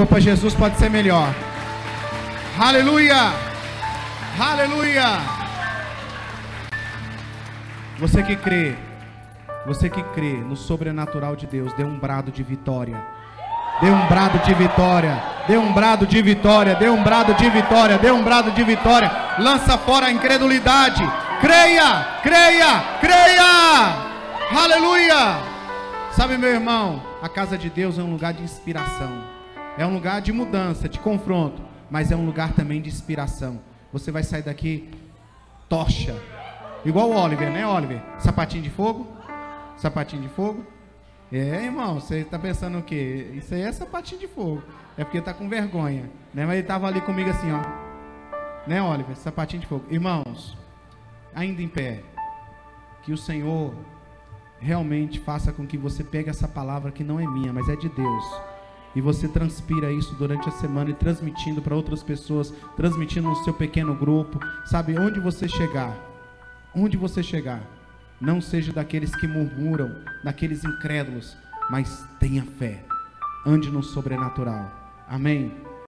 for 0.00 0.06
para 0.06 0.20
Jesus, 0.20 0.54
pode 0.54 0.78
ser 0.78 0.88
melhor. 0.88 1.28
Aleluia! 2.58 3.34
Aleluia! 4.38 5.04
Você 7.98 8.22
que 8.22 8.34
crê, 8.34 8.74
você 9.66 9.90
que 9.90 10.02
crê 10.14 10.38
no 10.38 10.56
sobrenatural 10.56 11.36
de 11.36 11.46
Deus, 11.46 11.70
dê 11.74 11.84
um 11.84 11.98
brado 11.98 12.32
de 12.32 12.42
vitória. 12.42 12.98
Dê 13.82 13.90
um 13.90 14.06
brado 14.08 14.38
de 14.38 14.54
vitória. 14.54 15.22
Dê 15.46 15.58
um 15.58 15.70
brado 15.74 16.06
de 16.06 16.22
vitória. 16.22 16.74
Dê 16.76 16.88
um 16.88 17.02
brado 17.02 17.34
de 17.34 17.50
vitória. 17.50 17.98
Dê 17.98 18.10
um 18.10 18.22
brado 18.22 18.52
de 18.52 18.64
vitória. 18.64 19.10
Lança 19.38 19.76
fora 19.76 20.06
a 20.06 20.10
incredulidade. 20.10 21.02
Creia, 21.42 22.20
creia, 22.22 22.84
creia. 23.00 24.62
Aleluia. 24.64 25.40
Sabe, 26.12 26.38
meu 26.38 26.50
irmão, 26.50 27.02
a 27.22 27.28
casa 27.28 27.58
de 27.58 27.68
Deus 27.68 27.98
é 27.98 28.02
um 28.02 28.10
lugar 28.10 28.32
de 28.32 28.42
inspiração. 28.42 29.39
É 29.78 29.86
um 29.86 29.94
lugar 29.94 30.20
de 30.20 30.32
mudança, 30.32 30.88
de 30.88 30.98
confronto, 30.98 31.62
mas 31.90 32.10
é 32.10 32.16
um 32.16 32.26
lugar 32.26 32.52
também 32.52 32.80
de 32.80 32.88
inspiração. 32.88 33.60
Você 33.92 34.10
vai 34.10 34.22
sair 34.22 34.42
daqui 34.42 34.90
tocha. 35.68 36.16
Igual 36.84 37.10
o 37.10 37.16
Oliver, 37.16 37.50
né, 37.50 37.66
Oliver? 37.66 38.02
Sapatinho 38.18 38.62
de 38.62 38.70
fogo? 38.70 39.06
Sapatinho 39.76 40.22
de 40.22 40.28
fogo? 40.28 40.64
É, 41.32 41.64
irmão, 41.64 42.00
você 42.00 42.24
tá 42.24 42.38
pensando 42.38 42.78
o 42.78 42.82
quê? 42.82 43.30
Isso 43.34 43.54
aí 43.54 43.62
é 43.62 43.70
sapatinho 43.70 44.20
de 44.20 44.26
fogo. 44.26 44.62
É 44.98 45.04
porque 45.04 45.20
tá 45.20 45.32
com 45.32 45.48
vergonha, 45.48 46.10
né? 46.34 46.44
Mas 46.44 46.58
ele 46.58 46.66
tava 46.66 46.88
ali 46.88 47.00
comigo 47.00 47.30
assim, 47.30 47.50
ó. 47.52 48.68
Né, 48.68 48.82
Oliver? 48.82 49.16
Sapatinho 49.16 49.60
de 49.60 49.66
fogo. 49.66 49.84
Irmãos, 49.88 50.58
ainda 51.34 51.62
em 51.62 51.68
pé, 51.68 52.02
que 53.02 53.12
o 53.12 53.16
Senhor 53.16 53.74
realmente 54.58 55.18
faça 55.20 55.52
com 55.52 55.66
que 55.66 55.78
você 55.78 56.04
pegue 56.04 56.28
essa 56.28 56.46
palavra 56.46 56.90
que 56.90 57.04
não 57.04 57.18
é 57.18 57.26
minha, 57.26 57.52
mas 57.52 57.68
é 57.68 57.76
de 57.76 57.88
Deus. 57.88 58.24
E 58.94 59.00
você 59.00 59.28
transpira 59.28 59.92
isso 59.92 60.14
durante 60.16 60.48
a 60.48 60.52
semana 60.52 60.90
e 60.90 60.94
transmitindo 60.94 61.62
para 61.62 61.76
outras 61.76 62.02
pessoas, 62.02 62.52
transmitindo 62.76 63.28
no 63.28 63.36
seu 63.44 63.54
pequeno 63.54 63.94
grupo, 63.94 64.40
sabe? 64.66 64.98
Onde 64.98 65.20
você 65.20 65.48
chegar, 65.48 65.96
onde 66.74 66.96
você 66.96 67.22
chegar, 67.22 67.62
não 68.20 68.40
seja 68.40 68.72
daqueles 68.72 69.14
que 69.14 69.26
murmuram, 69.26 69.94
daqueles 70.24 70.64
incrédulos, 70.64 71.36
mas 71.70 72.04
tenha 72.18 72.44
fé, 72.58 72.84
ande 73.46 73.70
no 73.70 73.82
sobrenatural. 73.82 74.70
Amém? 75.08 75.69